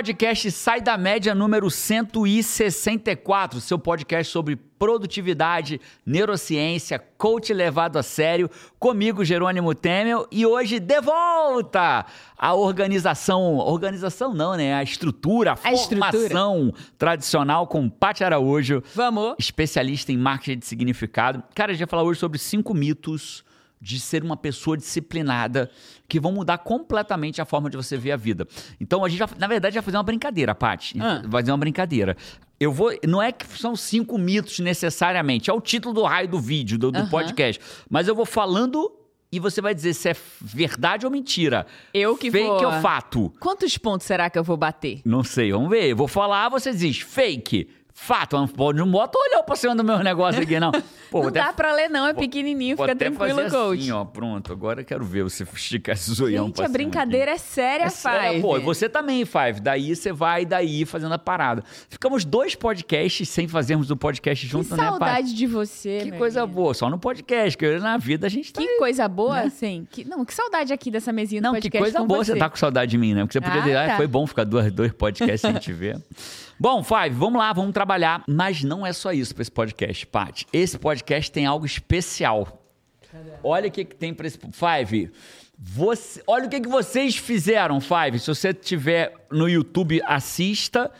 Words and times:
podcast 0.00 0.50
Sai 0.50 0.80
da 0.80 0.96
Média 0.96 1.34
número 1.34 1.70
164, 1.70 3.60
seu 3.60 3.78
podcast 3.78 4.32
sobre 4.32 4.56
produtividade, 4.56 5.78
neurociência, 6.06 6.98
coach 7.18 7.52
levado 7.52 7.98
a 7.98 8.02
sério, 8.02 8.48
comigo 8.78 9.22
Jerônimo 9.22 9.74
Temel 9.74 10.26
e 10.32 10.46
hoje 10.46 10.80
de 10.80 11.02
volta 11.02 12.06
a 12.38 12.54
organização, 12.54 13.58
organização 13.58 14.32
não, 14.32 14.56
né? 14.56 14.72
A 14.72 14.82
estrutura, 14.82 15.52
a, 15.52 15.68
A 15.68 15.72
estrutura. 15.74 16.10
formação 16.10 16.72
tradicional 16.96 17.66
com 17.66 17.86
Paty 17.90 18.24
Araújo, 18.24 18.82
Vamos. 18.94 19.34
especialista 19.38 20.10
em 20.10 20.16
marketing 20.16 20.60
de 20.60 20.66
significado. 20.66 21.42
Cara, 21.54 21.72
a 21.72 21.74
gente 21.74 21.84
vai 21.84 21.90
falar 21.90 22.04
hoje 22.04 22.18
sobre 22.18 22.38
cinco 22.38 22.72
mitos 22.72 23.44
de 23.80 23.98
ser 23.98 24.22
uma 24.22 24.36
pessoa 24.36 24.76
disciplinada 24.76 25.70
que 26.06 26.20
vão 26.20 26.32
mudar 26.32 26.58
completamente 26.58 27.40
a 27.40 27.44
forma 27.44 27.70
de 27.70 27.76
você 27.76 27.96
ver 27.96 28.12
a 28.12 28.16
vida. 28.16 28.46
Então 28.78 29.04
a 29.04 29.08
gente, 29.08 29.18
vai, 29.18 29.28
na 29.38 29.46
verdade, 29.46 29.74
vai 29.74 29.82
fazer 29.82 29.96
uma 29.96 30.02
brincadeira, 30.02 30.54
Paty. 30.54 30.98
Ah. 31.00 31.22
Vai 31.26 31.40
fazer 31.42 31.52
uma 31.52 31.58
brincadeira. 31.58 32.16
Eu 32.58 32.72
vou. 32.72 32.92
Não 33.08 33.22
é 33.22 33.32
que 33.32 33.46
são 33.58 33.74
cinco 33.74 34.18
mitos 34.18 34.58
necessariamente, 34.58 35.48
é 35.48 35.52
o 35.52 35.60
título 35.60 35.94
do 35.94 36.02
raio 36.02 36.28
do 36.28 36.38
vídeo, 36.38 36.78
do, 36.78 36.90
do 36.92 36.98
Aham. 36.98 37.08
podcast. 37.08 37.60
Mas 37.88 38.06
eu 38.06 38.14
vou 38.14 38.26
falando 38.26 38.92
e 39.32 39.38
você 39.40 39.60
vai 39.62 39.74
dizer 39.74 39.94
se 39.94 40.10
é 40.10 40.16
verdade 40.42 41.06
ou 41.06 41.12
mentira. 41.12 41.66
Eu 41.94 42.16
que 42.16 42.30
Fake 42.30 42.46
vou. 42.46 42.66
ou 42.66 42.72
fato? 42.82 43.32
Quantos 43.40 43.78
pontos 43.78 44.06
será 44.06 44.28
que 44.28 44.38
eu 44.38 44.44
vou 44.44 44.56
bater? 44.56 45.00
Não 45.04 45.22
sei, 45.24 45.52
vamos 45.52 45.70
ver. 45.70 45.88
Eu 45.88 45.96
vou 45.96 46.08
falar, 46.08 46.48
você 46.48 46.72
diz 46.74 46.98
fake. 46.98 47.68
Fato, 48.02 48.34
não 48.34 48.72
não 48.72 48.90
bota 48.90 49.18
olhar 49.18 49.42
pra 49.42 49.54
cima 49.54 49.76
do 49.76 49.84
meu 49.84 49.98
negócio 49.98 50.40
aqui, 50.42 50.58
não. 50.58 50.72
Pô, 51.10 51.20
não 51.22 51.28
até 51.28 51.40
dá 51.40 51.52
pra 51.52 51.72
ler, 51.74 51.90
não. 51.90 52.06
É 52.06 52.14
pequenininho. 52.14 52.76
Vou 52.76 52.86
Fica 52.86 52.94
até 52.96 53.10
tranquilo, 53.10 53.42
fazer 53.42 53.50
coach. 53.56 53.80
assim, 53.80 53.90
ó, 53.90 54.04
pronto. 54.04 54.52
Agora 54.52 54.80
eu 54.80 54.84
quero 54.84 55.04
ver 55.04 55.22
você 55.24 55.44
esticar 55.54 55.94
esse 55.94 56.10
zoião 56.12 56.46
Gente, 56.46 56.56
pra 56.56 56.64
a 56.64 56.68
brincadeira 56.68 57.32
é 57.32 57.38
séria, 57.38 57.86
aqui. 57.88 58.08
É 58.08 58.30
Five. 58.30 58.40
pô, 58.42 58.56
e 58.56 58.60
você 58.60 58.88
também, 58.88 59.24
Five. 59.26 59.60
Daí 59.60 59.94
você 59.94 60.12
vai 60.12 60.46
daí 60.46 60.86
fazendo 60.86 61.12
a 61.12 61.18
parada. 61.18 61.62
Ficamos 61.90 62.24
dois 62.24 62.54
podcasts 62.54 63.28
sem 63.28 63.46
fazermos 63.46 63.90
o 63.90 63.96
podcast 63.96 64.46
Que 64.46 64.50
junto, 64.50 64.70
né, 64.70 64.76
Paty? 64.78 64.88
saudade 64.98 65.34
de 65.34 65.46
você, 65.46 66.00
Que 66.04 66.12
coisa 66.12 66.42
amigo. 66.44 66.54
boa, 66.60 66.72
só 66.74 66.88
no 66.88 66.98
podcast, 66.98 67.58
que 67.58 67.78
na 67.78 67.98
vida 67.98 68.26
a 68.26 68.30
gente 68.30 68.52
tá... 68.52 68.62
Que 68.62 68.78
coisa 68.78 69.06
boa, 69.08 69.34
Né? 69.40 69.42
assim. 69.46 69.86
Que, 69.90 70.04
não, 70.04 70.24
que 70.24 70.32
saudade 70.32 70.72
aqui 70.72 70.90
dessa 70.90 71.12
mesinha 71.12 71.42
do 71.42 71.44
Não, 71.44 71.52
que 71.54 71.62
podcast 71.68 71.82
coisa 71.82 71.98
com 71.98 72.06
boa 72.06 72.24
você. 72.24 72.32
você 72.32 72.38
tá 72.38 72.48
com 72.48 72.56
saudade 72.56 72.90
de 72.92 72.96
mim, 72.98 73.12
né? 73.14 73.20
Porque 73.24 73.34
você 73.34 73.40
podia 73.40 73.60
Ah, 73.60 73.64
dizer, 73.64 73.76
ah, 73.76 73.86
tá. 73.88 73.96
foi 73.98 74.06
bom 74.06 74.26
ficar 74.26 74.44
dois, 74.44 74.72
dois 74.72 74.90
podcasts 74.92 75.40
sem 75.42 75.52
te 75.54 75.72
ver. 75.72 76.00
Bom, 76.62 76.82
Five, 76.84 77.16
vamos 77.16 77.38
lá, 77.38 77.54
vamos 77.54 77.72
trabalhar. 77.72 78.22
Mas 78.28 78.62
não 78.62 78.86
é 78.86 78.92
só 78.92 79.14
isso 79.14 79.34
para 79.34 79.40
esse 79.40 79.50
podcast, 79.50 80.06
Paty. 80.06 80.46
Esse 80.52 80.78
podcast 80.78 81.32
tem 81.32 81.46
algo 81.46 81.64
especial. 81.64 82.62
Olha 83.42 83.68
o 83.68 83.70
que, 83.70 83.82
que 83.82 83.96
tem 83.96 84.12
para 84.12 84.26
esse. 84.26 84.38
Five, 84.52 85.10
você, 85.58 86.22
olha 86.26 86.44
o 86.44 86.50
que, 86.50 86.60
que 86.60 86.68
vocês 86.68 87.16
fizeram, 87.16 87.80
Five. 87.80 88.18
Se 88.18 88.26
você 88.26 88.52
tiver 88.52 89.14
no 89.30 89.48
YouTube, 89.48 90.02
assista. 90.04 90.90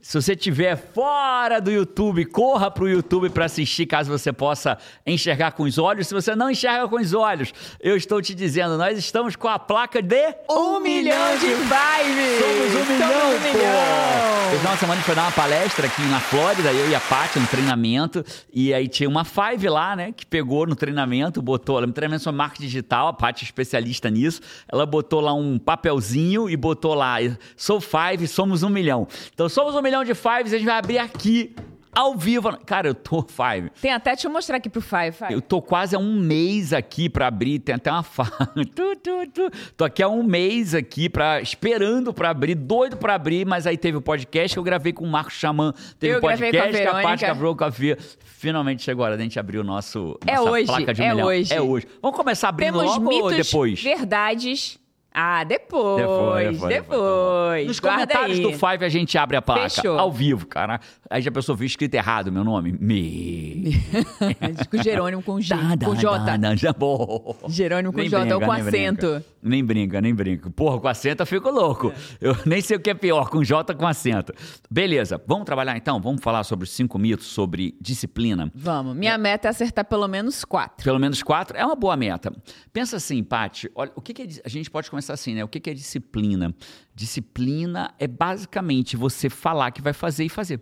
Se 0.00 0.22
você 0.22 0.34
estiver 0.34 0.76
fora 0.76 1.60
do 1.60 1.72
YouTube, 1.72 2.24
corra 2.26 2.70
para 2.70 2.84
o 2.84 2.88
YouTube 2.88 3.30
para 3.30 3.46
assistir, 3.46 3.84
caso 3.84 4.08
você 4.08 4.32
possa 4.32 4.78
enxergar 5.04 5.50
com 5.50 5.64
os 5.64 5.76
olhos. 5.76 6.06
Se 6.06 6.14
você 6.14 6.36
não 6.36 6.48
enxerga 6.48 6.86
com 6.86 6.96
os 6.96 7.12
olhos, 7.12 7.52
eu 7.80 7.96
estou 7.96 8.22
te 8.22 8.32
dizendo, 8.32 8.78
nós 8.78 8.96
estamos 8.96 9.34
com 9.34 9.48
a 9.48 9.58
placa 9.58 10.00
de 10.00 10.36
Um 10.48 10.78
milhão 10.78 11.36
de 11.38 11.48
Five! 11.48 12.38
Somos 12.38 12.88
um 12.88 12.92
milhão, 12.92 13.10
um 13.10 13.40
milhão! 13.40 14.38
Semana 14.78 14.94
a 14.94 14.96
gente 14.96 15.04
foi 15.04 15.14
dar 15.14 15.22
uma 15.24 15.32
palestra 15.32 15.86
aqui 15.86 16.00
na 16.02 16.20
Flórida, 16.20 16.72
eu 16.72 16.88
e 16.88 16.94
a 16.94 17.00
Paty, 17.00 17.38
no 17.38 17.46
treinamento, 17.46 18.24
e 18.54 18.72
aí 18.72 18.88
tinha 18.88 19.08
uma 19.08 19.24
Five 19.24 19.68
lá, 19.68 19.94
né, 19.94 20.12
que 20.16 20.24
pegou 20.24 20.66
no 20.66 20.74
treinamento, 20.74 21.42
botou, 21.42 21.84
me 21.86 21.92
treinamento 21.92 22.22
sobre 22.22 22.38
marketing 22.38 22.62
digital, 22.62 23.08
a 23.08 23.12
Paty 23.12 23.44
é 23.44 23.46
especialista 23.46 24.08
nisso, 24.08 24.40
ela 24.66 24.86
botou 24.86 25.20
lá 25.20 25.34
um 25.34 25.58
papelzinho 25.58 26.48
e 26.48 26.56
botou 26.56 26.94
lá, 26.94 27.16
sou 27.56 27.80
Five, 27.80 28.26
somos 28.26 28.62
um 28.62 28.70
milhão. 28.70 29.06
Então 29.34 29.48
somos 29.48 29.74
um 29.74 29.82
milhão 29.82 29.97
de 30.04 30.14
Fives, 30.14 30.52
a 30.52 30.58
gente 30.58 30.66
vai 30.66 30.78
abrir 30.78 30.98
aqui, 30.98 31.54
ao 31.94 32.14
vivo. 32.16 32.56
Cara, 32.64 32.86
eu 32.88 32.94
tô 32.94 33.22
Five. 33.22 33.70
Tem 33.80 33.92
até, 33.92 34.12
deixa 34.12 34.28
eu 34.28 34.32
mostrar 34.32 34.58
aqui 34.58 34.68
pro 34.68 34.80
Five. 34.80 35.12
Five. 35.12 35.32
Eu 35.32 35.40
tô 35.40 35.60
quase 35.60 35.96
há 35.96 35.98
um 35.98 36.14
mês 36.14 36.72
aqui 36.72 37.08
pra 37.08 37.26
abrir, 37.26 37.58
tem 37.58 37.74
até 37.74 37.90
uma 37.90 38.02
fala. 38.04 38.30
Tu, 38.74 38.96
tu, 38.96 39.26
tu. 39.32 39.50
Tô 39.76 39.84
aqui 39.84 40.02
há 40.02 40.08
um 40.08 40.22
mês 40.22 40.74
aqui 40.74 41.08
pra, 41.08 41.40
esperando 41.40 42.12
pra 42.12 42.30
abrir, 42.30 42.54
doido 42.54 42.96
pra 42.96 43.14
abrir, 43.14 43.44
mas 43.46 43.66
aí 43.66 43.76
teve 43.76 43.96
o 43.96 44.00
podcast 44.02 44.54
que 44.54 44.58
eu 44.58 44.62
gravei 44.62 44.92
com 44.92 45.04
o 45.04 45.08
Marcos 45.08 45.34
Xamã. 45.34 45.72
Teve 45.98 46.14
Eu 46.14 46.18
o 46.18 46.20
podcast 46.20 46.50
que 46.50 46.56
a 46.58 46.62
Paty 46.92 46.96
Verônica. 47.02 47.16
gravou 47.26 47.56
com 47.56 47.64
a 47.64 47.72
Fia. 47.72 47.98
Finalmente 48.24 48.82
chegou 48.82 49.04
a 49.04 49.08
hora 49.08 49.16
da 49.16 49.22
gente 49.24 49.38
abrir 49.38 49.58
o 49.58 49.64
nosso 49.64 50.16
É 50.24 50.40
hoje, 50.40 50.66
placa 50.66 50.94
de 50.94 51.02
um 51.02 51.04
é 51.04 51.10
milhão. 51.10 51.26
hoje. 51.26 51.52
É 51.52 51.60
hoje. 51.60 51.86
Vamos 52.00 52.16
começar 52.16 52.50
abrindo 52.50 52.78
Temos 52.78 52.96
logo 52.96 53.04
ou 53.12 53.30
mitos, 53.30 53.46
depois? 53.46 53.82
verdades. 53.82 54.78
Ah, 55.20 55.42
depois. 55.42 55.96
Depois, 55.96 56.50
Depois. 56.52 56.68
depois, 56.68 56.74
depois. 56.74 57.66
Nos 57.66 57.80
Guarda 57.80 58.06
comentários 58.06 58.38
aí. 58.38 58.42
do 58.44 58.52
Five 58.52 58.84
a 58.84 58.88
gente 58.88 59.18
abre 59.18 59.36
a 59.36 59.42
placa. 59.42 59.68
Fechou. 59.68 59.98
Ao 59.98 60.12
vivo, 60.12 60.46
cara. 60.46 60.78
Aí 61.10 61.20
já 61.20 61.28
a 61.30 61.32
pessoa 61.32 61.56
viu 61.56 61.66
escrito 61.66 61.92
errado 61.94 62.30
meu 62.30 62.44
nome. 62.44 62.70
Me. 62.78 63.72
com 64.70 64.80
Jerônimo 64.80 65.20
com 65.22 65.40
G, 65.40 65.54
Dá, 65.56 65.74
dá, 65.74 65.86
com 65.86 65.94
J. 65.96 66.36
dá, 66.38 66.54
já 66.54 66.72
bom. 66.72 67.36
Jerônimo 67.48 67.92
com 67.92 67.98
Nem 67.98 68.08
J, 68.08 68.20
ou 68.20 68.38
brinca, 68.38 68.46
com 68.46 68.52
nem 68.52 68.62
acento. 68.68 69.06
brinca. 69.08 69.24
Nem 69.42 69.64
brinca, 69.64 70.00
nem 70.00 70.14
brinca. 70.14 70.50
Porra, 70.50 70.78
com 70.80 70.86
acento 70.86 71.22
eu 71.22 71.26
fico 71.26 71.50
louco. 71.50 71.92
Eu 72.20 72.36
nem 72.46 72.60
sei 72.60 72.76
o 72.76 72.80
que 72.80 72.90
é 72.90 72.94
pior, 72.94 73.28
com 73.28 73.42
J 73.42 73.72
ou 73.72 73.78
com 73.78 73.86
acento. 73.88 74.32
Beleza, 74.70 75.20
vamos 75.26 75.44
trabalhar 75.46 75.76
então? 75.76 76.00
Vamos 76.00 76.22
falar 76.22 76.44
sobre 76.44 76.64
os 76.64 76.70
cinco 76.70 76.96
mitos 76.98 77.26
sobre 77.26 77.74
disciplina. 77.80 78.50
Vamos. 78.54 78.96
Minha 78.96 79.18
meta 79.18 79.48
é 79.48 79.50
acertar 79.50 79.84
pelo 79.84 80.06
menos 80.06 80.44
quatro. 80.44 80.84
Pelo 80.84 80.98
menos 81.00 81.22
quatro 81.24 81.56
é 81.56 81.64
uma 81.64 81.76
boa 81.76 81.96
meta. 81.96 82.32
Pensa 82.72 82.96
assim, 82.96 83.22
Paty, 83.24 83.68
olha, 83.74 83.90
o 83.96 84.00
que, 84.00 84.14
que 84.14 84.22
é. 84.22 84.28
A 84.44 84.48
gente 84.48 84.70
pode 84.70 84.88
começar 84.90 85.07
assim, 85.12 85.34
né? 85.34 85.44
O 85.44 85.48
que, 85.48 85.60
que 85.60 85.70
é 85.70 85.74
disciplina? 85.74 86.54
Disciplina 86.94 87.94
é 87.98 88.06
basicamente 88.06 88.96
você 88.96 89.28
falar 89.28 89.70
que 89.70 89.82
vai 89.82 89.92
fazer 89.92 90.24
e 90.24 90.28
fazer. 90.28 90.60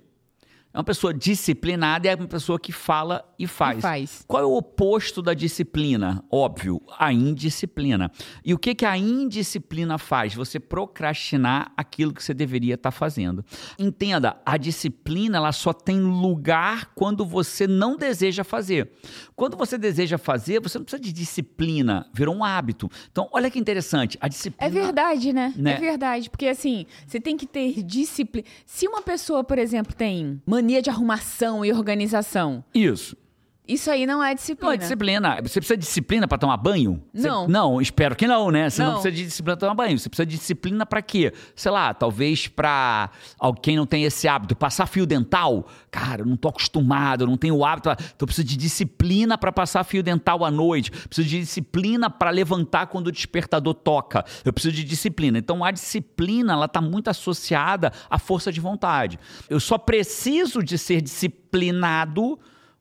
É 0.76 0.78
uma 0.78 0.84
pessoa 0.84 1.14
disciplinada, 1.14 2.06
é 2.06 2.14
uma 2.14 2.28
pessoa 2.28 2.60
que 2.60 2.70
fala 2.70 3.24
e 3.38 3.46
faz. 3.46 3.78
E 3.78 3.80
faz. 3.80 4.24
Qual 4.28 4.42
é 4.42 4.44
o 4.44 4.54
oposto 4.54 5.22
da 5.22 5.32
disciplina? 5.32 6.22
Óbvio, 6.30 6.82
a 6.98 7.10
indisciplina. 7.10 8.12
E 8.44 8.52
o 8.52 8.58
que, 8.58 8.74
que 8.74 8.84
a 8.84 8.94
indisciplina 8.94 9.96
faz? 9.96 10.34
Você 10.34 10.60
procrastinar 10.60 11.72
aquilo 11.78 12.12
que 12.12 12.22
você 12.22 12.34
deveria 12.34 12.74
estar 12.74 12.90
fazendo. 12.90 13.42
Entenda, 13.78 14.36
a 14.44 14.58
disciplina 14.58 15.38
ela 15.38 15.50
só 15.50 15.72
tem 15.72 15.98
lugar 15.98 16.92
quando 16.94 17.24
você 17.24 17.66
não 17.66 17.96
deseja 17.96 18.44
fazer. 18.44 18.92
Quando 19.34 19.56
você 19.56 19.78
deseja 19.78 20.18
fazer, 20.18 20.60
você 20.60 20.76
não 20.76 20.84
precisa 20.84 21.02
de 21.02 21.10
disciplina, 21.10 22.06
virou 22.12 22.34
um 22.34 22.44
hábito. 22.44 22.90
Então, 23.10 23.30
olha 23.32 23.50
que 23.50 23.58
interessante, 23.58 24.18
a 24.20 24.28
disciplina... 24.28 24.78
É 24.78 24.82
verdade, 24.84 25.32
né? 25.32 25.54
Né? 25.56 25.72
É 25.72 25.80
verdade. 25.80 26.28
Porque 26.28 26.46
assim, 26.46 26.84
você 27.06 27.18
tem 27.18 27.34
que 27.34 27.46
ter 27.46 27.82
disciplina. 27.82 28.46
Se 28.66 28.86
uma 28.86 29.00
pessoa, 29.00 29.42
por 29.42 29.58
exemplo, 29.58 29.94
tem 29.94 30.42
mania 30.44 30.65
de 30.82 30.90
arrumação 30.90 31.64
e 31.64 31.72
organização, 31.72 32.64
Isso. 32.74 33.16
Isso 33.68 33.90
aí 33.90 34.06
não 34.06 34.22
é 34.22 34.34
disciplina. 34.34 34.66
Não 34.68 34.74
é 34.74 34.76
disciplina. 34.76 35.36
Você 35.42 35.60
precisa 35.60 35.76
de 35.76 35.84
disciplina 35.84 36.28
para 36.28 36.38
tomar 36.38 36.56
banho? 36.56 37.02
Você- 37.12 37.26
Não. 37.28 37.48
Não, 37.48 37.80
espero 37.80 38.14
que 38.14 38.26
não, 38.26 38.50
né? 38.50 38.70
Você 38.70 38.80
não, 38.82 38.92
Não. 38.92 39.00
precisa 39.00 39.14
de 39.16 39.24
disciplina 39.24 39.56
para 39.56 39.68
tomar 39.68 39.74
banho. 39.74 39.98
Você 39.98 40.08
precisa 40.08 40.26
de 40.26 40.36
disciplina 40.36 40.86
para 40.86 41.02
quê? 41.02 41.32
Sei 41.54 41.70
lá, 41.70 41.92
talvez 41.94 42.46
para 42.48 43.10
alguém 43.38 43.76
não 43.76 43.86
tem 43.86 44.04
esse 44.04 44.28
hábito, 44.28 44.54
passar 44.54 44.86
fio 44.86 45.06
dental. 45.06 45.66
Cara, 45.90 46.22
eu 46.22 46.26
não 46.26 46.36
tô 46.36 46.48
acostumado, 46.48 47.24
eu 47.24 47.26
não 47.26 47.36
tenho 47.36 47.56
o 47.56 47.64
hábito. 47.64 47.88
Então 47.90 48.06
eu 48.20 48.26
preciso 48.26 48.46
de 48.46 48.56
disciplina 48.56 49.36
para 49.38 49.50
passar 49.50 49.82
fio 49.84 50.02
dental 50.02 50.44
à 50.44 50.50
noite. 50.50 50.90
Preciso 50.90 51.28
de 51.28 51.40
disciplina 51.40 52.08
para 52.08 52.30
levantar 52.30 52.86
quando 52.86 53.08
o 53.08 53.12
despertador 53.12 53.74
toca. 53.74 54.24
Eu 54.44 54.52
preciso 54.52 54.74
de 54.74 54.84
disciplina. 54.84 55.38
Então 55.38 55.64
a 55.64 55.70
disciplina, 55.70 56.52
ela 56.52 56.68
tá 56.68 56.80
muito 56.80 57.08
associada 57.08 57.92
à 58.10 58.18
força 58.18 58.52
de 58.52 58.60
vontade. 58.60 59.18
Eu 59.48 59.58
só 59.58 59.78
preciso 59.78 60.62
de 60.62 60.76
ser 60.78 61.00
disciplinado 61.00 62.38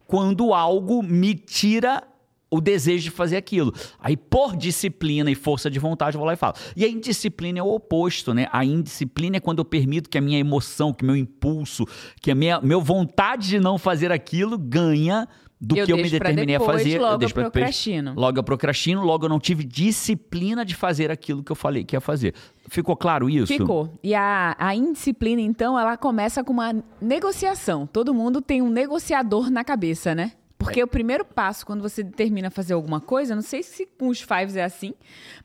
quando 0.08 0.54
algo 0.54 1.02
me 1.02 1.34
tira 1.34 2.04
o 2.50 2.62
desejo 2.62 3.06
de 3.06 3.12
fazer 3.12 3.38
aquilo. 3.38 3.74
Aí, 4.00 4.16
por 4.16 4.56
disciplina 4.56 5.30
e 5.30 5.36
força 5.36 5.70
de 5.70 5.80
vontade, 5.80 6.16
eu 6.16 6.20
vou 6.20 6.28
lá 6.28 6.34
e 6.34 6.38
falo. 6.38 6.56
E 6.76 6.86
a 6.86 6.88
indisciplina 6.88 7.60
é 7.60 7.64
o 7.64 7.74
oposto, 7.74 8.34
né? 8.34 8.48
A 8.52 8.64
indisciplina 8.64 9.38
é 9.38 9.40
quando 9.40 9.60
eu 9.60 9.66
permito 9.66 10.10
que 10.10 10.18
a 10.18 10.22
minha 10.22 10.40
emoção, 10.40 10.94
que 10.94 11.04
meu 11.04 11.16
impulso, 11.16 11.86
que 12.22 12.32
a 12.32 12.36
minha, 12.36 12.62
minha 12.62 12.80
vontade 12.80 13.48
de 13.50 13.60
não 13.60 13.78
fazer 13.78 14.12
aquilo 14.12 14.58
ganha 14.58 15.28
do 15.60 15.78
Eu 15.78 15.86
que 15.86 15.94
eu 15.94 15.98
me 15.98 16.10
determinei 16.10 16.58
depois, 16.58 16.70
a 16.70 16.74
fazer. 16.80 17.00
logo 17.00 17.14
eu 17.14 17.18
deixo 17.18 17.32
eu 17.32 17.36
pra 17.36 17.44
depois. 17.44 17.52
procrastino. 17.54 18.14
Logo 18.16 18.40
eu 18.40 18.44
procrastino, 18.44 19.04
logo 19.04 19.26
eu 19.26 19.30
não 19.30 19.40
tive 19.40 19.64
disciplina 19.64 20.66
de 20.66 20.76
fazer 20.76 21.10
aquilo 21.10 21.44
que 21.44 21.52
eu 21.52 21.56
falei 21.56 21.84
que 21.84 21.96
ia 21.96 22.02
fazer. 22.02 22.34
Ficou 22.68 22.96
claro 22.96 23.30
isso? 23.30 23.48
Ficou. 23.48 23.98
E 24.04 24.14
a, 24.14 24.56
a 24.60 24.76
indisciplina, 24.76 25.42
então, 25.42 25.80
ela 25.80 25.96
começa 25.98 26.44
com 26.44 26.52
uma 26.54 26.76
negociação. 27.02 27.88
Todo 27.88 28.14
mundo 28.14 28.42
tem 28.42 28.62
um 28.62 28.70
negociador 28.70 29.50
na 29.50 29.64
cabeça, 29.64 30.14
né? 30.14 30.34
Porque 30.58 30.82
o 30.82 30.88
primeiro 30.88 31.24
passo, 31.24 31.66
quando 31.66 31.82
você 31.82 32.02
determina 32.02 32.50
fazer 32.50 32.74
alguma 32.74 33.00
coisa, 33.00 33.36
não 33.36 33.42
sei 33.42 33.62
se 33.62 33.86
com 34.00 34.08
os 34.08 34.22
fives 34.22 34.56
é 34.56 34.64
assim, 34.64 34.94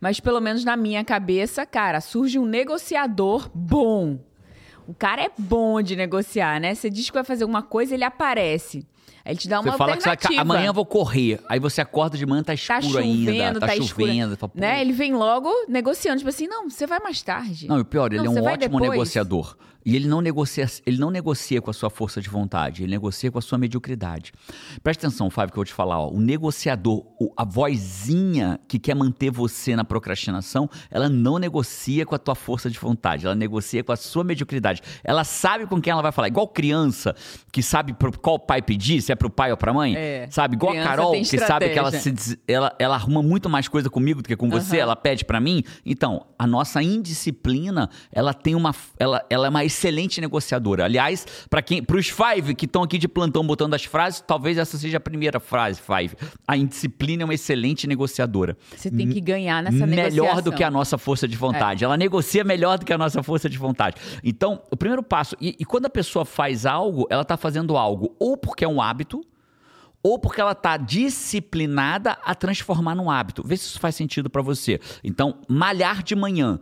mas 0.00 0.18
pelo 0.20 0.40
menos 0.40 0.64
na 0.64 0.76
minha 0.76 1.04
cabeça, 1.04 1.66
cara, 1.66 2.00
surge 2.00 2.38
um 2.38 2.46
negociador 2.46 3.50
bom. 3.52 4.18
O 4.86 4.94
cara 4.94 5.22
é 5.22 5.30
bom 5.36 5.82
de 5.82 5.94
negociar, 5.94 6.60
né? 6.60 6.74
Você 6.74 6.88
diz 6.88 7.10
que 7.10 7.14
vai 7.14 7.24
fazer 7.24 7.42
alguma 7.44 7.62
coisa, 7.62 7.92
ele 7.94 8.04
aparece. 8.04 8.86
Aí 9.24 9.32
ele 9.32 9.38
te 9.38 9.48
dá 9.48 9.60
uma 9.60 9.72
Você 9.72 9.78
fala 9.78 9.96
que 9.96 10.02
você 10.02 10.08
vai, 10.08 10.14
alternativa. 10.16 10.42
amanhã 10.42 10.66
eu 10.68 10.74
vou 10.74 10.86
correr. 10.86 11.40
Aí 11.48 11.58
você 11.60 11.80
acorda 11.80 12.16
de 12.16 12.24
manhã, 12.26 12.42
tá 12.42 12.54
escuro 12.54 12.92
Tá 12.94 12.98
ainda. 13.00 13.30
chovendo, 13.32 13.60
Tá, 13.60 13.66
tá 13.66 13.76
escuro. 13.76 14.06
chovendo. 14.06 14.36
Fala, 14.36 14.50
pô, 14.50 14.60
Né? 14.60 14.80
Ele 14.80 14.92
vem 14.92 15.14
logo 15.14 15.50
negociando, 15.68 16.18
tipo 16.18 16.28
assim, 16.30 16.46
não, 16.46 16.68
você 16.70 16.86
vai 16.86 16.98
mais 17.00 17.20
tarde. 17.22 17.68
Não, 17.68 17.78
e 17.78 17.80
o 17.82 17.84
pior, 17.84 18.12
ele 18.12 18.22
Não, 18.22 18.36
é 18.36 18.40
um 18.40 18.44
ótimo 18.44 18.78
depois. 18.80 18.90
negociador. 18.90 19.56
E 19.82 19.96
ele 19.96 20.06
não, 20.06 20.20
negocia, 20.20 20.66
ele 20.84 20.98
não 20.98 21.10
negocia 21.10 21.62
com 21.62 21.70
a 21.70 21.72
sua 21.72 21.88
força 21.88 22.20
de 22.20 22.28
vontade, 22.28 22.82
ele 22.82 22.90
negocia 22.90 23.30
com 23.32 23.38
a 23.38 23.40
sua 23.40 23.56
mediocridade. 23.56 24.30
Presta 24.82 25.06
atenção, 25.06 25.30
Fábio, 25.30 25.52
que 25.54 25.58
eu 25.58 25.60
vou 25.60 25.64
te 25.64 25.72
falar. 25.72 25.98
Ó, 26.00 26.10
o 26.10 26.20
negociador, 26.20 27.02
a 27.34 27.46
vozinha 27.46 28.60
que 28.68 28.78
quer 28.78 28.94
manter 28.94 29.30
você 29.30 29.74
na 29.74 29.84
procrastinação, 29.84 30.68
ela 30.90 31.08
não 31.08 31.38
negocia 31.38 32.04
com 32.04 32.14
a 32.14 32.18
tua 32.18 32.34
força 32.34 32.68
de 32.70 32.78
vontade, 32.78 33.24
ela 33.24 33.34
negocia 33.34 33.82
com 33.82 33.90
a 33.90 33.96
sua 33.96 34.22
mediocridade. 34.22 34.82
Ela 35.02 35.24
sabe 35.24 35.66
com 35.66 35.80
quem 35.80 35.90
ela 35.90 36.02
vai 36.02 36.12
falar. 36.12 36.28
Igual 36.28 36.46
criança 36.48 37.14
que 37.50 37.62
sabe 37.62 37.96
qual 38.20 38.38
pai 38.38 38.60
pedir, 38.60 38.99
se 39.00 39.12
é 39.12 39.14
pro 39.14 39.30
pai 39.30 39.50
ou 39.50 39.56
pra 39.56 39.72
mãe. 39.72 39.94
É. 39.96 40.26
Sabe? 40.30 40.56
Igual 40.56 40.70
a 40.70 40.74
Criança 40.74 40.90
Carol, 40.90 41.12
tem 41.12 41.22
que 41.22 41.38
sabe 41.38 41.68
que 41.68 41.78
ela, 41.78 41.90
se 41.90 42.38
ela, 42.46 42.74
ela 42.78 42.94
arruma 42.94 43.22
muito 43.22 43.48
mais 43.48 43.68
coisa 43.68 43.88
comigo 43.88 44.22
do 44.22 44.28
que 44.28 44.36
com 44.36 44.48
você, 44.48 44.76
Aham. 44.76 44.82
ela 44.82 44.96
pede 44.96 45.24
pra 45.24 45.40
mim. 45.40 45.62
Então, 45.84 46.26
a 46.38 46.46
nossa 46.46 46.82
indisciplina, 46.82 47.90
ela 48.12 48.32
tem 48.32 48.54
uma 48.54 48.74
ela, 48.98 49.24
ela 49.28 49.46
é 49.46 49.50
uma 49.50 49.64
excelente 49.64 50.20
negociadora. 50.20 50.84
Aliás, 50.84 51.26
para 51.48 51.62
quem 51.62 51.82
pros 51.82 52.08
five 52.08 52.54
que 52.54 52.66
estão 52.66 52.82
aqui 52.82 52.98
de 52.98 53.08
plantão 53.08 53.46
botando 53.46 53.74
as 53.74 53.84
frases, 53.84 54.22
talvez 54.26 54.58
essa 54.58 54.76
seja 54.78 54.96
a 54.96 55.00
primeira 55.00 55.40
frase, 55.40 55.80
five. 55.80 56.16
A 56.46 56.56
indisciplina 56.56 57.22
é 57.22 57.24
uma 57.24 57.34
excelente 57.34 57.86
negociadora. 57.86 58.56
Você 58.74 58.90
tem 58.90 59.08
que 59.08 59.20
ganhar 59.20 59.62
nessa 59.62 59.86
melhor 59.86 60.10
negociação. 60.10 60.42
do 60.42 60.52
que 60.52 60.64
a 60.64 60.70
nossa 60.70 60.98
força 60.98 61.26
de 61.26 61.36
vontade. 61.36 61.84
Ela 61.84 61.96
negocia 61.96 62.44
melhor 62.44 62.78
do 62.78 62.84
que 62.84 62.92
a 62.92 62.98
nossa 62.98 63.22
força 63.22 63.48
de 63.48 63.58
vontade. 63.58 63.96
Então, 64.22 64.62
o 64.70 64.76
primeiro 64.76 65.02
passo, 65.02 65.36
e, 65.40 65.56
e 65.58 65.64
quando 65.64 65.86
a 65.86 65.90
pessoa 65.90 66.24
faz 66.24 66.66
algo, 66.66 67.06
ela 67.10 67.24
tá 67.24 67.36
fazendo 67.36 67.76
algo 67.76 68.14
ou 68.18 68.36
porque 68.36 68.64
é 68.64 68.68
um 68.68 68.80
hábito, 68.90 69.24
ou 70.02 70.18
porque 70.18 70.40
ela 70.40 70.54
tá 70.54 70.76
disciplinada 70.76 72.12
a 72.24 72.34
transformar 72.34 72.94
num 72.94 73.10
hábito. 73.10 73.42
Vê 73.46 73.56
se 73.56 73.66
isso 73.66 73.80
faz 73.80 73.94
sentido 73.94 74.30
pra 74.30 74.42
você. 74.42 74.80
Então, 75.04 75.38
malhar 75.48 76.02
de 76.02 76.16
manhã. 76.16 76.58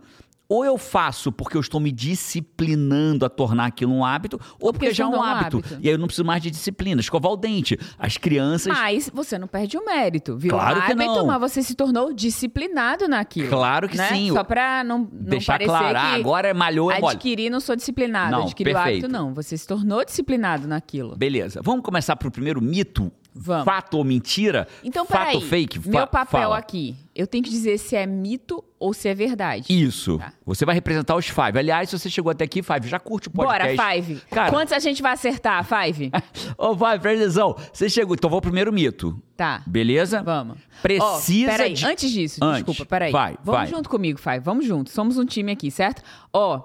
Ou 0.49 0.65
eu 0.65 0.79
faço 0.79 1.31
porque 1.31 1.55
eu 1.55 1.61
estou 1.61 1.79
me 1.79 1.91
disciplinando 1.91 3.23
a 3.23 3.29
tornar 3.29 3.65
aquilo 3.67 3.93
um 3.93 4.03
hábito, 4.03 4.37
ou 4.59 4.73
porque, 4.73 4.87
porque 4.87 4.93
já 4.93 5.03
é 5.03 5.07
um 5.07 5.11
tornou 5.11 5.27
um 5.27 5.29
hábito. 5.29 5.57
hábito. 5.59 5.77
E 5.79 5.87
aí 5.87 5.93
eu 5.93 5.99
não 5.99 6.07
preciso 6.07 6.25
mais 6.25 6.41
de 6.41 6.49
disciplina. 6.49 6.99
Escovar 6.99 7.31
o 7.31 7.37
dente. 7.37 7.77
As 7.99 8.17
crianças. 8.17 8.73
Mas 8.73 9.11
você 9.13 9.37
não 9.37 9.47
perde 9.47 9.77
o 9.77 9.85
mérito. 9.85 10.35
Virou 10.35 10.59
Claro 10.59 10.81
que 10.81 10.91
hábito, 10.91 11.15
não. 11.15 11.27
mas 11.27 11.39
você 11.39 11.61
se 11.61 11.75
tornou 11.75 12.11
disciplinado 12.11 13.07
naquilo. 13.07 13.47
Claro 13.47 13.87
que 13.87 13.95
né? 13.95 14.09
sim. 14.09 14.31
Só 14.31 14.43
pra 14.43 14.83
não, 14.83 14.99
não 14.99 15.07
Deixar 15.11 15.59
claro, 15.59 15.97
ah, 15.97 16.01
que 16.01 16.19
agora 16.19 16.47
é 16.47 16.53
malhou, 16.53 16.91
é 16.91 16.99
mole. 16.99 17.15
adquirir 17.15 17.51
não 17.51 17.59
sou 17.59 17.75
disciplinado. 17.75 18.31
Não, 18.31 18.43
adquirir 18.43 18.71
o 18.71 18.73
perfeito. 18.73 19.05
hábito 19.05 19.11
não. 19.11 19.33
Você 19.35 19.55
se 19.55 19.67
tornou 19.67 20.03
disciplinado 20.03 20.67
naquilo. 20.67 21.15
Beleza. 21.15 21.61
Vamos 21.63 21.83
começar 21.83 22.15
pro 22.15 22.31
primeiro 22.31 22.59
mito? 22.59 23.11
Vamos. 23.41 23.63
Fato 23.63 23.97
ou 23.97 24.03
mentira? 24.03 24.67
Então, 24.83 25.05
Fato 25.05 25.19
peraí. 25.19 25.35
ou 25.35 25.41
fake? 25.41 25.79
Meu 25.87 26.01
Fa- 26.01 26.07
papel 26.07 26.41
fala. 26.41 26.57
aqui, 26.57 26.95
eu 27.15 27.25
tenho 27.25 27.41
que 27.41 27.49
dizer 27.49 27.77
se 27.77 27.95
é 27.95 28.05
mito 28.05 28.61
ou 28.77 28.93
se 28.93 29.07
é 29.07 29.15
verdade. 29.15 29.65
Isso. 29.73 30.17
Tá. 30.17 30.33
Você 30.45 30.65
vai 30.65 30.75
representar 30.75 31.15
os 31.15 31.25
Five. 31.27 31.57
Aliás, 31.57 31.89
se 31.89 31.97
você 31.97 32.09
chegou 32.09 32.29
até 32.31 32.43
aqui, 32.43 32.61
Five, 32.61 32.87
já 32.89 32.99
curte 32.99 33.29
o 33.29 33.31
Bora, 33.31 33.65
podcast. 33.65 33.95
Five. 34.05 34.21
Cara, 34.29 34.49
Quantos 34.51 34.73
a 34.73 34.79
gente 34.79 35.01
vai 35.01 35.13
acertar, 35.13 35.63
Five? 35.65 36.11
Ô, 36.57 36.73
Five, 36.75 36.99
presta 36.99 37.23
atenção. 37.23 37.55
Você 37.71 37.89
chegou, 37.89 38.13
então 38.15 38.29
vou 38.29 38.37
ao 38.37 38.41
primeiro 38.41 38.73
mito. 38.73 39.17
tá. 39.37 39.63
Beleza? 39.65 40.21
Vamos. 40.21 40.57
Precisa 40.81 41.49
Ó, 41.49 41.51
peraí, 41.55 41.73
de... 41.73 41.85
antes 41.85 42.11
disso, 42.11 42.43
Antes. 42.43 42.65
desculpa, 42.65 42.85
peraí. 42.85 43.11
Vai, 43.11 43.37
Vamos 43.43 43.61
vai. 43.61 43.67
junto 43.67 43.89
comigo, 43.89 44.19
Five. 44.19 44.39
Vamos 44.39 44.65
junto. 44.65 44.89
Somos 44.89 45.17
um 45.17 45.25
time 45.25 45.51
aqui, 45.51 45.71
certo? 45.71 46.01
Ó, 46.33 46.61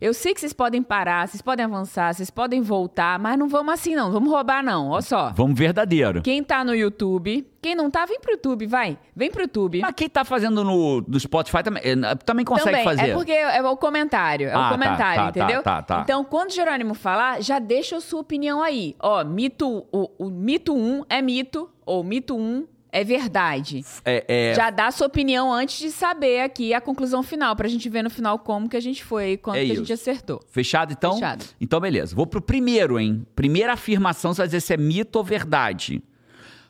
eu 0.00 0.12
sei 0.14 0.34
que 0.34 0.40
vocês 0.40 0.52
podem 0.52 0.82
parar, 0.82 1.26
vocês 1.28 1.40
podem 1.42 1.64
avançar, 1.64 2.14
vocês 2.14 2.30
podem 2.30 2.60
voltar, 2.60 3.18
mas 3.18 3.38
não 3.38 3.48
vamos 3.48 3.74
assim 3.74 3.94
não, 3.94 4.10
vamos 4.10 4.30
roubar 4.30 4.62
não. 4.62 4.90
Ó 4.90 5.00
só. 5.00 5.32
Vamos 5.34 5.58
verdadeiro. 5.58 6.22
Quem 6.22 6.42
tá 6.42 6.64
no 6.64 6.74
YouTube, 6.74 7.46
quem 7.62 7.74
não 7.74 7.90
tá, 7.90 8.04
vem 8.06 8.20
pro 8.20 8.32
YouTube, 8.32 8.66
vai. 8.66 8.98
Vem 9.14 9.30
pro 9.30 9.42
YouTube. 9.42 9.80
Mas 9.80 9.92
quem 9.96 10.08
tá 10.08 10.24
fazendo 10.24 10.62
no, 10.62 11.00
no 11.00 11.18
Spotify 11.18 11.62
também, 11.62 11.82
eh, 11.84 12.14
também 12.24 12.44
consegue 12.44 12.70
Também, 12.70 12.84
fazer. 12.84 13.10
é 13.10 13.14
porque 13.14 13.32
é 13.32 13.62
o 13.62 13.76
comentário, 13.76 14.48
é 14.48 14.52
Ah, 14.52 14.58
o 14.58 14.62
tá, 14.62 14.70
comentário, 14.70 15.16
tá, 15.16 15.32
tá, 15.32 15.40
entendeu? 15.40 15.62
tá, 15.62 15.82
tá. 15.82 16.00
Então, 16.02 16.24
quando 16.24 16.50
o 16.50 16.52
Jerônimo 16.54 16.94
falar, 16.94 17.42
já 17.42 17.58
deixa 17.58 17.96
a 17.96 18.00
sua 18.00 18.20
opinião 18.20 18.62
aí. 18.62 18.94
Ó, 19.00 19.24
mito, 19.24 19.86
o, 19.90 20.10
o 20.18 20.30
mito 20.30 20.74
1 20.76 21.04
é 21.08 21.20
mito, 21.20 21.68
ou 21.84 22.04
mito 22.04 22.36
1 22.36 22.66
é 23.00 23.04
verdade. 23.04 23.84
É, 24.04 24.24
é, 24.26 24.54
Já 24.54 24.70
dá 24.70 24.86
a 24.86 24.90
sua 24.90 25.06
opinião 25.06 25.52
antes 25.52 25.78
de 25.78 25.90
saber 25.90 26.40
aqui 26.40 26.72
a 26.72 26.80
conclusão 26.80 27.22
final, 27.22 27.54
pra 27.54 27.68
gente 27.68 27.88
ver 27.88 28.02
no 28.02 28.08
final 28.08 28.38
como 28.38 28.68
que 28.68 28.76
a 28.76 28.80
gente 28.80 29.04
foi 29.04 29.32
e 29.32 29.36
quanto 29.36 29.56
É 29.58 29.66
que 29.66 29.72
a 29.72 29.74
gente 29.76 29.92
acertou. 29.92 30.40
Fechado, 30.48 30.92
então? 30.92 31.14
Fechado. 31.14 31.44
Então, 31.60 31.78
beleza. 31.78 32.16
Vou 32.16 32.26
pro 32.26 32.40
primeiro, 32.40 32.98
hein? 32.98 33.26
Primeira 33.36 33.74
afirmação, 33.74 34.32
você 34.32 34.38
vai 34.42 34.48
dizer 34.48 34.60
se 34.60 34.72
é 34.72 34.76
mito 34.78 35.16
ou 35.18 35.24
verdade. 35.24 36.02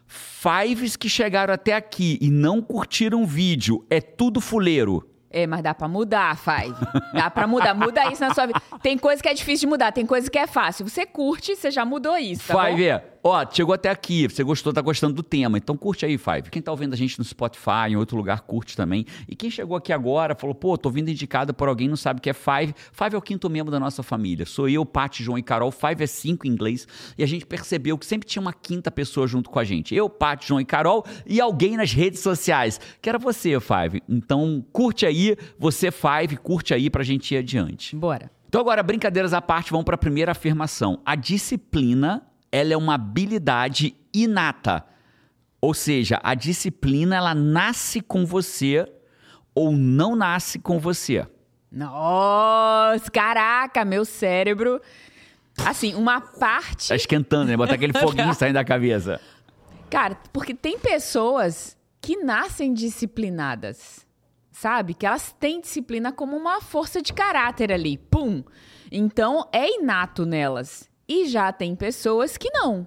Fives 0.07 0.97
que 0.97 1.09
chegaram 1.09 1.55
até 1.55 1.75
aqui 1.75 2.19
e 2.21 2.31
não 2.31 2.61
curtiram 2.61 3.23
o 3.23 3.27
vídeo, 3.27 3.85
é 3.89 4.01
tudo 4.01 4.41
fuleiro. 4.41 5.09
É, 5.29 5.47
mas 5.47 5.63
dá 5.63 5.75
pra 5.75 5.87
mudar, 5.87 6.37
Five. 6.37 6.75
Dá 7.13 7.29
pra 7.29 7.47
mudar. 7.47 7.75
Muda 7.75 8.11
isso 8.11 8.23
na 8.23 8.33
sua 8.33 8.47
vida. 8.47 8.63
Tem 8.83 8.97
coisa 8.97 9.23
que 9.23 9.29
é 9.29 9.35
difícil 9.35 9.67
de 9.67 9.71
mudar, 9.71 9.93
tem 9.93 10.07
coisa 10.07 10.31
que 10.31 10.39
é 10.39 10.47
fácil. 10.47 10.89
Você 10.89 11.05
curte, 11.05 11.55
você 11.55 11.71
já 11.71 11.85
mudou 11.85 12.17
isso, 12.17 12.47
tá 12.47 12.55
Vai 12.55 12.73
bom? 12.73 12.79
Ó, 13.29 13.45
chegou 13.51 13.75
até 13.75 13.91
aqui, 13.91 14.29
você 14.29 14.45
gostou, 14.45 14.73
tá 14.73 14.81
gostando 14.81 15.15
do 15.15 15.23
tema. 15.23 15.59
Então 15.59 15.77
curte 15.77 16.07
aí, 16.07 16.17
Five. 16.17 16.49
Quem 16.49 16.63
tá 16.63 16.71
ouvindo 16.71 16.95
a 16.95 16.97
gente 16.97 17.19
no 17.19 17.25
Spotify, 17.25 17.89
em 17.89 17.97
outro 17.97 18.17
lugar, 18.17 18.43
curte 18.43 18.77
também. 18.77 19.05
E 19.29 19.35
quem 19.35 19.51
chegou 19.51 19.77
aqui 19.77 19.93
agora, 19.93 20.37
falou, 20.37 20.55
pô, 20.55 20.79
tô 20.79 20.91
vindo 20.91 21.11
indicado 21.11 21.53
por 21.53 21.67
alguém, 21.67 21.89
não 21.89 21.97
sabe 21.97 22.19
o 22.19 22.23
que 22.23 22.31
é 22.31 22.33
Five. 22.33 22.73
Five 22.93 23.17
é 23.17 23.19
o 23.19 23.21
quinto 23.21 23.51
membro 23.51 23.73
da 23.73 23.81
nossa 23.81 24.01
família. 24.01 24.47
Sou 24.47 24.69
eu, 24.69 24.87
Paty, 24.87 25.25
João 25.25 25.37
e 25.37 25.43
Carol. 25.43 25.73
Five 25.73 26.05
é 26.05 26.07
cinco 26.07 26.47
em 26.47 26.51
inglês. 26.51 26.87
E 27.19 27.25
a 27.25 27.27
gente 27.27 27.45
percebeu 27.45 27.99
que 27.99 28.07
sempre 28.07 28.29
tinha 28.29 28.41
uma 28.41 28.53
quinta 28.53 28.93
pessoa 28.93 29.27
junto 29.27 29.51
com 29.51 29.59
a 29.59 29.65
gente. 29.65 29.93
Eu, 29.93 30.09
Paty, 30.09 30.47
João 30.47 30.61
e 30.61 30.65
Carol 30.65 31.05
e 31.27 31.41
alguém 31.41 31.77
nas 31.77 31.93
redes 31.93 32.21
sociais. 32.21 32.81
Que 33.03 33.09
era 33.09 33.19
você, 33.19 33.59
Five. 33.59 34.05
Então 34.09 34.65
curte 34.73 35.05
aí, 35.05 35.37
você, 35.59 35.91
Five, 35.91 36.37
curte 36.37 36.73
aí 36.73 36.89
pra 36.89 37.03
gente 37.03 37.35
ir 37.35 37.39
adiante. 37.39 37.97
Bora. 37.97 38.31
Então 38.49 38.61
agora, 38.61 38.85
brincadeiras 38.85 39.35
à 39.35 39.43
parte, 39.43 39.73
vamos 39.73 39.85
para 39.85 39.97
a 39.97 39.99
primeira 39.99 40.31
afirmação. 40.31 41.01
A 41.05 41.17
disciplina, 41.17 42.23
ela 42.57 42.73
é 42.73 42.77
uma 42.77 42.95
habilidade 42.95 43.95
inata. 44.15 44.83
Ou 45.61 45.75
seja, 45.75 46.19
a 46.23 46.35
disciplina, 46.35 47.17
ela 47.17 47.35
nasce 47.35 48.01
com 48.01 48.25
você 48.25 48.91
ou 49.55 49.73
não 49.73 50.17
nasce 50.17 50.59
com 50.59 50.79
você. 50.79 51.27
Nossa, 51.71 53.11
caraca, 53.11 53.85
meu 53.85 54.05
cérebro. 54.07 54.81
Assim, 55.59 55.95
uma 55.95 56.21
parte. 56.21 56.89
Tá 56.89 56.97
esquentando, 56.97 57.47
né? 57.47 57.57
Botar 57.57 57.75
aquele 57.75 57.93
foguinho 57.99 58.33
saindo 58.33 58.55
da 58.55 58.65
cabeça. 58.65 59.21
Cara, 59.91 60.17
porque 60.33 60.55
tem 60.55 60.79
pessoas 60.79 61.77
que 62.01 62.17
nascem 62.17 62.73
disciplinadas, 62.73 64.07
sabe? 64.51 64.95
Que 64.95 65.05
elas 65.05 65.35
têm 65.39 65.61
disciplina 65.61 66.11
como 66.11 66.37
uma 66.37 66.61
força 66.63 67.03
de 67.03 67.13
caráter 67.13 67.71
ali. 67.71 67.99
Pum! 67.99 68.43
Então 68.91 69.47
é 69.53 69.79
inato 69.79 70.25
nelas. 70.25 70.89
E 71.09 71.27
já 71.27 71.53
tem 71.53 71.75
pessoas 71.77 72.37
que 72.37 72.51
não. 72.51 72.87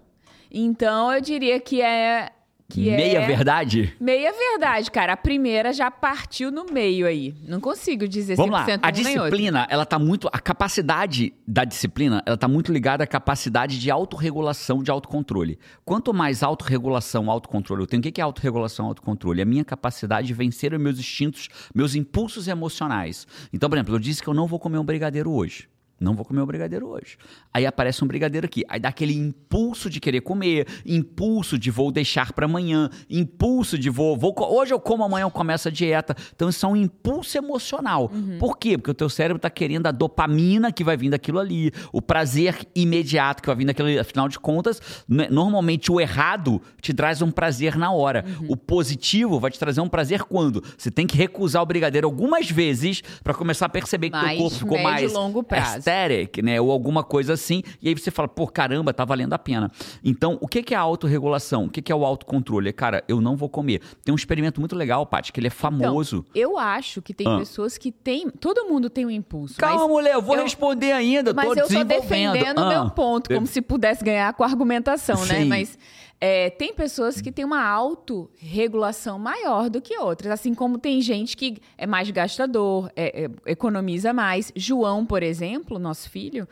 Então 0.51 1.13
eu 1.13 1.21
diria 1.21 1.59
que 1.59 1.81
é. 1.81 2.31
Que 2.71 2.81
Meia 2.81 3.21
é... 3.21 3.25
verdade? 3.25 3.95
Meia 3.99 4.31
verdade, 4.31 4.91
cara. 4.91 5.13
A 5.13 5.17
primeira 5.17 5.73
já 5.73 5.89
partiu 5.89 6.51
no 6.51 6.65
meio 6.65 7.07
aí. 7.07 7.33
Não 7.47 7.59
consigo 7.59 8.07
dizer 8.07 8.35
100% 8.35 8.37
Vamos 8.37 8.51
lá. 8.51 8.65
um 8.67 8.79
A 8.83 8.91
disciplina, 8.91 9.67
ela 9.71 9.87
tá 9.87 9.97
muito. 9.97 10.29
A 10.31 10.37
capacidade 10.37 11.33
da 11.47 11.65
disciplina, 11.65 12.21
ela 12.27 12.37
tá 12.37 12.47
muito 12.47 12.71
ligada 12.71 13.03
à 13.03 13.07
capacidade 13.07 13.79
de 13.79 13.89
autorregulação, 13.89 14.83
de 14.83 14.91
autocontrole. 14.91 15.57
Quanto 15.83 16.13
mais 16.13 16.43
autorregulação, 16.43 17.31
autocontrole 17.31 17.81
eu 17.81 17.87
tenho, 17.87 18.01
o 18.01 18.03
que 18.03 18.11
que 18.11 18.21
é 18.21 18.23
autorregulação, 18.23 18.85
autocontrole? 18.85 19.39
É 19.39 19.43
a 19.43 19.47
minha 19.47 19.65
capacidade 19.65 20.27
de 20.27 20.33
vencer 20.35 20.71
os 20.71 20.79
meus 20.79 20.99
instintos, 20.99 21.49
meus 21.73 21.95
impulsos 21.95 22.47
emocionais. 22.47 23.25
Então, 23.51 23.67
por 23.67 23.77
exemplo, 23.77 23.95
eu 23.95 23.99
disse 23.99 24.21
que 24.21 24.27
eu 24.27 24.33
não 24.35 24.45
vou 24.45 24.59
comer 24.59 24.77
um 24.77 24.85
brigadeiro 24.85 25.31
hoje. 25.31 25.67
Não 25.99 26.15
vou 26.15 26.23
comer 26.23 26.41
um 26.41 26.45
brigadeiro 26.45 26.87
hoje. 26.87 27.17
Aí 27.53 27.65
aparece 27.65 28.03
um 28.03 28.07
brigadeiro 28.07 28.45
aqui. 28.45 28.63
Aí 28.69 28.79
dá 28.79 28.89
aquele 28.89 29.13
impulso 29.13 29.89
de 29.89 29.99
querer 29.99 30.21
comer, 30.21 30.67
impulso 30.85 31.57
de 31.57 31.69
vou 31.69 31.91
deixar 31.91 32.31
para 32.33 32.45
amanhã, 32.45 32.89
impulso 33.09 33.77
de 33.77 33.89
vou, 33.89 34.15
vou 34.17 34.33
hoje 34.37 34.73
eu 34.73 34.79
como, 34.79 35.03
amanhã 35.03 35.23
eu 35.25 35.31
começo 35.31 35.67
a 35.67 35.71
dieta. 35.71 36.15
Então 36.35 36.49
isso 36.49 36.65
é 36.65 36.69
um 36.69 36.75
impulso 36.75 37.37
emocional. 37.37 38.11
Por 38.39 38.57
quê? 38.57 38.77
Porque 38.77 38.91
o 38.91 38.93
teu 38.93 39.09
cérebro 39.09 39.39
tá 39.39 39.49
querendo 39.49 39.87
a 39.87 39.91
dopamina 39.91 40.71
que 40.71 40.83
vai 40.83 40.95
vir 40.95 41.09
daquilo 41.09 41.39
ali, 41.39 41.71
o 41.91 42.01
prazer 42.01 42.67
imediato 42.75 43.41
que 43.41 43.47
vai 43.47 43.55
vir 43.55 43.65
daquilo 43.65 43.87
ali. 43.87 43.99
Afinal 43.99 44.29
de 44.29 44.39
contas, 44.39 44.81
né, 45.07 45.27
normalmente 45.29 45.91
o 45.91 45.99
errado 45.99 46.61
te 46.81 46.93
traz 46.93 47.21
um 47.21 47.31
prazer 47.31 47.77
na 47.77 47.91
hora. 47.91 48.23
O 48.47 48.55
positivo 48.55 49.39
vai 49.39 49.51
te 49.51 49.59
trazer 49.59 49.81
um 49.81 49.89
prazer 49.89 50.23
quando 50.23 50.63
você 50.77 50.89
tem 50.89 51.05
que 51.05 51.17
recusar 51.17 51.61
o 51.61 51.65
brigadeiro 51.65 52.07
algumas 52.07 52.49
vezes 52.49 53.01
para 53.23 53.33
começar 53.33 53.65
a 53.65 53.69
perceber 53.69 54.09
que 54.09 54.17
teu 54.17 54.27
Mais 54.27 54.39
corpo 54.39 54.57
ficou 54.57 54.79
mais 54.79 55.13
longo 55.13 55.43
prazo. 55.43 55.88
Aesthetic, 55.89 56.43
né? 56.43 56.59
Ou 56.61 56.71
alguma 56.71 57.03
coisa 57.03 57.33
assim. 57.33 57.63
E 57.81 57.89
aí 57.89 57.93
você 57.97 58.11
fala, 58.11 58.27
pô, 58.27 58.47
caramba, 58.47 58.93
tá 58.93 59.03
valendo 59.05 59.33
a 59.33 59.39
pena. 59.39 59.71
Então, 60.03 60.37
o 60.41 60.47
que 60.47 60.73
é 60.73 60.77
a 60.77 60.81
autorregulação? 60.81 61.65
O 61.65 61.69
que 61.69 61.91
é 61.91 61.95
o 61.95 62.05
autocontrole? 62.05 62.71
Cara, 62.71 63.03
eu 63.07 63.19
não 63.21 63.35
vou 63.35 63.49
comer. 63.49 63.81
Tem 64.03 64.13
um 64.13 64.15
experimento 64.15 64.59
muito 64.59 64.75
legal, 64.75 65.05
Paty, 65.05 65.31
que 65.33 65.39
ele 65.39 65.47
é 65.47 65.51
famoso. 65.51 66.25
Então, 66.29 66.41
eu 66.41 66.57
acho 66.57 67.01
que 67.01 67.13
tem 67.13 67.27
Ah. 67.27 67.37
pessoas 67.37 67.77
que 67.77 67.91
têm. 67.91 68.29
Todo 68.29 68.65
mundo 68.65 68.89
tem 68.89 69.05
um 69.05 69.11
impulso. 69.11 69.55
Calma, 69.57 69.87
mulher, 69.87 70.13
eu 70.13 70.21
vou 70.21 70.35
eu- 70.35 70.43
responder 70.43 70.91
ainda. 70.91 71.33
Mas 71.33 71.47
tô 71.47 71.55
eu 71.55 71.67
tô 71.67 71.83
defendendo 71.83 72.57
o 72.59 72.63
Ah. 72.63 72.69
meu 72.69 72.89
ponto, 72.91 73.33
como 73.33 73.47
se 73.47 73.61
pudesse 73.61 74.03
ganhar 74.03 74.33
com 74.33 74.43
a 74.43 74.47
argumentação, 74.47 75.25
né? 75.25 75.39
Sim. 75.41 75.45
Mas 75.45 75.77
é, 76.21 76.49
tem 76.49 76.73
pessoas 76.73 77.21
que 77.21 77.31
têm 77.31 77.45
uma 77.45 77.63
autorregulação 77.63 79.17
maior 79.17 79.69
do 79.69 79.81
que 79.81 79.97
outras. 79.97 80.31
Assim 80.31 80.53
como 80.53 80.77
tem 80.77 81.01
gente 81.01 81.35
que 81.37 81.57
é 81.77 81.87
mais 81.87 82.09
gastador, 82.11 82.91
é- 82.95 83.25
é- 83.25 83.29
economiza 83.51 84.11
mais. 84.13 84.51
João, 84.55 85.05
por 85.05 85.23
exemplo, 85.23 85.79
nosso 85.79 86.09
filho, 86.09 86.47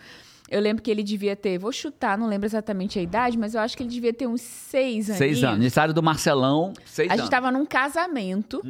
eu 0.50 0.62
lembro 0.62 0.82
que 0.82 0.90
ele 0.90 1.04
devia 1.04 1.36
ter, 1.36 1.58
vou 1.58 1.72
chutar, 1.74 2.18
não 2.18 2.28
lembro 2.28 2.46
exatamente 2.48 2.98
a 2.98 3.02
idade, 3.02 3.38
mas 3.38 3.54
eu 3.56 3.60
acho 3.62 3.76
que 3.76 3.84
ele 3.84 3.90
devia 3.90 4.14
ter 4.14 4.28
uns 4.28 4.42
seis 4.42 5.08
anos. 5.10 5.18
Seis 5.18 5.44
anos. 5.44 5.56
Aniversário 5.56 5.94
do 5.94 6.02
Marcelão, 6.02 6.72
seis 6.86 7.10
A 7.10 7.14
anos. 7.14 7.24
gente 7.26 7.32
tava 7.32 7.52
num 7.52 7.66
casamento. 7.66 8.62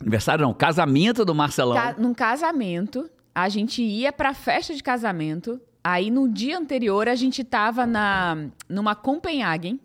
Aniversário 0.00 0.42
não, 0.44 0.52
casamento 0.54 1.24
do 1.24 1.34
Marcelão. 1.34 1.74
Ca- 1.76 1.94
num 1.98 2.14
casamento, 2.14 3.08
a 3.34 3.48
gente 3.48 3.82
ia 3.82 4.12
pra 4.12 4.34
festa 4.34 4.74
de 4.74 4.82
casamento. 4.82 5.60
Aí 5.84 6.10
no 6.10 6.28
dia 6.28 6.58
anterior 6.58 7.08
a 7.08 7.14
gente 7.14 7.42
tava 7.42 7.86
na 7.86 8.36
numa 8.68 8.94
Copenhagen. 8.94 9.80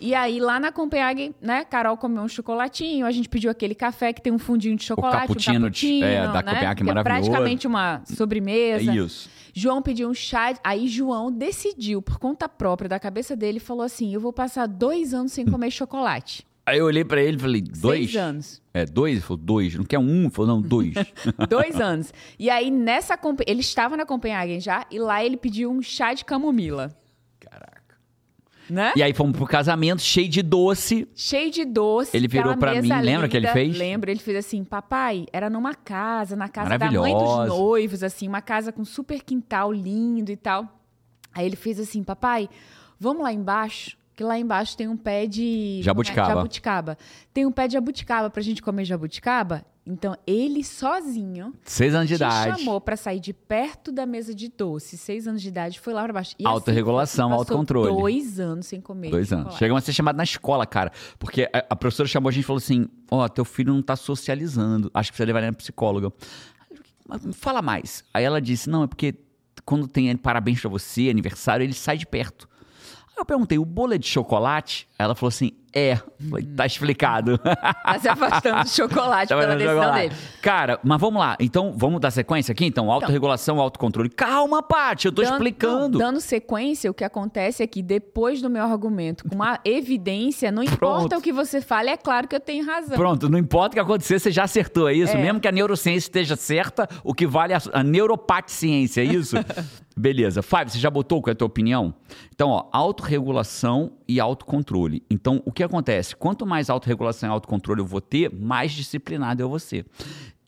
E 0.00 0.14
aí 0.14 0.38
lá 0.38 0.60
na 0.60 0.70
Copenhagen, 0.70 1.34
né, 1.40 1.64
Carol 1.64 1.96
comeu 1.96 2.22
um 2.22 2.28
chocolatinho, 2.28 3.04
a 3.04 3.10
gente 3.10 3.28
pediu 3.28 3.50
aquele 3.50 3.74
café 3.74 4.12
que 4.12 4.22
tem 4.22 4.32
um 4.32 4.38
fundinho 4.38 4.76
de 4.76 4.84
chocolate, 4.84 5.26
cappuccino 5.26 5.58
um 5.58 5.62
cappuccino, 5.62 6.06
é, 6.06 6.22
da 6.22 6.34
né, 6.34 6.42
Copenhagen, 6.42 6.76
que 6.76 6.82
é 6.82 6.94
maravilhoso. 6.94 7.30
praticamente 7.30 7.66
uma 7.66 8.02
sobremesa. 8.04 8.94
Isso. 8.94 9.28
João 9.52 9.82
pediu 9.82 10.08
um 10.08 10.14
chá, 10.14 10.54
aí 10.62 10.86
João 10.86 11.32
decidiu 11.32 12.00
por 12.00 12.18
conta 12.18 12.48
própria 12.48 12.88
da 12.88 13.00
cabeça 13.00 13.34
dele, 13.34 13.58
falou 13.58 13.82
assim: 13.82 14.14
"Eu 14.14 14.20
vou 14.20 14.32
passar 14.32 14.68
dois 14.68 15.12
anos 15.12 15.32
sem 15.32 15.44
comer 15.44 15.72
chocolate". 15.72 16.46
Aí 16.68 16.78
eu 16.78 16.84
olhei 16.84 17.02
pra 17.02 17.22
ele 17.22 17.38
e 17.38 17.40
falei, 17.40 17.62
dois? 17.62 18.10
Seis 18.10 18.16
anos. 18.16 18.62
É, 18.74 18.84
dois? 18.84 19.12
Ele 19.14 19.20
falou, 19.22 19.42
dois. 19.42 19.74
Não 19.74 19.84
quer 19.84 19.98
um? 19.98 20.22
Ele 20.22 20.30
falou, 20.30 20.54
não, 20.54 20.60
dois. 20.60 20.94
Dois 21.48 21.80
anos. 21.80 22.12
E 22.38 22.50
aí, 22.50 22.70
nessa. 22.70 23.18
Ele 23.46 23.60
estava 23.60 23.96
na 23.96 24.04
Copenhagen 24.04 24.60
já, 24.60 24.86
e 24.90 24.98
lá 24.98 25.24
ele 25.24 25.38
pediu 25.38 25.70
um 25.70 25.80
chá 25.80 26.12
de 26.12 26.26
camomila. 26.26 26.94
Caraca. 27.40 27.96
Né? 28.68 28.92
E 28.94 29.02
aí 29.02 29.14
fomos 29.14 29.34
pro 29.34 29.46
casamento, 29.46 30.02
cheio 30.02 30.28
de 30.28 30.42
doce. 30.42 31.08
Cheio 31.14 31.50
de 31.50 31.64
doce. 31.64 32.14
Ele 32.14 32.28
virou 32.28 32.54
pra 32.56 32.80
mim, 32.80 32.88
lembra 33.00 33.28
que 33.28 33.36
ele 33.36 33.46
linda. 33.46 33.52
fez? 33.58 33.78
Lembro, 33.78 34.10
ele 34.10 34.20
fez 34.20 34.36
assim, 34.36 34.62
papai, 34.62 35.26
era 35.32 35.48
numa 35.48 35.74
casa, 35.74 36.36
na 36.36 36.50
casa 36.50 36.76
da 36.76 36.90
mãe 36.90 37.14
dos 37.14 37.48
noivos, 37.48 38.02
assim, 38.02 38.28
uma 38.28 38.42
casa 38.42 38.70
com 38.70 38.84
super 38.84 39.22
quintal 39.22 39.72
lindo 39.72 40.30
e 40.30 40.36
tal. 40.36 40.68
Aí 41.32 41.46
ele 41.46 41.56
fez 41.56 41.80
assim, 41.80 42.02
papai, 42.02 42.48
vamos 43.00 43.22
lá 43.22 43.32
embaixo, 43.32 43.96
que 44.18 44.24
lá 44.24 44.36
embaixo 44.36 44.76
tem 44.76 44.88
um 44.88 44.96
pé 44.96 45.28
de... 45.28 45.80
Jabuticaba. 45.80 46.34
Jabuticaba. 46.34 46.98
Tem 47.32 47.46
um 47.46 47.52
pé 47.52 47.68
de 47.68 47.74
jabuticaba 47.74 48.28
pra 48.28 48.42
gente 48.42 48.60
comer 48.60 48.84
jabuticaba? 48.84 49.64
Então, 49.86 50.16
ele 50.26 50.64
sozinho 50.64 51.54
Seis 51.62 51.94
anos 51.94 52.08
de 52.08 52.16
idade. 52.16 52.58
chamou 52.58 52.80
pra 52.80 52.96
sair 52.96 53.20
de 53.20 53.32
perto 53.32 53.92
da 53.92 54.04
mesa 54.04 54.34
de 54.34 54.48
doce, 54.48 54.98
seis 54.98 55.28
anos 55.28 55.40
de 55.40 55.46
idade, 55.46 55.78
foi 55.78 55.94
lá 55.94 56.02
pra 56.02 56.14
baixo. 56.14 56.34
E 56.36 56.44
Autorregulação, 56.44 57.28
passou 57.28 57.42
autocontrole. 57.42 57.94
Dois 57.94 58.40
anos 58.40 58.66
sem 58.66 58.80
comer. 58.80 59.10
Dois 59.12 59.32
anos. 59.32 59.44
chocolate. 59.44 59.58
Chegamos 59.60 59.84
a 59.84 59.86
ser 59.86 59.92
chamado 59.92 60.16
na 60.16 60.24
escola, 60.24 60.66
cara. 60.66 60.90
Porque 61.16 61.48
a, 61.52 61.64
a 61.70 61.76
professora 61.76 62.08
chamou 62.08 62.28
a 62.28 62.32
gente 62.32 62.42
e 62.42 62.46
falou 62.46 62.58
assim: 62.58 62.88
Ó, 63.08 63.28
teu 63.28 63.44
filho 63.44 63.72
não 63.72 63.80
tá 63.80 63.94
socializando. 63.94 64.90
Acho 64.92 65.12
que 65.12 65.12
precisa 65.12 65.26
levar 65.28 65.38
ele 65.38 65.52
na 65.52 65.56
psicóloga. 65.56 66.12
Fala 67.34 67.62
mais. 67.62 68.02
Aí 68.12 68.24
ela 68.24 68.40
disse: 68.42 68.68
Não, 68.68 68.82
é 68.82 68.88
porque 68.88 69.14
quando 69.64 69.86
tem 69.86 70.16
parabéns 70.16 70.60
pra 70.60 70.68
você, 70.68 71.08
aniversário, 71.08 71.62
ele 71.62 71.72
sai 71.72 71.96
de 71.96 72.04
perto. 72.04 72.47
Eu 73.18 73.24
perguntei: 73.26 73.58
O 73.58 73.64
bolo 73.64 73.94
é 73.94 73.98
de 73.98 74.06
chocolate? 74.06 74.86
Ela 74.98 75.14
falou 75.14 75.28
assim: 75.28 75.52
É. 75.72 75.96
Falei, 76.28 76.44
tá 76.46 76.66
explicado. 76.66 77.38
Tá 77.38 77.98
se 78.00 78.08
afastando 78.08 78.62
do 78.64 78.68
chocolate 78.68 79.28
Tava 79.30 79.40
pela 79.42 79.54
decisão 79.56 79.82
chocolate. 79.82 80.08
dele. 80.08 80.20
Cara, 80.42 80.80
mas 80.82 81.00
vamos 81.00 81.20
lá. 81.20 81.36
Então, 81.40 81.72
vamos 81.76 82.00
dar 82.00 82.10
sequência 82.10 82.52
aqui? 82.52 82.64
Então, 82.64 82.90
autorregulação, 82.90 83.60
autocontrole. 83.60 84.08
Calma, 84.08 84.62
Paty, 84.62 85.06
eu 85.06 85.12
tô 85.12 85.22
Dando- 85.22 85.32
explicando. 85.34 85.98
Dando 85.98 86.20
sequência, 86.20 86.90
o 86.90 86.94
que 86.94 87.04
acontece 87.04 87.62
é 87.62 87.66
que 87.66 87.82
depois 87.82 88.40
do 88.42 88.48
meu 88.50 88.64
argumento, 88.64 89.28
com 89.28 89.34
uma 89.34 89.60
evidência, 89.64 90.50
não 90.50 90.62
importa 90.62 91.16
o 91.18 91.20
que 91.20 91.32
você 91.32 91.60
fale, 91.60 91.90
é 91.90 91.96
claro 91.96 92.26
que 92.26 92.34
eu 92.34 92.40
tenho 92.40 92.64
razão. 92.66 92.96
Pronto, 92.96 93.28
não 93.28 93.38
importa 93.38 93.68
o 93.68 93.74
que 93.74 93.80
acontecer, 93.80 94.18
você 94.18 94.30
já 94.30 94.44
acertou, 94.44 94.88
é 94.88 94.94
isso? 94.94 95.16
É. 95.16 95.20
Mesmo 95.22 95.38
que 95.40 95.46
a 95.48 95.52
neurociência 95.52 96.06
esteja 96.08 96.34
certa, 96.36 96.88
o 97.04 97.14
que 97.14 97.26
vale 97.26 97.52
é 97.52 97.56
a, 97.56 97.60
a 97.80 97.82
neuropaticiência, 97.84 99.00
é 99.00 99.04
isso? 99.04 99.36
Beleza. 99.98 100.42
Fábio, 100.42 100.72
você 100.72 100.78
já 100.78 100.88
botou 100.88 101.20
qual 101.20 101.32
é 101.32 101.32
a 101.32 101.36
tua 101.36 101.46
opinião? 101.46 101.92
Então, 102.32 102.50
ó, 102.50 102.68
autorregulação 102.72 103.92
e 104.06 104.20
autocontrole. 104.20 105.02
Então, 105.10 105.42
o 105.44 105.50
que 105.50 105.62
acontece? 105.62 106.14
Quanto 106.14 106.46
mais 106.46 106.70
autorregulação 106.70 107.28
e 107.28 107.32
autocontrole 107.32 107.80
eu 107.80 107.86
vou 107.86 108.00
ter, 108.00 108.32
mais 108.32 108.70
disciplinado 108.70 109.42
eu 109.42 109.48
vou 109.48 109.58
ser. 109.58 109.84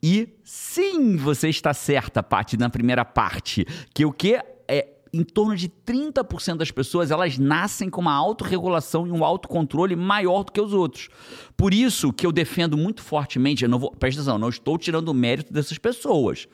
E 0.01 0.29
sim, 0.43 1.17
você 1.17 1.49
está 1.49 1.73
certa, 1.73 2.23
Paty, 2.23 2.57
na 2.57 2.69
primeira 2.69 3.03
parte, 3.03 3.65
que 3.93 4.05
o 4.05 4.11
que 4.11 4.35
é 4.67 5.01
em 5.13 5.23
torno 5.23 5.55
de 5.55 5.67
30% 5.67 6.55
das 6.55 6.71
pessoas, 6.71 7.11
elas 7.11 7.37
nascem 7.37 7.89
com 7.89 7.99
uma 7.99 8.13
autorregulação 8.13 9.05
e 9.05 9.11
um 9.11 9.25
autocontrole 9.25 9.95
maior 9.95 10.43
do 10.43 10.51
que 10.51 10.61
os 10.61 10.73
outros. 10.73 11.09
Por 11.57 11.73
isso 11.73 12.13
que 12.13 12.25
eu 12.25 12.31
defendo 12.31 12.77
muito 12.77 13.01
fortemente, 13.01 13.63
eu 13.63 13.69
não 13.69 13.77
vou, 13.77 13.91
presta 13.91 14.21
atenção, 14.21 14.37
não 14.37 14.47
estou 14.49 14.77
tirando 14.77 15.09
o 15.09 15.13
mérito 15.13 15.51
dessas 15.51 15.77
pessoas. 15.77 16.47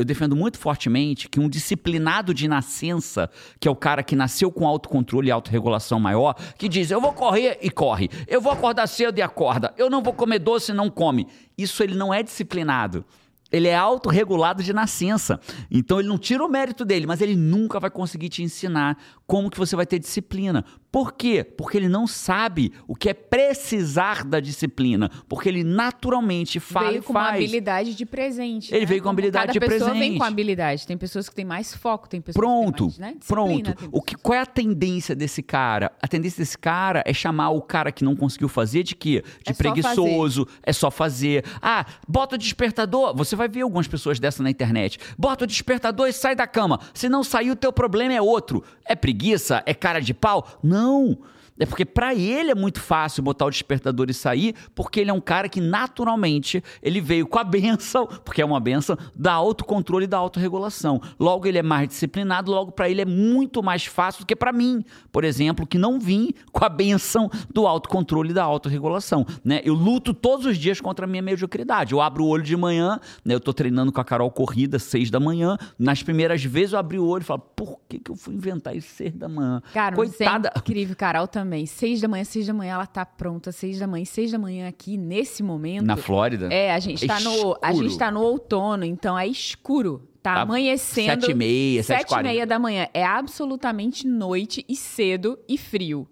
Eu 0.00 0.04
defendo 0.04 0.36
muito 0.36 0.58
fortemente 0.58 1.28
que 1.28 1.40
um 1.40 1.48
disciplinado 1.48 2.32
de 2.32 2.46
nascença, 2.46 3.28
que 3.58 3.66
é 3.66 3.70
o 3.70 3.74
cara 3.74 4.00
que 4.00 4.14
nasceu 4.14 4.48
com 4.48 4.64
autocontrole 4.64 5.26
e 5.26 5.32
autorregulação 5.32 5.98
maior, 5.98 6.36
que 6.56 6.68
diz: 6.68 6.92
eu 6.92 7.00
vou 7.00 7.12
correr 7.12 7.58
e 7.60 7.68
corre, 7.68 8.08
eu 8.28 8.40
vou 8.40 8.52
acordar 8.52 8.86
cedo 8.86 9.18
e 9.18 9.22
acorda, 9.22 9.74
eu 9.76 9.90
não 9.90 10.00
vou 10.00 10.12
comer 10.12 10.38
doce 10.38 10.70
e 10.70 10.74
não 10.74 10.88
come. 10.88 11.26
Isso 11.58 11.82
ele 11.82 11.96
não 11.96 12.14
é 12.14 12.22
disciplinado. 12.22 13.04
Ele 13.50 13.68
é 13.68 13.74
autorregulado 13.76 14.62
de 14.62 14.72
nascença. 14.72 15.40
Então 15.70 15.98
ele 16.00 16.08
não 16.08 16.18
tira 16.18 16.44
o 16.44 16.48
mérito 16.48 16.84
dele, 16.84 17.06
mas 17.06 17.20
ele 17.20 17.34
nunca 17.36 17.80
vai 17.80 17.90
conseguir 17.90 18.28
te 18.28 18.42
ensinar 18.42 18.96
como 19.26 19.50
que 19.50 19.58
você 19.58 19.74
vai 19.76 19.86
ter 19.86 19.98
disciplina. 19.98 20.64
Por 20.90 21.12
quê? 21.12 21.44
Porque 21.44 21.76
ele 21.76 21.88
não 21.88 22.06
sabe 22.06 22.72
o 22.86 22.94
que 22.94 23.10
é 23.10 23.14
precisar 23.14 24.24
da 24.24 24.40
disciplina. 24.40 25.10
Porque 25.28 25.48
ele 25.48 25.62
naturalmente 25.62 26.58
fala 26.60 26.90
veio 26.90 27.02
com 27.02 27.12
uma 27.12 27.24
faz. 27.24 27.34
habilidade 27.36 27.94
de 27.94 28.06
presente. 28.06 28.72
Ele 28.72 28.80
né? 28.80 28.86
veio 28.86 29.00
com 29.02 29.08
Como 29.08 29.14
habilidade 29.14 29.46
cada 29.48 29.52
de 29.52 29.60
pessoa 29.60 29.90
vem 29.90 29.98
presente. 30.00 30.18
com 30.18 30.24
habilidade. 30.24 30.86
Tem 30.86 30.96
pessoas 30.96 31.28
que 31.28 31.34
têm 31.34 31.44
mais 31.44 31.74
foco, 31.74 32.08
tem 32.08 32.20
pessoas 32.20 32.40
Pronto, 32.42 32.88
que 32.88 32.94
têm 32.94 33.00
mais, 33.00 33.14
né? 33.14 33.18
disciplina, 33.18 33.74
pronto. 33.74 33.88
O 33.92 34.00
que, 34.02 34.14
qual 34.16 34.34
é 34.38 34.40
a 34.40 34.46
tendência 34.46 35.14
desse 35.14 35.42
cara? 35.42 35.92
A 36.02 36.08
tendência 36.08 36.38
desse 36.42 36.56
cara 36.56 37.02
é 37.06 37.12
chamar 37.12 37.50
o 37.50 37.60
cara 37.60 37.92
que 37.92 38.04
não 38.04 38.16
conseguiu 38.16 38.48
fazer 38.48 38.82
de 38.82 38.94
quê? 38.94 39.22
De 39.44 39.52
É 39.52 39.54
preguiçoso, 39.54 40.46
é 40.62 40.72
só 40.72 40.90
fazer. 40.90 41.44
Ah, 41.60 41.84
bota 42.06 42.34
o 42.36 42.38
despertador. 42.38 43.14
Você 43.16 43.36
vai 43.38 43.48
ver 43.48 43.62
algumas 43.62 43.88
pessoas 43.88 44.20
dessa 44.20 44.42
na 44.42 44.50
internet. 44.50 44.98
Bota 45.16 45.44
o 45.44 45.46
despertador 45.46 46.08
e 46.08 46.12
sai 46.12 46.34
da 46.34 46.46
cama. 46.46 46.78
Se 46.92 47.08
não 47.08 47.24
sair, 47.24 47.50
o 47.50 47.56
teu 47.56 47.72
problema 47.72 48.12
é 48.12 48.20
outro. 48.20 48.62
É 48.84 48.94
preguiça? 48.94 49.62
É 49.64 49.72
cara 49.72 50.00
de 50.00 50.12
pau? 50.12 50.46
Não. 50.62 51.18
É 51.58 51.66
porque 51.66 51.84
para 51.84 52.14
ele 52.14 52.50
é 52.50 52.54
muito 52.54 52.80
fácil 52.80 53.22
botar 53.22 53.46
o 53.46 53.50
despertador 53.50 54.08
e 54.08 54.14
sair, 54.14 54.54
porque 54.74 55.00
ele 55.00 55.10
é 55.10 55.12
um 55.12 55.20
cara 55.20 55.48
que 55.48 55.60
naturalmente 55.60 56.62
ele 56.82 57.00
veio 57.00 57.26
com 57.26 57.38
a 57.38 57.44
benção, 57.44 58.06
porque 58.24 58.40
é 58.40 58.44
uma 58.44 58.60
benção 58.60 58.96
da 59.14 59.32
autocontrole 59.32 60.04
e 60.04 60.08
da 60.08 60.18
autorregulação. 60.18 61.00
Logo 61.18 61.46
ele 61.46 61.58
é 61.58 61.62
mais 61.62 61.88
disciplinado, 61.88 62.50
logo 62.50 62.72
para 62.72 62.88
ele 62.88 63.00
é 63.00 63.04
muito 63.04 63.62
mais 63.62 63.84
fácil 63.84 64.22
do 64.22 64.26
que 64.26 64.36
para 64.36 64.52
mim, 64.52 64.84
por 65.10 65.24
exemplo, 65.24 65.66
que 65.66 65.78
não 65.78 65.98
vim 65.98 66.32
com 66.52 66.64
a 66.64 66.68
benção 66.68 67.30
do 67.52 67.66
autocontrole 67.66 68.30
e 68.30 68.34
da 68.34 68.44
autorregulação, 68.44 69.26
né? 69.44 69.60
Eu 69.64 69.74
luto 69.74 70.14
todos 70.14 70.46
os 70.46 70.56
dias 70.56 70.80
contra 70.80 71.06
a 71.06 71.08
minha 71.08 71.22
mediocridade. 71.22 71.92
Eu 71.92 72.00
abro 72.00 72.24
o 72.24 72.28
olho 72.28 72.42
de 72.42 72.56
manhã, 72.56 73.00
né? 73.24 73.34
Eu 73.34 73.40
tô 73.40 73.52
treinando 73.52 73.92
com 73.92 74.00
a 74.00 74.04
Carol 74.04 74.30
corrida 74.30 74.78
seis 74.78 75.10
da 75.10 75.18
manhã. 75.18 75.56
Nas 75.78 76.02
primeiras 76.02 76.44
vezes 76.44 76.72
eu 76.72 76.78
abri 76.78 76.98
o 76.98 77.06
olho 77.06 77.22
e 77.22 77.24
falo, 77.24 77.40
por 77.40 77.80
que 77.88 77.98
que 77.98 78.10
eu 78.10 78.16
fui 78.16 78.34
inventar 78.34 78.76
isso 78.76 78.88
seis 78.94 79.12
da 79.14 79.28
manhã? 79.28 79.62
Cara, 79.72 79.96
mas 79.96 80.16
Coitada. 80.16 80.52
é 80.54 80.58
incrível, 80.58 80.96
Carol 80.96 81.26
também. 81.26 81.47
Seis 81.66 82.00
da 82.00 82.08
manhã, 82.08 82.24
seis 82.24 82.46
da 82.46 82.52
manhã, 82.54 82.74
ela 82.74 82.86
tá 82.86 83.04
pronta. 83.04 83.50
Seis 83.52 83.78
da 83.78 83.86
manhã, 83.86 84.04
seis 84.04 84.30
da 84.30 84.38
manhã 84.38 84.68
aqui, 84.68 84.96
nesse 84.96 85.42
momento. 85.42 85.84
Na 85.84 85.96
Flórida? 85.96 86.52
É, 86.52 86.72
a 86.72 86.78
gente, 86.78 87.06
tá 87.06 87.18
no, 87.20 87.56
a 87.62 87.72
gente 87.72 87.96
tá 87.98 88.10
no 88.10 88.20
outono, 88.20 88.84
então 88.84 89.18
é 89.18 89.26
escuro. 89.26 90.02
Tá, 90.22 90.34
Tá 90.34 90.40
amanhecendo. 90.42 91.22
sete 91.22 91.30
e 91.30 91.34
meia, 91.34 91.82
sete 91.82 92.06
e 92.06 92.08
Sete 92.10 92.20
e 92.20 92.22
meia 92.22 92.46
da 92.46 92.58
manhã. 92.58 92.86
É 92.92 93.04
absolutamente 93.04 94.06
noite 94.06 94.64
e 94.68 94.76
cedo 94.76 95.38
e 95.48 95.56
frio. 95.56 96.06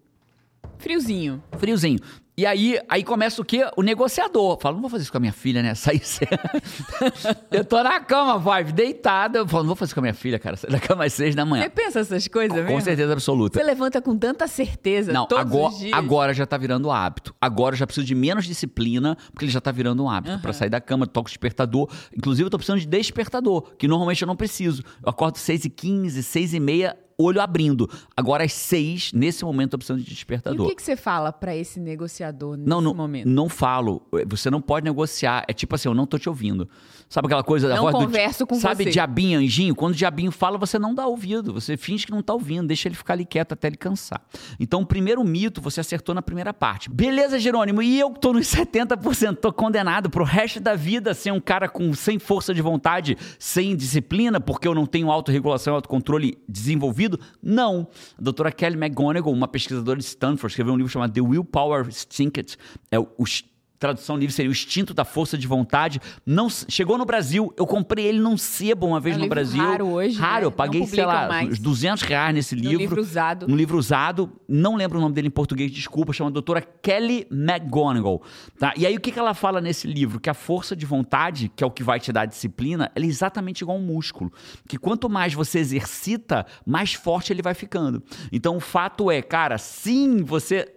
Friozinho. 0.78 1.42
Friozinho. 1.58 1.98
E 2.38 2.44
aí, 2.44 2.78
aí 2.86 3.02
começa 3.02 3.40
o 3.40 3.44
quê? 3.44 3.66
O 3.78 3.82
negociador. 3.82 4.58
Fala, 4.60 4.74
não 4.74 4.82
vou 4.82 4.90
fazer 4.90 5.04
isso 5.04 5.10
com 5.10 5.16
a 5.16 5.20
minha 5.20 5.32
filha, 5.32 5.62
né? 5.62 5.72
Sair 5.74 6.02
Eu 7.50 7.64
tô 7.64 7.82
na 7.82 7.98
cama, 7.98 8.38
Five, 8.38 8.72
deitada. 8.72 9.38
Eu 9.38 9.48
falo, 9.48 9.62
não 9.62 9.68
vou 9.68 9.76
fazer 9.76 9.88
isso 9.88 9.94
com 9.94 10.00
a 10.00 10.02
minha 10.02 10.12
filha, 10.12 10.38
cara. 10.38 10.54
Sair 10.54 10.70
da 10.70 10.78
cama 10.78 11.06
às 11.06 11.14
seis 11.14 11.34
da 11.34 11.46
manhã. 11.46 11.62
Você 11.64 11.70
pensa 11.70 12.00
essas 12.00 12.28
coisas 12.28 12.50
com, 12.50 12.62
mesmo? 12.62 12.76
Com 12.76 12.80
certeza 12.82 13.10
absoluta. 13.10 13.58
Você 13.58 13.64
levanta 13.64 14.02
com 14.02 14.18
tanta 14.18 14.46
certeza 14.46 15.14
não, 15.14 15.26
todos 15.26 15.50
agora, 15.50 15.72
os 15.72 15.78
dias. 15.78 15.92
agora 15.94 16.34
já 16.34 16.44
tá 16.44 16.58
virando 16.58 16.90
hábito. 16.90 17.34
Agora 17.40 17.74
eu 17.74 17.78
já 17.78 17.86
preciso 17.86 18.06
de 18.06 18.14
menos 18.14 18.44
disciplina, 18.44 19.16
porque 19.32 19.46
ele 19.46 19.52
já 19.52 19.60
tá 19.60 19.72
virando 19.72 20.04
um 20.04 20.10
hábito. 20.10 20.34
Uhum. 20.34 20.40
Pra 20.42 20.52
sair 20.52 20.68
da 20.68 20.80
cama, 20.80 21.06
toco 21.06 21.28
o 21.28 21.30
despertador. 21.30 21.88
Inclusive, 22.14 22.46
eu 22.46 22.50
tô 22.50 22.58
precisando 22.58 22.80
de 22.80 22.86
despertador, 22.86 23.62
que 23.78 23.88
normalmente 23.88 24.20
eu 24.20 24.26
não 24.26 24.36
preciso. 24.36 24.82
Eu 25.02 25.08
acordo 25.08 25.38
seis 25.38 25.64
e 25.64 25.70
quinze, 25.70 26.22
seis 26.22 26.52
e 26.52 26.60
meia, 26.60 26.98
olho 27.18 27.40
abrindo. 27.40 27.88
Agora, 28.16 28.44
às 28.44 28.52
seis, 28.52 29.12
nesse 29.12 29.44
momento, 29.44 29.74
eu 29.74 29.78
preciso 29.78 29.98
de 29.98 30.04
despertador. 30.04 30.60
E 30.60 30.64
o 30.66 30.68
que, 30.68 30.76
que 30.76 30.82
você 30.82 30.96
fala 30.96 31.32
para 31.32 31.56
esse 31.56 31.80
negociador 31.80 32.56
nesse 32.56 32.68
não, 32.68 32.80
não, 32.80 32.94
momento? 32.94 33.26
Não 33.26 33.48
falo. 33.48 34.02
Você 34.26 34.50
não 34.50 34.60
pode 34.60 34.84
negociar. 34.84 35.44
É 35.48 35.52
tipo 35.52 35.74
assim, 35.74 35.88
eu 35.88 35.94
não 35.94 36.06
tô 36.06 36.18
te 36.18 36.28
ouvindo. 36.28 36.68
Sabe 37.08 37.26
aquela 37.26 37.44
coisa 37.44 37.68
da 37.68 37.76
não 37.76 37.82
voz 37.82 37.94
converso 37.94 38.40
do, 38.40 38.48
com 38.48 38.56
sabe, 38.56 38.76
você. 38.76 38.82
Sabe 38.84 38.92
diabinho, 38.92 39.38
anjinho? 39.38 39.74
Quando 39.74 39.94
o 39.94 39.96
diabinho 39.96 40.30
fala, 40.30 40.58
você 40.58 40.78
não 40.78 40.94
dá 40.94 41.06
ouvido. 41.06 41.54
Você 41.54 41.76
finge 41.76 42.04
que 42.04 42.12
não 42.12 42.22
tá 42.22 42.34
ouvindo. 42.34 42.66
Deixa 42.66 42.88
ele 42.88 42.94
ficar 42.94 43.14
ali 43.14 43.24
quieto 43.24 43.52
até 43.52 43.68
ele 43.68 43.76
cansar. 43.76 44.20
Então, 44.58 44.82
o 44.82 44.86
primeiro 44.86 45.22
mito, 45.24 45.60
você 45.60 45.80
acertou 45.80 46.14
na 46.14 46.20
primeira 46.20 46.52
parte. 46.52 46.90
Beleza, 46.90 47.38
Jerônimo. 47.38 47.80
E 47.80 47.98
eu 47.98 48.10
tô 48.10 48.32
nos 48.32 48.46
70%, 48.52 49.36
tô 49.36 49.52
condenado 49.52 50.10
pro 50.10 50.24
resto 50.24 50.60
da 50.60 50.74
vida 50.74 51.14
ser 51.14 51.32
um 51.32 51.40
cara 51.40 51.68
com 51.68 51.94
sem 51.94 52.18
força 52.18 52.52
de 52.52 52.60
vontade, 52.60 53.16
sem 53.38 53.74
disciplina, 53.76 54.40
porque 54.40 54.66
eu 54.66 54.74
não 54.74 54.84
tenho 54.84 55.10
autorregulação 55.10 55.74
e 55.74 55.76
autocontrole 55.76 56.38
desenvolvido? 56.48 57.05
Não. 57.42 57.88
A 58.18 58.22
doutora 58.22 58.52
Kelly 58.52 58.76
McGonigal, 58.76 59.32
uma 59.32 59.48
pesquisadora 59.48 59.98
de 59.98 60.04
Stanford, 60.04 60.52
escreveu 60.52 60.74
um 60.74 60.76
livro 60.76 60.90
chamado 60.90 61.12
The 61.12 61.20
Willpower 61.20 61.86
Instinct. 61.86 62.56
É 62.90 62.98
tradução 63.78 64.16
livre 64.16 64.34
seria 64.34 64.50
o 64.50 64.52
instinto 64.52 64.94
da 64.94 65.04
força 65.04 65.36
de 65.36 65.46
vontade. 65.46 66.00
Não 66.24 66.48
chegou 66.48 66.96
no 66.98 67.04
Brasil, 67.04 67.52
eu 67.56 67.66
comprei 67.66 68.06
ele 68.06 68.18
num 68.18 68.36
sebo 68.36 68.86
uma 68.86 69.00
vez 69.00 69.16
é 69.16 69.18
um 69.18 69.22
no 69.22 69.28
Brasil. 69.28 69.62
Raro 69.62 69.86
hoje. 69.86 70.18
Raro, 70.18 70.40
né? 70.40 70.46
eu 70.46 70.52
paguei, 70.52 70.86
sei 70.86 71.04
lá, 71.04 71.28
mais. 71.28 71.50
uns 71.50 71.58
200 71.58 72.02
reais 72.02 72.34
nesse 72.34 72.54
livro. 72.54 72.72
No 72.72 72.78
livro 72.78 73.00
usado. 73.00 73.48
No 73.48 73.56
livro 73.56 73.78
usado, 73.78 74.32
não 74.48 74.76
lembro 74.76 74.98
o 74.98 75.00
nome 75.00 75.14
dele 75.14 75.28
em 75.28 75.30
português, 75.30 75.70
desculpa, 75.70 76.12
chama 76.12 76.30
doutora 76.30 76.60
Kelly 76.60 77.26
McGonigal. 77.30 78.22
Tá? 78.58 78.72
E 78.76 78.86
aí 78.86 78.96
o 78.96 79.00
que, 79.00 79.10
que 79.12 79.18
ela 79.18 79.34
fala 79.34 79.60
nesse 79.60 79.86
livro? 79.86 80.20
Que 80.20 80.30
a 80.30 80.34
força 80.34 80.74
de 80.74 80.86
vontade, 80.86 81.50
que 81.54 81.62
é 81.62 81.66
o 81.66 81.70
que 81.70 81.82
vai 81.82 82.00
te 82.00 82.12
dar 82.12 82.26
disciplina, 82.26 82.90
ela 82.94 83.04
é 83.04 83.08
exatamente 83.08 83.60
igual 83.60 83.76
um 83.78 83.82
músculo. 83.82 84.32
Que 84.68 84.78
quanto 84.78 85.08
mais 85.08 85.34
você 85.34 85.58
exercita, 85.58 86.46
mais 86.64 86.94
forte 86.94 87.32
ele 87.32 87.42
vai 87.42 87.54
ficando. 87.54 88.02
Então 88.32 88.56
o 88.56 88.60
fato 88.60 89.10
é, 89.10 89.22
cara, 89.22 89.58
sim, 89.58 90.22
você 90.22 90.75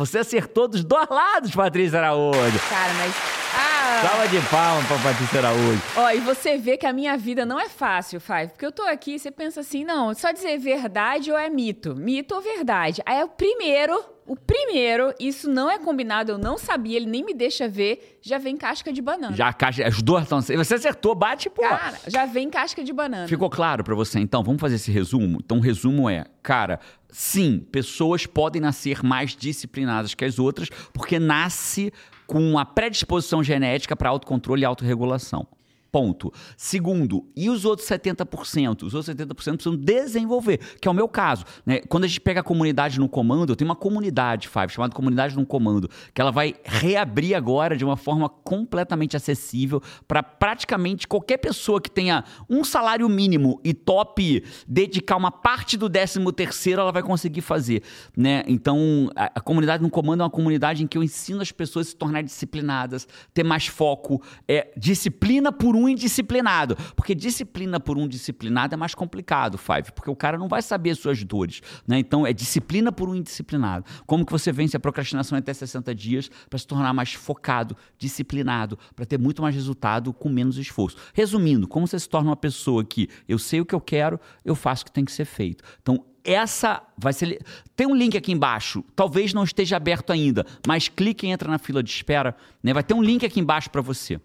você 0.00 0.20
acertou 0.20 0.66
dos 0.66 0.82
dois 0.82 1.06
lados, 1.10 1.54
Patrícia 1.54 1.98
Araújo. 1.98 2.58
Cara, 2.70 2.94
mas. 2.94 3.14
Ah. 3.54 3.79
Salva 3.98 4.28
de 4.28 4.40
palmas 4.48 4.86
pra 4.86 4.98
Patrícia 4.98 5.40
Araújo. 5.40 5.82
Ó, 5.96 6.10
e 6.10 6.20
você 6.20 6.56
vê 6.56 6.76
que 6.76 6.86
a 6.86 6.92
minha 6.92 7.18
vida 7.18 7.44
não 7.44 7.58
é 7.58 7.68
fácil, 7.68 8.20
Five. 8.20 8.48
Porque 8.48 8.64
eu 8.64 8.70
tô 8.70 8.82
aqui, 8.82 9.18
você 9.18 9.30
pensa 9.30 9.60
assim, 9.60 9.84
não, 9.84 10.14
só 10.14 10.30
dizer 10.30 10.58
verdade 10.58 11.32
ou 11.32 11.36
é 11.36 11.50
mito? 11.50 11.96
Mito 11.96 12.34
ou 12.34 12.40
verdade? 12.40 13.02
Aí 13.04 13.18
é 13.18 13.24
o 13.24 13.28
primeiro, 13.28 14.00
o 14.26 14.36
primeiro, 14.36 15.12
isso 15.18 15.50
não 15.50 15.68
é 15.68 15.76
combinado, 15.76 16.32
eu 16.32 16.38
não 16.38 16.56
sabia, 16.56 16.96
ele 16.96 17.06
nem 17.06 17.24
me 17.24 17.34
deixa 17.34 17.68
ver, 17.68 18.18
já 18.22 18.38
vem 18.38 18.56
casca 18.56 18.92
de 18.92 19.02
banana. 19.02 19.34
Já 19.34 19.48
a 19.48 19.52
casca, 19.52 19.86
as 19.86 20.00
duas 20.00 20.22
estão. 20.22 20.40
Você 20.40 20.74
acertou, 20.74 21.14
bate, 21.16 21.50
pô. 21.50 21.62
Cara, 21.62 21.98
já 22.06 22.26
vem 22.26 22.48
casca 22.48 22.84
de 22.84 22.92
banana. 22.92 23.26
Ficou 23.26 23.50
claro 23.50 23.82
pra 23.82 23.94
você, 23.96 24.20
então? 24.20 24.44
Vamos 24.44 24.60
fazer 24.60 24.76
esse 24.76 24.92
resumo? 24.92 25.40
Então, 25.44 25.58
o 25.58 25.60
resumo 25.60 26.08
é, 26.08 26.26
cara, 26.42 26.78
sim, 27.10 27.58
pessoas 27.72 28.24
podem 28.24 28.62
nascer 28.62 29.02
mais 29.02 29.34
disciplinadas 29.34 30.14
que 30.14 30.24
as 30.24 30.38
outras, 30.38 30.68
porque 30.92 31.18
nasce 31.18 31.92
com 32.30 32.38
uma 32.38 32.64
predisposição 32.64 33.42
genética 33.42 33.96
para 33.96 34.08
autocontrole 34.08 34.62
e 34.62 34.64
autorregulação. 34.64 35.48
Ponto. 35.92 36.32
Segundo, 36.56 37.26
e 37.34 37.50
os 37.50 37.64
outros 37.64 37.88
70%? 37.88 38.84
Os 38.84 38.94
outros 38.94 39.14
70% 39.14 39.34
precisam 39.34 39.76
desenvolver, 39.76 40.58
que 40.80 40.86
é 40.86 40.90
o 40.90 40.94
meu 40.94 41.08
caso. 41.08 41.44
Né? 41.66 41.80
Quando 41.88 42.04
a 42.04 42.06
gente 42.06 42.20
pega 42.20 42.40
a 42.40 42.44
comunidade 42.44 43.00
no 43.00 43.08
comando, 43.08 43.52
eu 43.52 43.56
tenho 43.56 43.68
uma 43.68 43.76
comunidade, 43.76 44.48
Five, 44.48 44.72
chamada 44.72 44.94
Comunidade 44.94 45.36
no 45.36 45.44
Comando, 45.44 45.90
que 46.14 46.20
ela 46.20 46.30
vai 46.30 46.54
reabrir 46.64 47.34
agora 47.34 47.76
de 47.76 47.84
uma 47.84 47.96
forma 47.96 48.28
completamente 48.28 49.16
acessível 49.16 49.82
para 50.06 50.22
praticamente 50.22 51.08
qualquer 51.08 51.38
pessoa 51.38 51.80
que 51.80 51.90
tenha 51.90 52.24
um 52.48 52.62
salário 52.62 53.08
mínimo 53.08 53.60
e 53.64 53.74
top 53.74 54.44
dedicar 54.66 55.16
uma 55.16 55.30
parte 55.32 55.76
do 55.76 55.88
13 55.90 56.20
terceiro, 56.32 56.80
ela 56.80 56.92
vai 56.92 57.02
conseguir 57.02 57.40
fazer. 57.40 57.82
Né? 58.16 58.44
Então, 58.46 59.10
a, 59.16 59.40
comunidade 59.40 59.82
no 59.82 59.90
comando 59.90 60.20
é 60.20 60.24
uma 60.24 60.30
comunidade 60.30 60.82
em 60.82 60.86
que 60.86 60.96
eu 60.96 61.02
ensino 61.02 61.40
as 61.40 61.50
pessoas 61.50 61.88
a 61.88 61.90
se 61.90 61.96
tornarem 61.96 62.24
disciplinadas, 62.24 63.08
ter 63.34 63.42
mais 63.42 63.66
foco, 63.66 64.22
é, 64.46 64.72
disciplina 64.76 65.50
por 65.50 65.74
um 65.74 65.79
indisciplinado. 65.88 66.76
Porque 66.94 67.14
disciplina 67.14 67.78
por 67.80 67.96
um 67.96 68.06
disciplinado 68.06 68.74
é 68.74 68.76
mais 68.76 68.94
complicado, 68.94 69.58
Five, 69.58 69.92
porque 69.92 70.10
o 70.10 70.16
cara 70.16 70.38
não 70.38 70.48
vai 70.48 70.62
saber 70.62 70.90
as 70.90 70.98
suas 70.98 71.22
dores. 71.24 71.60
Né? 71.86 71.98
Então, 71.98 72.26
é 72.26 72.32
disciplina 72.32 72.92
por 72.92 73.08
um 73.08 73.14
indisciplinado. 73.14 73.84
Como 74.06 74.24
que 74.24 74.32
você 74.32 74.52
vence 74.52 74.76
a 74.76 74.80
procrastinação 74.80 75.36
até 75.36 75.52
60 75.52 75.94
dias 75.94 76.30
para 76.48 76.58
se 76.58 76.66
tornar 76.66 76.92
mais 76.92 77.14
focado, 77.14 77.76
disciplinado, 77.98 78.78
para 78.94 79.04
ter 79.04 79.18
muito 79.18 79.42
mais 79.42 79.54
resultado 79.54 80.12
com 80.12 80.28
menos 80.28 80.56
esforço? 80.56 80.96
Resumindo, 81.14 81.66
como 81.66 81.86
você 81.86 81.98
se 81.98 82.08
torna 82.08 82.30
uma 82.30 82.36
pessoa 82.36 82.84
que 82.84 83.08
eu 83.28 83.38
sei 83.38 83.60
o 83.60 83.66
que 83.66 83.74
eu 83.74 83.80
quero, 83.80 84.20
eu 84.44 84.54
faço 84.54 84.82
o 84.82 84.86
que 84.86 84.92
tem 84.92 85.04
que 85.04 85.12
ser 85.12 85.24
feito. 85.24 85.64
Então, 85.80 86.04
essa 86.24 86.82
vai 86.96 87.12
ser. 87.12 87.42
Tem 87.74 87.86
um 87.86 87.94
link 87.94 88.16
aqui 88.16 88.32
embaixo. 88.32 88.84
Talvez 88.94 89.32
não 89.32 89.44
esteja 89.44 89.76
aberto 89.76 90.12
ainda, 90.12 90.46
mas 90.66 90.88
clique 90.88 91.26
e 91.26 91.30
entra 91.30 91.50
na 91.50 91.58
fila 91.58 91.82
de 91.82 91.90
espera. 91.90 92.36
Né? 92.62 92.72
Vai 92.72 92.82
ter 92.82 92.94
um 92.94 93.02
link 93.02 93.24
aqui 93.24 93.40
embaixo 93.40 93.70
para 93.70 93.80
você. 93.80 94.20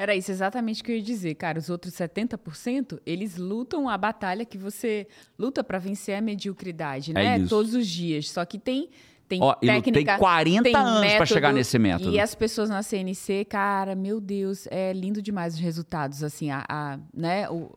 Era 0.00 0.16
isso 0.16 0.30
exatamente 0.30 0.80
o 0.80 0.84
que 0.84 0.92
eu 0.92 0.96
ia 0.96 1.02
dizer, 1.02 1.34
cara. 1.34 1.58
Os 1.58 1.68
outros 1.68 1.92
70%, 1.92 2.98
eles 3.04 3.36
lutam 3.36 3.86
a 3.86 3.98
batalha 3.98 4.46
que 4.46 4.56
você 4.56 5.06
luta 5.38 5.62
para 5.62 5.78
vencer 5.78 6.16
a 6.16 6.22
mediocridade, 6.22 7.12
né? 7.12 7.38
É 7.38 7.46
Todos 7.46 7.74
os 7.74 7.86
dias. 7.86 8.30
Só 8.30 8.42
que 8.46 8.58
tem 8.58 8.88
tem 9.28 9.40
Ó, 9.42 9.54
técnica, 9.54 10.12
tem 10.12 10.18
40 10.18 10.62
tem 10.64 10.74
anos 10.74 11.12
para 11.12 11.26
chegar 11.26 11.52
nesse 11.52 11.78
método. 11.78 12.10
E 12.10 12.18
as 12.18 12.34
pessoas 12.34 12.70
na 12.70 12.82
CNC, 12.82 13.44
cara, 13.44 13.94
meu 13.94 14.20
Deus, 14.20 14.66
é 14.70 14.92
lindo 14.92 15.20
demais 15.22 15.54
os 15.54 15.60
resultados, 15.60 16.24
assim, 16.24 16.50
a, 16.50 16.64
a 16.68 16.98
né, 17.14 17.48
o, 17.48 17.70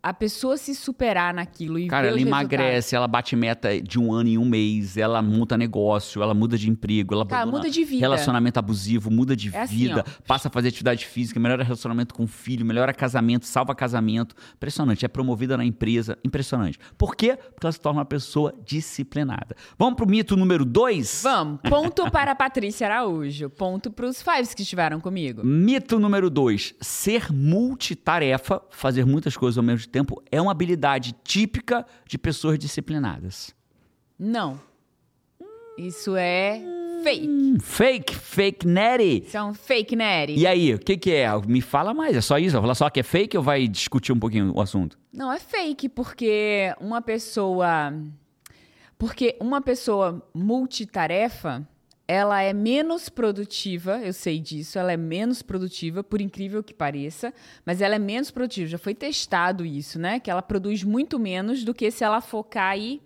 a 0.00 0.14
pessoa 0.14 0.56
se 0.56 0.74
superar 0.74 1.34
naquilo 1.34 1.78
e 1.78 1.88
Cara, 1.88 2.06
ela 2.06 2.20
emagrece, 2.20 2.94
ela 2.94 3.08
bate 3.08 3.34
meta 3.34 3.80
de 3.80 3.98
um 3.98 4.12
ano 4.12 4.28
em 4.28 4.38
um 4.38 4.44
mês, 4.44 4.96
ela 4.96 5.20
monta 5.20 5.56
negócio, 5.58 6.22
ela 6.22 6.32
muda 6.32 6.56
de 6.56 6.70
emprego, 6.70 7.14
ela 7.14 7.26
Cara, 7.26 7.44
muda 7.44 7.68
de 7.68 7.84
vida. 7.84 8.00
relacionamento 8.00 8.58
abusivo, 8.58 9.10
muda 9.10 9.34
de 9.34 9.54
É 9.54 9.62
assim, 9.62 9.74
vida, 9.74 10.04
ó. 10.06 10.22
passa 10.26 10.48
a 10.48 10.50
fazer 10.50 10.68
atividade 10.68 11.04
física, 11.04 11.40
melhora 11.40 11.64
relacionamento 11.64 12.14
com 12.14 12.22
o 12.24 12.26
filho, 12.28 12.64
melhora 12.64 12.94
casamento, 12.94 13.44
salva 13.44 13.74
casamento. 13.74 14.36
Impressionante, 14.54 15.04
é 15.04 15.08
promovida 15.08 15.56
na 15.56 15.64
empresa, 15.64 16.16
impressionante. 16.24 16.78
Por 16.96 17.16
quê? 17.16 17.36
Porque 17.36 17.66
ela 17.66 17.72
se 17.72 17.80
torna 17.80 17.98
uma 17.98 18.04
pessoa 18.04 18.54
disciplinada. 18.64 19.56
Vamos 19.76 19.94
pro 19.96 20.06
mito 20.06 20.36
número 20.36 20.64
dois? 20.64 21.20
Vamos, 21.24 21.60
ponto 21.68 22.08
para 22.10 22.30
a 22.32 22.34
Patrícia 22.36 22.86
Araújo, 22.86 23.50
ponto 23.50 23.90
para 23.90 24.06
os 24.06 24.22
fives 24.22 24.54
que 24.54 24.62
estiveram 24.62 25.00
comigo. 25.00 25.42
Mito 25.44 25.98
número 25.98 26.30
dois: 26.30 26.74
ser 26.80 27.32
multitarefa, 27.32 28.62
fazer 28.70 29.04
muitas 29.04 29.36
coisas 29.36 29.58
ao 29.58 29.64
mesmo 29.64 29.87
tempo, 29.88 30.22
é 30.30 30.40
uma 30.40 30.52
habilidade 30.52 31.14
típica 31.24 31.86
de 32.06 32.18
pessoas 32.18 32.58
disciplinadas. 32.58 33.54
Não. 34.18 34.60
Isso 35.76 36.16
é 36.16 36.60
fake. 37.02 37.28
Hum, 37.28 37.56
fake, 37.60 38.14
fake 38.14 38.66
netty. 38.66 39.24
Isso 39.26 39.36
é 39.36 39.42
um 39.42 39.54
fake, 39.54 39.96
Nery. 39.96 40.38
E 40.38 40.46
aí, 40.46 40.74
o 40.74 40.78
que, 40.78 40.96
que 40.96 41.12
é? 41.12 41.28
Me 41.46 41.60
fala 41.60 41.94
mais, 41.94 42.16
é 42.16 42.20
só 42.20 42.38
isso? 42.38 42.52
Vai 42.52 42.62
falar 42.62 42.74
só 42.74 42.90
que 42.90 43.00
é 43.00 43.02
fake 43.02 43.36
ou 43.36 43.42
vai 43.42 43.66
discutir 43.66 44.12
um 44.12 44.18
pouquinho 44.18 44.52
o 44.54 44.60
assunto? 44.60 44.98
Não, 45.12 45.32
é 45.32 45.38
fake, 45.38 45.88
porque 45.88 46.74
uma 46.80 47.00
pessoa. 47.00 47.92
Porque 48.98 49.36
uma 49.40 49.60
pessoa 49.60 50.26
multitarefa, 50.34 51.66
ela 52.10 52.40
é 52.40 52.54
menos 52.54 53.10
produtiva, 53.10 53.98
eu 53.98 54.14
sei 54.14 54.40
disso, 54.40 54.78
ela 54.78 54.90
é 54.90 54.96
menos 54.96 55.42
produtiva, 55.42 56.02
por 56.02 56.22
incrível 56.22 56.64
que 56.64 56.72
pareça, 56.72 57.34
mas 57.66 57.82
ela 57.82 57.96
é 57.96 57.98
menos 57.98 58.30
produtiva. 58.30 58.66
Já 58.66 58.78
foi 58.78 58.94
testado 58.94 59.62
isso, 59.62 59.98
né? 59.98 60.18
Que 60.18 60.30
ela 60.30 60.40
produz 60.40 60.82
muito 60.82 61.18
menos 61.18 61.62
do 61.64 61.74
que 61.74 61.90
se 61.90 62.02
ela 62.02 62.22
focar 62.22 62.78
e 62.78 63.02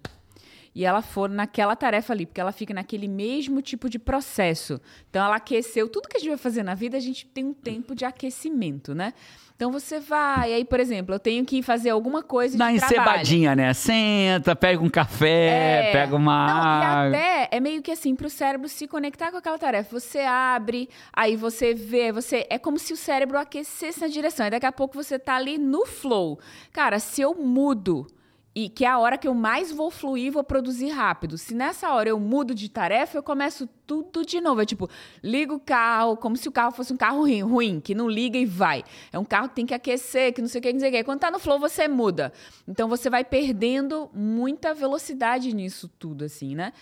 e 0.75 0.85
ela 0.85 1.03
for 1.03 1.29
naquela 1.29 1.77
tarefa 1.77 2.13
ali, 2.13 2.25
porque 2.27 2.41
ela 2.41 2.53
fica 2.53 2.73
naquele 2.73 3.07
mesmo 3.09 3.61
tipo 3.61 3.91
de 3.91 3.99
processo. 3.99 4.81
Então 5.11 5.25
ela 5.25 5.37
aqueceu. 5.37 5.89
Tudo 5.89 6.09
que 6.09 6.17
a 6.17 6.21
gente 6.21 6.31
vai 6.31 6.39
fazer 6.39 6.63
na 6.63 6.75
vida, 6.75 6.97
a 6.97 7.01
gente 7.01 7.27
tem 7.27 7.45
um 7.45 7.53
tempo 7.53 7.95
de 7.95 8.05
aquecimento, 8.05 8.95
né? 8.95 9.13
Então 9.55 9.71
você 9.71 10.01
vai, 10.01 10.53
aí, 10.55 10.65
por 10.65 10.81
exemplo, 10.81 11.15
eu 11.15 11.21
tenho 11.21 11.45
que 11.45 11.63
fazer 11.63 11.91
alguma 11.91 12.21
coisa 12.21 12.59
Dá 12.59 12.73
de 12.73 12.79
trabalho. 12.79 13.01
encebadinha, 13.03 13.55
né? 13.55 13.73
Senta, 13.75 14.57
pega 14.57 14.83
um 14.83 14.89
café, 14.89 15.89
É. 15.89 15.93
pega 15.93 16.17
uma 16.17 16.47
Não, 16.47 16.63
água. 16.63 17.05
e 17.05 17.09
até 17.21 17.49
é 17.57 17.61
meio 17.61 17.81
que 17.81 17.93
assim, 17.93 18.17
pro 18.17 18.29
cérebro 18.29 18.69
se 18.69 18.89
conectar 18.89 19.31
com 19.31 19.37
aquela 19.37 19.59
tarefa. 19.59 20.01
Você 20.01 20.21
abre, 20.21 20.89
aí 21.13 21.37
você 21.37 21.75
vê, 21.75 22.11
você. 22.11 22.45
É 22.51 22.59
como 22.59 22.77
se 22.79 22.93
o 22.93 22.97
cérebro 22.97 23.39
aquecesse 23.39 24.01
na 24.01 24.09
direção. 24.09 24.47
E 24.47 24.51
daqui 24.51 24.67
a 24.67 24.73
pouco 24.73 24.95
você 24.95 25.17
tá 25.19 25.37
ali 25.37 25.59
no 25.59 25.87
flow. 25.87 26.41
Cara, 26.73 26.99
se 26.99 27.21
eu 27.21 27.33
mudo 27.35 28.09
e 28.55 28.69
que 28.69 28.85
é 28.85 28.88
a 28.88 28.99
hora 28.99 29.17
que 29.17 29.27
eu 29.27 29.35
mais 29.35 29.73
vou 29.73 29.91
fluir, 29.91 30.31
vou 30.31 30.45
produzir 30.45 30.91
rápido. 30.91 31.38
Se 31.38 31.55
nessa 31.55 31.91
hora 31.93 32.11
eu 32.11 32.21
mudo 32.21 32.55
de 32.55 32.69
tarefa, 32.69 33.17
eu 33.17 33.23
começo 33.23 33.67
tudo 33.87 34.27
de 34.27 34.41
novo. 34.41 34.61
É 34.61 34.67
tipo, 34.67 34.91
ligo 35.23 35.55
o 35.55 35.61
carro, 35.61 36.17
como 36.17 36.37
se 36.37 36.49
o 36.49 36.53
carro 36.53 36.73
fosse 36.73 36.93
um 36.93 36.97
carro 36.97 37.21
ruim, 37.21 37.43
ruim, 37.43 37.81
que 37.81 37.95
não 37.95 38.11
liga 38.11 38.38
e 38.38 38.45
vai. 38.45 38.85
É 39.11 39.19
um 39.19 39.25
carro 39.25 39.49
que 39.49 39.55
tem 39.55 39.65
que 39.65 39.73
aquecer, 39.73 40.35
que 40.35 40.43
não 40.43 40.49
sei 40.49 40.59
o 40.59 40.62
que, 40.62 40.73
não 40.73 40.81
sei 40.81 40.91
o 40.91 40.93
que. 40.93 41.05
Quando 41.05 41.21
tá 41.21 41.31
no 41.31 41.38
flow, 41.38 41.59
você 41.59 41.88
muda. 41.88 42.33
Então 42.69 42.88
você 42.88 43.09
vai 43.09 43.25
perdendo 43.25 44.11
muita 44.12 44.75
velocidade 44.75 45.55
nisso 45.55 45.88
tudo, 45.99 46.25
assim, 46.25 46.55
né? 46.55 46.73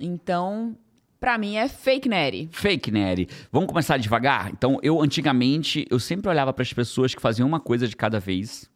Então, 0.00 0.74
Pra 1.18 1.36
mim 1.36 1.56
é 1.56 1.68
fake 1.68 2.08
Neri. 2.08 2.48
Fake 2.50 2.90
Neri. 2.90 3.28
Vamos 3.52 3.68
começar 3.68 3.98
devagar? 3.98 4.50
Então, 4.50 4.78
eu 4.82 5.02
antigamente, 5.02 5.86
eu 5.90 6.00
sempre 6.00 6.30
olhava 6.30 6.50
para 6.50 6.62
as 6.62 6.72
pessoas 6.72 7.14
que 7.14 7.20
faziam 7.20 7.46
uma 7.46 7.60
coisa 7.60 7.86
de 7.86 7.94
cada 7.94 8.18
vez. 8.18 8.70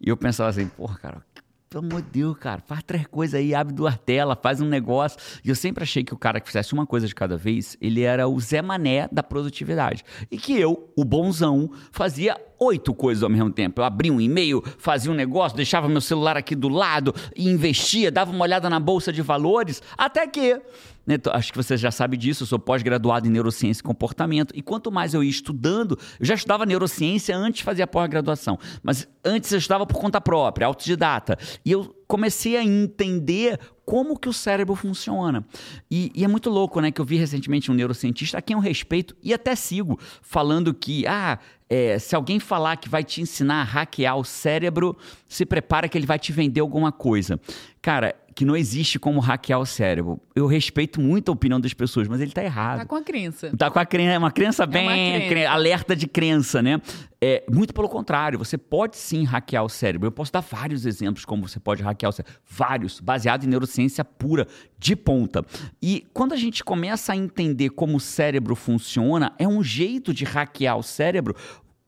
E 0.00 0.08
eu 0.08 0.16
pensava 0.16 0.48
assim, 0.48 0.68
porra, 0.68 0.96
cara, 0.96 1.26
pelo 1.72 1.86
amor 1.86 2.02
de 2.02 2.10
Deus, 2.10 2.36
cara, 2.36 2.60
faz 2.66 2.82
três 2.82 3.06
coisas 3.06 3.40
aí, 3.40 3.54
abre 3.54 3.72
duas 3.72 3.96
telas, 3.96 4.36
faz 4.42 4.60
um 4.60 4.66
negócio. 4.66 5.18
E 5.42 5.48
eu 5.48 5.54
sempre 5.54 5.82
achei 5.82 6.04
que 6.04 6.12
o 6.12 6.18
cara 6.18 6.38
que 6.38 6.46
fizesse 6.46 6.74
uma 6.74 6.84
coisa 6.84 7.06
de 7.06 7.14
cada 7.14 7.34
vez, 7.34 7.78
ele 7.80 8.02
era 8.02 8.28
o 8.28 8.38
Zé 8.38 8.60
Mané 8.60 9.08
da 9.10 9.22
produtividade. 9.22 10.04
E 10.30 10.36
que 10.36 10.52
eu, 10.52 10.92
o 10.94 11.02
bonzão, 11.02 11.70
fazia 11.90 12.38
oito 12.60 12.94
coisas 12.94 13.22
ao 13.22 13.30
mesmo 13.30 13.50
tempo. 13.50 13.80
Eu 13.80 13.84
abria 13.84 14.12
um 14.12 14.20
e-mail, 14.20 14.62
fazia 14.78 15.10
um 15.10 15.14
negócio, 15.14 15.56
deixava 15.56 15.88
meu 15.88 16.00
celular 16.00 16.36
aqui 16.36 16.54
do 16.54 16.68
lado 16.68 17.14
investia, 17.34 18.10
dava 18.10 18.30
uma 18.30 18.44
olhada 18.44 18.68
na 18.70 18.78
bolsa 18.78 19.12
de 19.12 19.22
valores, 19.22 19.82
até 19.96 20.26
que 20.26 20.60
né, 21.06 21.16
acho 21.32 21.52
que 21.52 21.56
você 21.56 21.76
já 21.76 21.90
sabe 21.90 22.16
disso, 22.16 22.42
eu 22.42 22.46
sou 22.46 22.58
pós-graduado 22.58 23.26
em 23.26 23.30
neurociência 23.30 23.80
e 23.80 23.84
comportamento. 23.84 24.52
E 24.56 24.62
quanto 24.62 24.90
mais 24.90 25.14
eu 25.14 25.22
ia 25.22 25.30
estudando, 25.30 25.98
eu 26.18 26.26
já 26.26 26.34
estudava 26.34 26.64
neurociência 26.64 27.36
antes 27.36 27.58
de 27.58 27.64
fazer 27.64 27.82
a 27.82 27.86
pós-graduação, 27.86 28.58
mas 28.82 29.08
antes 29.24 29.50
eu 29.52 29.58
estudava 29.58 29.86
por 29.86 30.00
conta 30.00 30.20
própria, 30.20 30.66
autodidata. 30.66 31.38
E 31.64 31.72
eu 31.72 31.94
comecei 32.06 32.56
a 32.56 32.62
entender 32.62 33.58
como 33.84 34.18
que 34.18 34.28
o 34.28 34.32
cérebro 34.32 34.74
funciona. 34.74 35.44
E, 35.90 36.12
e, 36.14 36.24
é 36.24 36.28
muito 36.28 36.50
louco, 36.50 36.80
né? 36.80 36.90
Que 36.90 37.00
eu 37.00 37.04
vi 37.04 37.16
recentemente 37.16 37.70
um 37.70 37.74
neurocientista 37.74 38.38
a 38.38 38.42
quem 38.42 38.54
eu 38.54 38.60
respeito 38.60 39.16
e 39.22 39.34
até 39.34 39.54
sigo, 39.56 39.98
falando 40.20 40.72
que, 40.72 41.06
ah, 41.06 41.38
é, 41.68 41.98
se 41.98 42.14
alguém 42.14 42.38
falar 42.38 42.76
que 42.76 42.88
vai 42.88 43.02
te 43.02 43.22
ensinar 43.22 43.62
a 43.62 43.64
hackear 43.64 44.16
o 44.16 44.24
cérebro, 44.24 44.96
se 45.26 45.46
prepara 45.46 45.88
que 45.88 45.96
ele 45.96 46.06
vai 46.06 46.18
te 46.18 46.32
vender 46.32 46.60
alguma 46.60 46.92
coisa. 46.92 47.40
Cara, 47.80 48.14
que 48.34 48.44
não 48.44 48.56
existe 48.56 48.98
como 48.98 49.20
hackear 49.20 49.60
o 49.60 49.66
cérebro. 49.66 50.20
Eu 50.34 50.46
respeito 50.46 51.00
muito 51.00 51.30
a 51.30 51.32
opinião 51.32 51.60
das 51.60 51.74
pessoas, 51.74 52.08
mas 52.08 52.20
ele 52.20 52.30
está 52.30 52.42
errado. 52.42 52.78
Tá 52.78 52.86
com 52.86 52.96
a 52.96 53.02
crença. 53.02 53.52
Tá 53.56 53.70
com 53.70 53.78
a 53.78 53.86
crença, 53.86 54.18
uma 54.18 54.30
crença 54.30 54.66
bem 54.66 54.88
é 54.88 55.18
uma 55.18 55.28
crença. 55.28 55.50
alerta 55.50 55.96
de 55.96 56.06
crença, 56.06 56.62
né? 56.62 56.80
É, 57.24 57.44
muito 57.48 57.72
pelo 57.72 57.88
contrário, 57.88 58.36
você 58.36 58.58
pode 58.58 58.96
sim 58.96 59.22
hackear 59.22 59.64
o 59.64 59.68
cérebro. 59.68 60.08
Eu 60.08 60.12
posso 60.12 60.32
dar 60.32 60.40
vários 60.40 60.84
exemplos 60.84 61.24
como 61.24 61.46
você 61.46 61.60
pode 61.60 61.80
hackear 61.80 62.10
o 62.10 62.12
cérebro. 62.12 62.36
Vários, 62.44 62.98
baseado 62.98 63.44
em 63.44 63.46
neurociência 63.46 64.04
pura, 64.04 64.48
de 64.76 64.96
ponta. 64.96 65.44
E 65.80 66.04
quando 66.12 66.32
a 66.32 66.36
gente 66.36 66.64
começa 66.64 67.12
a 67.12 67.16
entender 67.16 67.70
como 67.70 67.96
o 67.96 68.00
cérebro 68.00 68.56
funciona, 68.56 69.32
é 69.38 69.46
um 69.46 69.62
jeito 69.62 70.12
de 70.12 70.24
hackear 70.24 70.76
o 70.76 70.82
cérebro 70.82 71.36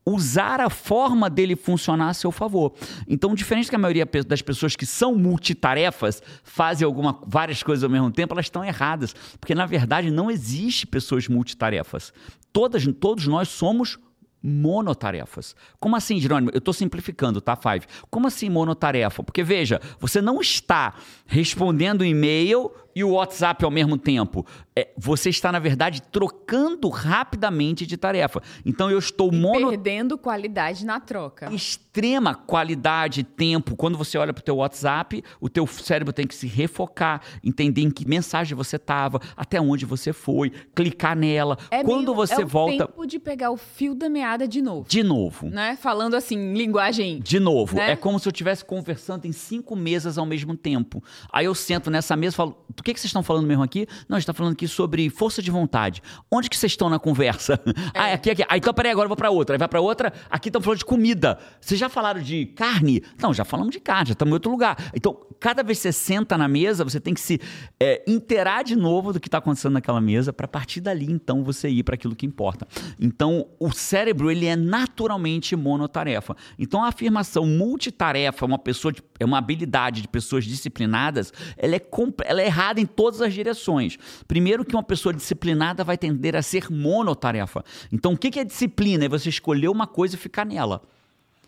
usar 0.06 0.60
a 0.60 0.68
forma 0.68 1.30
dele 1.30 1.56
funcionar 1.56 2.10
a 2.10 2.14
seu 2.14 2.30
favor. 2.30 2.74
Então, 3.08 3.34
diferente 3.34 3.70
que 3.70 3.76
a 3.76 3.78
maioria 3.78 4.06
das 4.26 4.42
pessoas 4.42 4.76
que 4.76 4.84
são 4.84 5.14
multitarefas, 5.14 6.22
fazem 6.42 6.84
alguma, 6.84 7.20
várias 7.26 7.62
coisas 7.62 7.82
ao 7.82 7.90
mesmo 7.90 8.10
tempo, 8.10 8.34
elas 8.34 8.46
estão 8.46 8.64
erradas. 8.64 9.14
Porque, 9.40 9.54
na 9.54 9.66
verdade, 9.66 10.10
não 10.10 10.30
existe 10.30 10.86
pessoas 10.86 11.26
multitarefas. 11.26 12.12
Todas, 12.52 12.84
todos 13.00 13.26
nós 13.26 13.48
somos 13.48 13.98
monotarefas. 14.42 15.56
Como 15.80 15.96
assim, 15.96 16.20
Jerônimo? 16.20 16.50
Eu 16.52 16.58
estou 16.58 16.74
simplificando, 16.74 17.40
tá, 17.40 17.56
Five? 17.56 17.86
Como 18.10 18.26
assim 18.26 18.50
monotarefa? 18.50 19.22
Porque, 19.22 19.42
veja, 19.42 19.80
você 19.98 20.20
não 20.20 20.38
está 20.38 20.94
respondendo 21.26 22.04
e-mail 22.04 22.70
e 22.94 23.02
o 23.02 23.10
WhatsApp 23.10 23.64
ao 23.64 23.70
mesmo 23.70 23.98
tempo. 23.98 24.46
É, 24.76 24.88
você 24.96 25.30
está, 25.30 25.52
na 25.52 25.58
verdade, 25.58 26.02
trocando 26.02 26.88
rapidamente 26.88 27.86
de 27.86 27.96
tarefa. 27.96 28.42
Então 28.64 28.90
eu 28.90 28.98
estou 28.98 29.30
mono... 29.32 29.70
Perdendo 29.70 30.18
qualidade 30.18 30.84
na 30.84 31.00
troca. 31.00 31.52
Extrema 31.52 32.34
qualidade, 32.34 33.22
tempo. 33.22 33.76
Quando 33.76 33.96
você 33.96 34.18
olha 34.18 34.32
para 34.32 34.40
o 34.40 34.44
teu 34.44 34.56
WhatsApp, 34.56 35.22
o 35.40 35.48
teu 35.48 35.66
cérebro 35.66 36.12
tem 36.12 36.26
que 36.26 36.34
se 36.34 36.46
refocar, 36.46 37.22
entender 37.42 37.82
em 37.82 37.90
que 37.90 38.06
mensagem 38.06 38.56
você 38.56 38.76
estava, 38.76 39.20
até 39.36 39.60
onde 39.60 39.84
você 39.84 40.12
foi, 40.12 40.50
clicar 40.74 41.16
nela. 41.16 41.56
É 41.70 41.82
Quando 41.84 42.06
meio, 42.06 42.16
você 42.16 42.42
é 42.42 42.44
volta. 42.44 42.84
É 42.84 42.86
tempo 42.86 43.06
de 43.06 43.18
pegar 43.18 43.50
o 43.50 43.56
fio 43.56 43.94
da 43.94 44.08
meada 44.08 44.46
de 44.48 44.60
novo. 44.60 44.88
De 44.88 45.02
novo. 45.02 45.48
Né? 45.48 45.76
Falando 45.80 46.14
assim, 46.14 46.54
linguagem. 46.54 47.20
De 47.20 47.38
novo. 47.38 47.76
Né? 47.76 47.92
É 47.92 47.96
como 47.96 48.18
se 48.18 48.28
eu 48.28 48.30
estivesse 48.30 48.64
conversando 48.64 49.26
em 49.26 49.32
cinco 49.32 49.76
mesas 49.76 50.18
ao 50.18 50.26
mesmo 50.26 50.56
tempo. 50.56 51.02
Aí 51.32 51.46
eu 51.46 51.54
sento 51.54 51.90
nessa 51.90 52.16
mesa 52.16 52.34
e 52.34 52.36
falo 52.36 52.64
que, 52.84 52.94
que 52.94 53.00
vocês 53.00 53.08
estão 53.08 53.22
falando 53.22 53.46
mesmo 53.46 53.62
aqui? 53.62 53.86
Não, 54.08 54.16
a 54.16 54.20
gente 54.20 54.24
está 54.24 54.34
falando 54.34 54.52
aqui 54.52 54.68
sobre 54.68 55.08
força 55.08 55.40
de 55.40 55.50
vontade. 55.50 56.02
Onde 56.30 56.50
que 56.50 56.56
vocês 56.56 56.72
estão 56.72 56.90
na 56.90 56.98
conversa? 56.98 57.58
É. 57.94 58.00
Ah, 58.00 58.14
aqui, 58.14 58.30
aqui. 58.30 58.42
Ah, 58.48 58.56
então 58.56 58.72
peraí, 58.74 58.90
agora 58.90 59.06
eu 59.06 59.08
vou 59.08 59.16
para 59.16 59.30
outra. 59.30 59.54
Aí 59.54 59.58
vai 59.58 59.68
para 59.68 59.80
outra. 59.80 60.12
Aqui 60.30 60.48
estão 60.48 60.60
falando 60.60 60.78
de 60.78 60.84
comida. 60.84 61.38
Vocês 61.60 61.78
já 61.78 61.88
falaram 61.88 62.20
de 62.20 62.46
carne? 62.46 63.02
Não, 63.20 63.32
já 63.32 63.44
falamos 63.44 63.72
de 63.72 63.80
carne, 63.80 64.08
já 64.08 64.12
estamos 64.12 64.30
em 64.30 64.34
outro 64.34 64.50
lugar. 64.50 64.76
Então, 64.94 65.16
cada 65.38 65.62
vez 65.62 65.78
que 65.78 65.82
você 65.82 65.92
senta 65.92 66.36
na 66.36 66.48
mesa, 66.48 66.82
você 66.82 66.98
tem 66.98 67.14
que 67.14 67.20
se 67.20 67.40
é, 67.78 68.02
inteirar 68.06 68.64
de 68.64 68.74
novo 68.74 69.12
do 69.12 69.20
que 69.20 69.28
está 69.28 69.38
acontecendo 69.38 69.74
naquela 69.74 70.00
mesa 70.00 70.32
para 70.32 70.48
partir 70.48 70.80
dali, 70.80 71.10
então, 71.10 71.44
você 71.44 71.68
ir 71.68 71.82
para 71.82 71.94
aquilo 71.94 72.16
que 72.16 72.26
importa. 72.26 72.66
Então, 72.98 73.46
o 73.60 73.70
cérebro, 73.70 74.30
ele 74.30 74.46
é 74.46 74.56
naturalmente 74.56 75.54
monotarefa. 75.54 76.36
Então, 76.58 76.82
a 76.82 76.88
afirmação 76.88 77.46
multitarefa, 77.46 78.46
uma 78.46 78.58
pessoa 78.58 78.92
de, 78.92 79.02
é 79.20 79.24
uma 79.24 79.38
habilidade 79.38 80.02
de 80.02 80.08
pessoas 80.08 80.44
disciplinadas, 80.44 81.32
ela 81.56 81.76
é, 81.76 81.80
ela 82.24 82.42
é 82.42 82.46
errada 82.46 82.73
em 82.80 82.86
todas 82.86 83.20
as 83.20 83.32
direções. 83.32 83.98
Primeiro 84.26 84.64
que 84.64 84.74
uma 84.74 84.82
pessoa 84.82 85.12
disciplinada 85.12 85.84
vai 85.84 85.96
tender 85.98 86.36
a 86.36 86.42
ser 86.42 86.70
monotarefa. 86.70 87.64
Então, 87.92 88.12
o 88.12 88.18
que 88.18 88.38
é 88.38 88.44
disciplina? 88.44 89.04
É 89.04 89.08
você 89.08 89.28
escolher 89.28 89.68
uma 89.68 89.86
coisa 89.86 90.14
e 90.16 90.18
ficar 90.18 90.44
nela. 90.44 90.82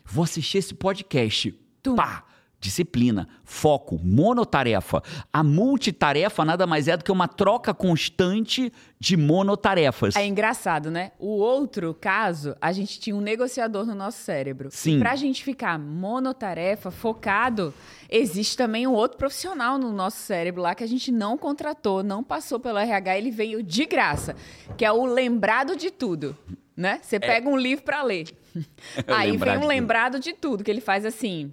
Vou 0.05 0.25
assistir 0.25 0.59
esse 0.59 0.75
podcast. 0.75 1.55
Tum. 1.83 1.97
Pá! 1.97 2.25
Disciplina, 2.59 3.29
foco, 3.45 3.99
monotarefa. 4.03 5.03
A 5.33 5.43
multitarefa 5.43 6.45
nada 6.45 6.67
mais 6.67 6.89
é 6.89 6.97
do 6.97 7.05
que 7.05 7.13
uma 7.13 7.29
troca 7.29 7.73
constante 7.75 8.73
de 8.99 9.17
monotarefas. 9.17 10.17
É 10.17 10.27
engraçado, 10.27 10.91
né? 10.91 11.13
O 11.19 11.39
outro 11.39 11.95
caso, 11.95 12.57
a 12.61 12.73
gente 12.73 12.99
tinha 12.99 13.15
um 13.15 13.21
negociador 13.21 13.85
no 13.85 13.95
nosso 13.95 14.19
cérebro. 14.19 14.69
Sim. 14.71 14.97
E 14.97 14.99
pra 14.99 15.15
gente 15.17 15.45
ficar 15.45 15.79
monotarefa, 15.79 16.91
focado, 16.91 17.75
existe 18.11 18.57
também 18.57 18.87
um 18.87 18.93
outro 18.93 19.19
profissional 19.19 19.79
no 19.79 19.93
nosso 19.93 20.19
cérebro 20.19 20.63
lá 20.63 20.75
que 20.75 20.85
a 20.85 20.89
gente 20.89 21.13
não 21.13 21.37
contratou, 21.37 22.03
não 22.03 22.25
passou 22.25 22.59
pelo 22.59 22.79
RH, 22.79 23.19
ele 23.19 23.31
veio 23.31 23.63
de 23.63 23.85
graça, 23.85 24.35
que 24.77 24.85
é 24.85 24.91
o 24.91 25.05
lembrado 25.05 25.77
de 25.77 25.91
tudo. 25.91 26.37
Né? 26.77 27.01
Você 27.03 27.17
é. 27.17 27.21
pega 27.21 27.49
é. 27.49 27.53
um 27.53 27.57
livro 27.57 27.85
para 27.85 28.03
ler. 28.03 28.27
Aí 29.09 29.37
vem 29.37 29.59
um 29.59 29.67
lembrado 29.67 30.19
de 30.19 30.33
tudo, 30.33 30.63
que 30.63 30.71
ele 30.71 30.81
faz 30.81 31.05
assim. 31.05 31.53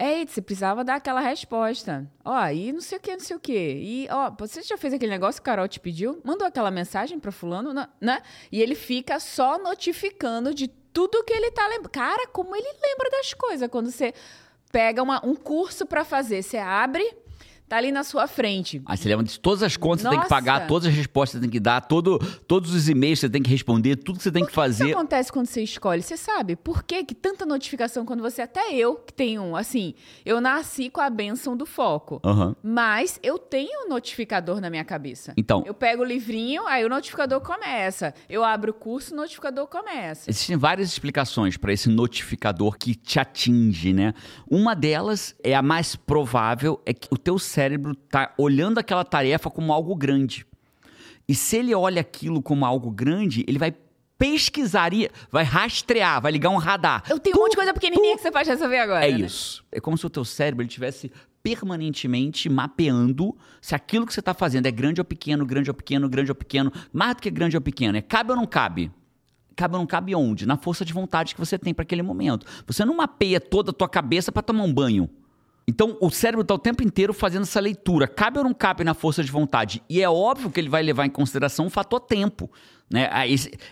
Ei, 0.00 0.24
você 0.24 0.40
precisava 0.40 0.84
dar 0.84 0.94
aquela 0.94 1.20
resposta. 1.20 2.08
Ó, 2.24 2.46
e 2.46 2.72
não 2.72 2.80
sei 2.80 2.98
o 2.98 3.00
que, 3.00 3.10
não 3.10 3.20
sei 3.20 3.36
o 3.36 3.40
que. 3.40 3.52
E, 3.52 4.08
ó, 4.08 4.30
você 4.30 4.62
já 4.62 4.78
fez 4.78 4.94
aquele 4.94 5.10
negócio 5.10 5.42
que 5.42 5.48
o 5.48 5.50
Carol 5.50 5.66
te 5.66 5.80
pediu? 5.80 6.20
Mandou 6.24 6.46
aquela 6.46 6.70
mensagem 6.70 7.18
para 7.18 7.32
fulano, 7.32 7.74
né? 8.00 8.22
E 8.52 8.62
ele 8.62 8.76
fica 8.76 9.18
só 9.18 9.58
notificando 9.58 10.54
de 10.54 10.68
tudo 10.68 11.24
que 11.24 11.32
ele 11.32 11.50
tá 11.50 11.66
lembrando. 11.66 11.90
Cara, 11.90 12.28
como 12.28 12.54
ele 12.54 12.68
lembra 12.80 13.10
das 13.10 13.34
coisas. 13.34 13.68
Quando 13.68 13.90
você 13.90 14.14
pega 14.70 15.02
uma, 15.02 15.24
um 15.26 15.34
curso 15.34 15.84
para 15.84 16.04
fazer, 16.04 16.44
você 16.44 16.58
abre 16.58 17.16
Tá 17.68 17.76
ali 17.76 17.92
na 17.92 18.02
sua 18.02 18.26
frente. 18.26 18.80
Aí 18.86 18.96
você 18.96 19.08
lembra 19.08 19.26
de 19.26 19.38
todas 19.38 19.62
as 19.62 19.76
contas 19.76 20.02
que 20.02 20.08
você 20.08 20.14
tem 20.14 20.22
que 20.22 20.28
pagar, 20.28 20.66
todas 20.66 20.88
as 20.88 20.94
respostas 20.94 21.38
você 21.38 21.40
tem 21.42 21.50
que 21.50 21.60
dar, 21.60 21.82
todo, 21.82 22.18
todos 22.46 22.74
os 22.74 22.88
e-mails 22.88 23.20
você 23.20 23.28
tem 23.28 23.42
que 23.42 23.50
responder, 23.50 23.96
tudo 23.96 24.16
que 24.16 24.22
você 24.22 24.32
tem 24.32 24.42
que, 24.42 24.48
que 24.48 24.54
fazer. 24.54 24.84
O 24.84 24.86
que 24.86 24.92
acontece 24.94 25.30
quando 25.30 25.46
você 25.46 25.62
escolhe? 25.62 26.00
Você 26.00 26.16
sabe 26.16 26.56
por 26.56 26.82
que, 26.82 27.04
que 27.04 27.14
tanta 27.14 27.44
notificação 27.44 28.06
quando 28.06 28.22
você. 28.22 28.40
Até 28.40 28.74
eu 28.74 28.94
que 28.94 29.12
tenho, 29.12 29.54
assim, 29.54 29.94
eu 30.24 30.40
nasci 30.40 30.88
com 30.88 31.02
a 31.02 31.10
benção 31.10 31.54
do 31.54 31.66
foco. 31.66 32.22
Uhum. 32.24 32.54
Mas 32.62 33.20
eu 33.22 33.38
tenho 33.38 33.84
um 33.84 33.88
notificador 33.90 34.62
na 34.62 34.70
minha 34.70 34.84
cabeça. 34.84 35.34
Então. 35.36 35.62
Eu 35.66 35.74
pego 35.74 36.02
o 36.02 36.06
livrinho, 36.06 36.66
aí 36.66 36.86
o 36.86 36.88
notificador 36.88 37.42
começa. 37.42 38.14
Eu 38.30 38.44
abro 38.44 38.70
o 38.70 38.74
curso, 38.74 39.12
o 39.12 39.16
notificador 39.16 39.66
começa. 39.66 40.30
Existem 40.30 40.56
várias 40.56 40.88
explicações 40.88 41.58
para 41.58 41.70
esse 41.70 41.90
notificador 41.90 42.78
que 42.78 42.94
te 42.94 43.20
atinge, 43.20 43.92
né? 43.92 44.14
Uma 44.50 44.74
delas 44.74 45.34
é 45.44 45.54
a 45.54 45.60
mais 45.60 45.94
provável, 45.94 46.80
é 46.86 46.94
que 46.94 47.08
o 47.10 47.18
teu 47.18 47.38
cérebro 47.38 47.57
cérebro 47.58 47.90
está 47.90 48.32
olhando 48.38 48.78
aquela 48.78 49.04
tarefa 49.04 49.50
como 49.50 49.72
algo 49.72 49.96
grande. 49.96 50.46
E 51.28 51.34
se 51.34 51.56
ele 51.56 51.74
olha 51.74 52.00
aquilo 52.00 52.40
como 52.40 52.64
algo 52.64 52.88
grande, 52.88 53.44
ele 53.48 53.58
vai 53.58 53.74
pesquisar, 54.16 54.90
vai 55.30 55.42
rastrear, 55.42 56.22
vai 56.22 56.30
ligar 56.30 56.50
um 56.50 56.56
radar. 56.56 57.02
Eu 57.10 57.18
tenho 57.18 57.34
tu, 57.34 57.40
um 57.40 57.42
monte 57.42 57.50
de 57.52 57.56
coisa 57.56 57.74
pequenininha 57.74 58.14
tu... 58.14 58.18
que 58.18 58.22
você 58.22 58.30
pode 58.30 58.48
resolver 58.48 58.78
agora. 58.78 59.08
É 59.08 59.10
né? 59.10 59.18
isso. 59.26 59.64
É 59.72 59.80
como 59.80 59.98
se 59.98 60.06
o 60.06 60.10
teu 60.10 60.24
cérebro 60.24 60.62
ele 60.62 60.68
tivesse 60.68 61.10
permanentemente 61.42 62.48
mapeando 62.48 63.36
se 63.60 63.74
aquilo 63.74 64.06
que 64.06 64.14
você 64.14 64.20
está 64.20 64.34
fazendo 64.34 64.66
é 64.66 64.70
grande 64.70 65.00
ou 65.00 65.04
pequeno, 65.04 65.44
grande 65.44 65.68
ou 65.68 65.74
pequeno, 65.74 66.08
grande 66.08 66.30
ou 66.30 66.36
pequeno, 66.36 66.72
mais 66.92 67.16
do 67.16 67.22
que 67.22 67.30
grande 67.30 67.56
ou 67.56 67.60
pequeno, 67.60 67.98
é 67.98 68.02
cabe 68.02 68.30
ou 68.30 68.36
não 68.36 68.46
cabe? 68.46 68.92
Cabe 69.56 69.74
ou 69.74 69.80
não 69.80 69.86
cabe 69.86 70.14
onde? 70.14 70.46
Na 70.46 70.56
força 70.56 70.84
de 70.84 70.92
vontade 70.92 71.34
que 71.34 71.40
você 71.40 71.58
tem 71.58 71.74
para 71.74 71.82
aquele 71.82 72.02
momento. 72.02 72.46
Você 72.68 72.84
não 72.84 72.96
mapeia 72.96 73.40
toda 73.40 73.70
a 73.70 73.74
tua 73.74 73.88
cabeça 73.88 74.30
para 74.30 74.42
tomar 74.42 74.62
um 74.62 74.72
banho. 74.72 75.10
Então, 75.68 75.98
o 76.00 76.10
cérebro 76.10 76.40
está 76.40 76.54
o 76.54 76.58
tempo 76.58 76.82
inteiro 76.82 77.12
fazendo 77.12 77.42
essa 77.42 77.60
leitura. 77.60 78.08
Cabe 78.08 78.38
ou 78.38 78.44
não 78.44 78.54
cabe 78.54 78.82
na 78.84 78.94
força 78.94 79.22
de 79.22 79.30
vontade? 79.30 79.82
E 79.86 80.00
é 80.00 80.08
óbvio 80.08 80.50
que 80.50 80.58
ele 80.58 80.70
vai 80.70 80.82
levar 80.82 81.04
em 81.04 81.10
consideração 81.10 81.66
o 81.66 81.70
fator 81.70 82.00
tempo. 82.00 82.50
Né? 82.90 83.06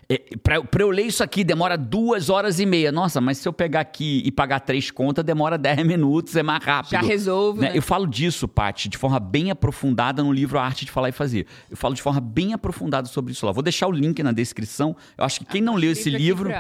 É, 0.07 0.37
para 0.37 0.83
eu 0.83 0.91
ler 0.91 1.05
isso 1.05 1.25
aqui 1.25 1.43
demora 1.43 1.79
duas 1.79 2.29
horas 2.29 2.61
e 2.61 2.67
meia. 2.67 2.93
Nossa, 2.93 3.19
mas 3.19 3.39
se 3.39 3.49
eu 3.49 3.53
pegar 3.53 3.81
aqui 3.81 4.21
e 4.27 4.31
pagar 4.31 4.61
três 4.61 4.91
contas, 4.91 5.25
demora 5.25 5.57
dez 5.57 5.79
minutos, 5.89 6.37
é 6.37 6.43
mais 6.43 6.63
rápido. 6.63 6.91
Já 6.91 7.01
resolve. 7.01 7.61
Né? 7.63 7.71
Né? 7.71 7.79
Eu 7.79 7.81
falo 7.81 8.07
disso, 8.07 8.47
Paty, 8.47 8.91
de 8.91 8.99
forma 8.99 9.19
bem 9.19 9.51
aprofundada 9.51 10.23
no 10.23 10.31
livro 10.31 10.59
A 10.59 10.65
Arte 10.67 10.85
de 10.85 10.91
Falar 10.91 11.09
e 11.09 11.13
Fazer. 11.13 11.47
Eu 11.71 11.79
falo 11.79 11.95
de 11.95 12.03
forma 12.03 12.21
bem 12.21 12.53
aprofundada 12.53 13.09
sobre 13.09 13.33
isso 13.33 13.47
lá. 13.47 13.53
Vou 13.53 13.63
deixar 13.63 13.87
o 13.87 13.91
link 13.91 14.23
na 14.23 14.33
descrição. 14.33 14.95
Eu 15.17 15.25
acho 15.25 15.41
que 15.41 15.47
quem 15.47 15.63
não 15.63 15.77
leu 15.77 15.93
esse 15.93 16.11
livro. 16.11 16.51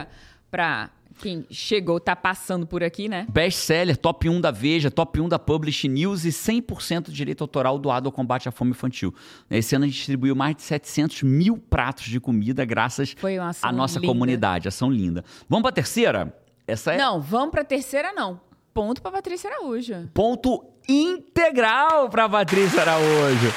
Para 0.50 0.88
quem 1.18 1.44
chegou, 1.50 1.98
tá 1.98 2.14
passando 2.14 2.66
por 2.66 2.82
aqui, 2.82 3.08
né? 3.08 3.26
Best-seller, 3.28 3.96
top 3.96 4.28
1 4.28 4.40
da 4.40 4.50
Veja, 4.50 4.90
top 4.90 5.20
1 5.20 5.28
da 5.28 5.38
Publish 5.38 5.88
News 5.88 6.24
e 6.24 6.28
100% 6.28 7.06
de 7.06 7.12
direito 7.12 7.42
autoral 7.42 7.78
doado 7.78 8.08
ao 8.08 8.12
combate 8.12 8.48
à 8.48 8.52
fome 8.52 8.70
infantil. 8.70 9.14
Esse 9.50 9.74
ano 9.74 9.84
a 9.84 9.88
gente 9.88 9.96
distribuiu 9.96 10.34
mais 10.34 10.56
de 10.56 10.62
700 10.62 11.22
mil 11.22 11.56
pratos 11.56 12.04
de 12.04 12.20
comida 12.20 12.64
graças 12.64 13.14
à 13.62 13.72
nossa 13.72 13.98
linda. 13.98 14.12
comunidade. 14.12 14.68
Ação 14.68 14.90
linda. 14.90 15.24
Vamos 15.48 15.62
para 15.62 15.70
a 15.70 15.74
terceira? 15.74 16.36
Essa 16.66 16.92
é... 16.92 16.98
Não, 16.98 17.20
vamos 17.20 17.50
para 17.50 17.62
a 17.62 17.64
terceira 17.64 18.12
não. 18.12 18.40
Ponto 18.74 19.00
para 19.00 19.12
Patrícia 19.12 19.50
Araújo. 19.50 20.10
Ponto 20.12 20.62
integral 20.88 22.10
para 22.10 22.28
Patrícia 22.28 22.82
Araújo. 22.82 23.52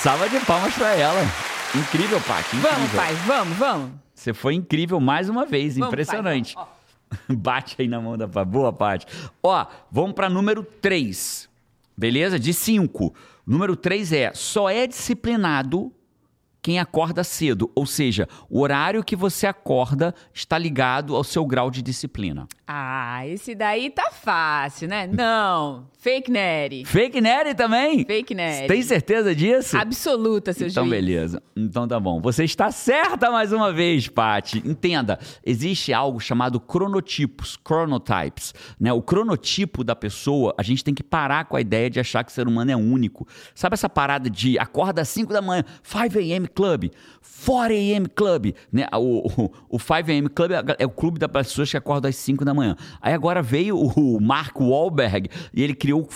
Salva 0.00 0.28
de 0.28 0.40
palmas 0.40 0.72
para 0.74 0.94
ela. 0.94 1.20
Incrível, 1.74 2.20
Paty. 2.20 2.56
Vamos, 2.56 2.90
pai, 2.92 3.14
vamos, 3.26 3.56
vamos. 3.56 3.90
Você 4.14 4.32
foi 4.32 4.54
incrível 4.54 5.00
mais 5.00 5.28
uma 5.28 5.44
vez, 5.44 5.76
vamos, 5.76 5.88
impressionante. 5.88 6.54
Pai, 6.54 6.66
Bate 7.28 7.76
aí 7.78 7.88
na 7.88 8.00
mão 8.00 8.16
da 8.16 8.26
boa 8.26 8.72
parte. 8.72 9.06
Ó, 9.42 9.66
vamos 9.90 10.12
para 10.12 10.28
número 10.28 10.62
3. 10.62 11.48
Beleza? 11.96 12.38
De 12.38 12.52
5. 12.52 13.14
Número 13.46 13.76
3 13.76 14.12
é: 14.12 14.32
só 14.34 14.68
é 14.68 14.86
disciplinado 14.86 15.92
quem 16.62 16.78
acorda 16.78 17.24
cedo, 17.24 17.68
ou 17.74 17.84
seja, 17.84 18.28
o 18.48 18.60
horário 18.60 19.02
que 19.02 19.16
você 19.16 19.48
acorda 19.48 20.14
está 20.32 20.56
ligado 20.56 21.16
ao 21.16 21.24
seu 21.24 21.44
grau 21.44 21.72
de 21.72 21.82
disciplina. 21.82 22.46
Ah, 22.66 23.26
esse 23.26 23.52
daí 23.52 23.90
tá 23.90 24.12
fácil, 24.12 24.88
né? 24.88 25.08
Não, 25.12 25.88
fake 25.98 26.30
Nery. 26.30 26.84
Fake 26.84 27.20
Nery 27.20 27.54
também? 27.54 28.04
Fake 28.04 28.32
Nery. 28.32 28.68
Tem 28.68 28.80
certeza 28.80 29.34
disso? 29.34 29.76
Absoluta, 29.76 30.52
seu 30.52 30.68
então. 30.68 30.84
Então, 30.84 30.90
beleza. 30.90 31.42
Então 31.56 31.88
tá 31.88 31.98
bom. 31.98 32.20
Você 32.20 32.44
está 32.44 32.70
certa 32.70 33.30
mais 33.30 33.52
uma 33.52 33.72
vez, 33.72 34.06
Pati. 34.06 34.62
Entenda, 34.64 35.18
existe 35.44 35.92
algo 35.92 36.20
chamado 36.20 36.60
cronotipos, 36.60 37.58
chronotypes. 37.66 38.54
Né? 38.78 38.92
O 38.92 39.02
cronotipo 39.02 39.82
da 39.82 39.96
pessoa, 39.96 40.54
a 40.56 40.62
gente 40.62 40.84
tem 40.84 40.94
que 40.94 41.02
parar 41.02 41.46
com 41.46 41.56
a 41.56 41.60
ideia 41.60 41.90
de 41.90 41.98
achar 41.98 42.22
que 42.22 42.30
o 42.30 42.34
ser 42.34 42.46
humano 42.46 42.70
é 42.70 42.76
único. 42.76 43.26
Sabe 43.52 43.74
essa 43.74 43.88
parada 43.88 44.30
de 44.30 44.56
acorda 44.60 45.02
às 45.02 45.08
5 45.08 45.32
da 45.32 45.42
manhã, 45.42 45.64
5 45.82 46.18
a.m. 46.18 46.51
Club, 46.54 46.90
4 47.44 47.74
a.m. 47.74 48.08
Club, 48.08 48.54
né? 48.72 48.86
O, 48.94 49.28
o, 49.28 49.52
o 49.70 49.78
5 49.78 49.92
a.m. 50.10 50.28
Club 50.28 50.52
é, 50.78 50.86
o 50.86 50.90
clube 50.90 51.18
das 51.18 51.30
pessoas 51.30 51.70
que 51.70 51.76
acordam 51.76 52.08
às 52.08 52.16
5 52.16 52.44
da 52.44 52.54
manhã. 52.54 52.76
Aí 53.00 53.12
agora 53.12 53.42
veio 53.42 53.78
o 53.78 54.20
Mark 54.20 54.60
Wahlberg 54.60 55.28
e 55.52 55.62
ele 55.62 55.74
criou, 55.74 56.08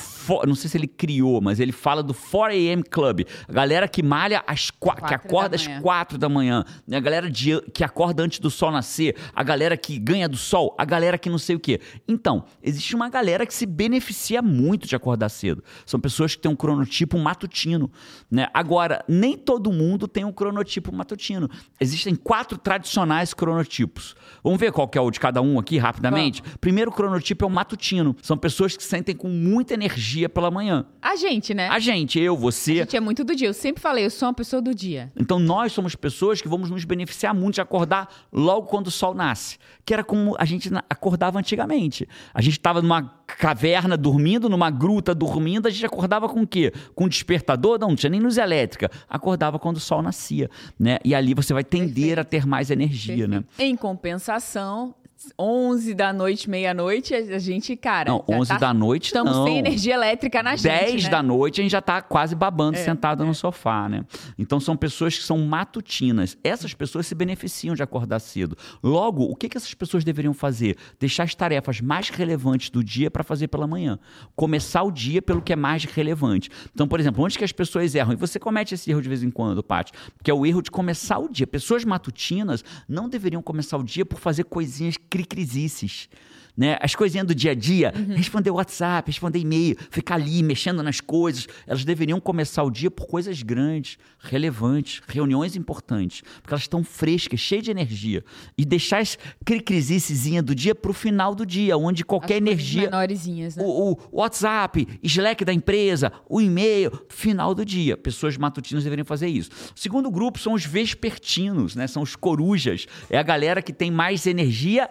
não 0.47 0.55
sei 0.55 0.71
se 0.71 0.77
ele 0.77 0.87
criou, 0.87 1.41
mas 1.41 1.59
ele 1.59 1.73
fala 1.73 2.03
do 2.03 2.15
4 2.15 2.55
a.m. 2.55 2.83
Club. 2.83 3.23
A 3.49 3.53
galera 3.53 3.89
que 3.89 4.03
malha 4.03 4.43
às 4.47 4.71
4, 4.71 5.07
que 5.07 5.15
acorda 5.15 5.57
às 5.57 5.67
4 5.67 6.19
da 6.19 6.29
manhã, 6.29 6.65
né? 6.87 6.97
a 6.97 7.01
galera 7.01 7.31
de, 7.31 7.61
que 7.73 7.83
acorda 7.83 8.23
antes 8.23 8.39
do 8.39 8.51
sol 8.51 8.71
nascer, 8.71 9.17
a 9.35 9.43
galera 9.43 9.77
que 9.77 9.99
ganha 9.99 10.29
do 10.29 10.37
sol, 10.37 10.75
a 10.79 10.85
galera 10.85 11.19
que 11.19 11.31
não 11.31 11.39
sei 11.39 11.57
o 11.57 11.61
quê. 11.61 11.81
Então, 12.07 12.45
existe 12.63 12.95
uma 12.95 13.09
galera 13.09 13.47
que 13.47 13.55
se 13.55 13.67
beneficia 13.67 14.43
muito 14.43 14.87
de 14.87 14.95
acordar 14.95 15.29
cedo. 15.29 15.63
São 15.85 15.99
pessoas 15.99 16.35
que 16.35 16.43
têm 16.43 16.51
um 16.51 16.57
cronotipo 16.57 17.19
matutino, 17.19 17.91
né? 18.31 18.49
Agora, 18.53 19.05
nem 19.09 19.37
todo 19.37 19.73
mundo 19.73 20.07
tem 20.07 20.25
um 20.27 20.33
cronotipo 20.33 20.93
matutino. 20.93 21.49
Existem 21.81 22.15
quatro 22.15 22.59
tradicionais 22.59 23.33
cronotipos. 23.33 24.15
Vamos 24.43 24.59
ver 24.61 24.73
qual 24.73 24.89
que 24.89 24.99
é 24.99 25.01
o 25.01 25.11
de 25.11 25.19
cada 25.21 25.41
um 25.41 25.59
aqui 25.59 25.79
rapidamente? 25.79 26.43
Vamos. 26.43 26.57
Primeiro 26.59 26.93
cronotipo 26.93 27.45
é 27.45 27.49
o 27.49 27.51
matutino. 27.51 28.17
São 28.23 28.37
pessoas 28.37 28.77
que 28.77 28.83
sentem 28.83 29.15
com 29.15 29.29
muita 29.29 29.75
energia 29.75 30.29
pela 30.29 30.51
manhã. 30.51 30.87
A 31.01 31.17
gente, 31.17 31.55
né? 31.55 31.69
A 31.69 31.79
gente, 31.79 32.19
eu, 32.21 32.37
você. 32.37 32.73
A 32.73 32.77
gente 32.77 32.97
é 32.97 33.01
muito 33.01 33.25
do 33.25 33.35
dia. 33.35 33.49
Eu 33.49 33.55
sempre 33.55 33.83
falei, 33.83 34.05
eu 34.05 34.11
sou 34.11 34.29
uma 34.29 34.35
pessoa 34.35 34.61
do 34.61 34.75
dia. 34.75 35.13
Então 35.17 35.39
nós 35.39 35.73
somos 35.73 35.95
pessoas 35.95 36.41
que 36.41 36.49
vamos 36.49 36.71
nos 36.71 36.85
beneficiar 36.85 37.35
muito 37.35 37.55
de 37.55 37.61
acordar 37.61 38.09
logo 38.33 38.67
quando 38.67 38.89
o 38.89 38.91
sol 38.91 39.15
nasce. 39.15 39.59
Que 39.85 39.95
era 39.95 40.05
como 40.05 40.37
a 40.39 40.45
gente 40.45 40.71
acordava 40.89 41.39
antigamente. 41.39 42.09
A 42.35 42.41
gente 42.41 42.59
estava 42.59 42.83
numa 42.83 43.03
caverna 43.27 43.97
dormindo, 43.97 44.49
numa 44.49 44.71
gruta 44.71 45.15
dormindo, 45.15 45.67
a 45.67 45.71
gente 45.71 45.85
acordava 45.85 46.29
com 46.29 46.43
o 46.43 46.47
quê? 46.47 46.73
Com 46.95 47.09
despertador? 47.09 47.79
Não, 47.79 47.89
não 47.89 47.97
tinha 47.97 48.11
nem 48.11 48.21
luz 48.21 48.39
elétrica. 48.39 48.91
Acordava 49.09 49.59
quando 49.59 49.77
o 49.77 49.81
sol 49.81 50.01
nascia, 50.03 50.49
né? 50.79 50.99
E 51.05 51.15
ali 51.15 51.35
você 51.35 51.53
vai 51.53 51.65
tender 51.65 52.17
Perfeito. 52.17 52.21
a 52.21 52.25
ter 52.25 52.47
mais 52.47 52.71
energia, 52.71 53.27
Perfeito. 53.29 53.31
né? 53.31 53.45
Em 53.59 53.77
compensação, 53.77 54.95
11 55.39 55.95
da 55.95 56.13
noite, 56.13 56.49
meia-noite, 56.49 57.15
a 57.15 57.39
gente, 57.39 57.77
cara. 57.77 58.11
Não, 58.11 58.25
11 58.29 58.49
tá, 58.49 58.59
da 58.59 58.75
noite 58.75 59.07
estamos 59.07 59.35
não. 59.35 59.45
sem 59.45 59.59
energia 59.59 59.95
elétrica 59.95 60.43
na 60.43 60.57
gente. 60.57 60.65
10 60.65 61.05
né? 61.05 61.11
da 61.11 61.23
noite 61.23 61.61
a 61.61 61.63
gente 61.63 61.73
já 61.73 61.83
tá 61.83 62.03
quase 62.03 62.35
babando 62.35 62.77
é, 62.77 62.85
sentado 62.85 63.23
é. 63.23 63.27
no 63.27 63.35
sofá, 63.35 63.89
né? 63.89 64.05
Então 64.39 64.61
são 64.61 64.77
pessoas 64.77 65.17
que 65.17 65.25
são 65.25 65.39
matutinas. 65.39 66.37
Essas 66.43 66.75
pessoas 66.75 67.07
se 67.07 67.15
beneficiam 67.15 67.75
de 67.75 67.83
acordar 67.83 68.21
cedo. 68.21 68.57
Logo, 68.83 69.25
o 69.25 69.37
que, 69.37 69.49
que 69.49 69.57
essas 69.57 69.75
pessoas 69.75 70.05
deveriam 70.05 70.35
fazer? 70.35 70.77
Deixar 70.99 71.25
as 71.25 71.35
tarefas 71.35 71.81
mais 71.81 72.09
relevantes 72.09 72.71
do 72.71 72.83
dia 72.83 73.11
para 73.11 73.23
fazer 73.23 73.49
pela 73.49 73.67
manhã. 73.67 73.99
Começar 74.35 74.83
o 74.83 74.91
dia 74.91 75.21
pelo 75.21 75.43
que 75.43 75.53
é 75.53 75.57
mais 75.57 75.85
relevante. 75.85 76.51
Então, 76.73 76.87
por 76.87 77.01
exemplo, 77.01 77.25
onde 77.25 77.39
que 77.39 77.45
as 77.45 77.53
pessoas 77.53 77.95
erram? 77.95 78.13
E 78.13 78.17
você 78.17 78.39
comete 78.39 78.75
esse 78.75 78.91
erro 78.91 79.03
de 79.03 79.09
vez 79.09 79.23
em 79.23 79.31
quando, 79.31 79.63
Paty, 79.63 79.93
que 80.23 80.31
é 80.31 80.35
o 80.35 80.45
erro 80.47 80.63
de 80.63 80.71
começar 80.71 81.19
o 81.19 81.29
dia. 81.29 81.47
Pessoas 81.47 81.85
matutinas 81.85 82.65
não 82.89 83.09
deveriam 83.09 83.43
começar 83.43 83.77
o 83.77 83.83
dia 83.83 84.05
por 84.05 84.19
fazer 84.19 84.45
coisinhas 84.45 84.97
cricrisices. 85.17 86.09
Né? 86.57 86.79
As 86.81 86.95
coisinhas 86.95 87.27
do 87.27 87.35
dia 87.35 87.51
a 87.51 87.55
dia, 87.55 87.93
uhum. 87.95 88.15
responder 88.15 88.51
WhatsApp, 88.51 89.11
responder 89.11 89.41
e-mail, 89.41 89.77
ficar 89.91 90.15
ali 90.15 90.43
mexendo 90.43 90.83
nas 90.83 91.03
coisas, 91.03 91.47
elas 91.67 91.85
deveriam 91.85 92.19
começar 92.19 92.63
o 92.63 92.71
dia 92.71 92.91
por 92.91 93.07
coisas 93.07 93.43
grandes, 93.43 93.99
relevantes, 94.19 95.03
reuniões 95.07 95.55
importantes, 95.55 96.23
porque 96.41 96.55
elas 96.55 96.63
estão 96.63 96.83
frescas, 96.83 97.41
cheias 97.41 97.65
de 97.65 97.71
energia. 97.71 98.25
E 98.57 98.65
deixar 98.65 99.01
as 99.01 99.19
cricrisicezinhas 99.45 100.43
do 100.43 100.55
dia 100.55 100.75
para 100.75 100.91
o 100.91 100.95
final 100.95 101.35
do 101.35 101.45
dia, 101.45 101.77
onde 101.77 102.03
qualquer 102.03 102.37
as 102.37 102.41
energia. 102.41 102.91
Menorzinhas, 102.91 103.57
né? 103.57 103.63
o, 103.63 103.93
o 103.93 104.21
WhatsApp, 104.21 104.89
Slack 105.03 105.45
da 105.45 105.53
empresa, 105.53 106.11
o 106.27 106.41
e-mail, 106.41 106.91
final 107.11 107.55
do 107.55 107.67
dia. 107.67 107.99
Pessoas 107.99 108.39
matutinas 108.39 108.83
deveriam 108.83 109.05
fazer 109.05 109.29
isso. 109.29 109.51
O 109.77 109.79
segundo 109.79 110.11
grupo 110.11 110.39
são 110.39 110.55
os 110.55 110.65
vespertinos, 110.65 111.77
né? 111.77 111.87
São 111.87 112.03
os 112.03 112.17
corujas. 112.17 112.87
É 113.11 113.19
a 113.19 113.23
galera 113.23 113.61
que 113.61 113.75
tem 113.75 113.91
mais 113.91 114.27
energia 114.27 114.89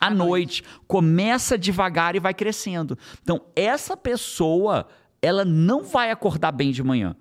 à 0.00 0.10
noite. 0.10 0.62
Começa 0.86 1.58
devagar 1.58 2.16
e 2.16 2.20
vai 2.20 2.34
crescendo. 2.34 2.98
Então, 3.22 3.42
essa 3.54 3.96
pessoa, 3.96 4.86
ela 5.20 5.44
não 5.44 5.82
vai 5.82 6.10
acordar 6.10 6.52
bem 6.52 6.70
de 6.70 6.82
manhã. 6.82 7.16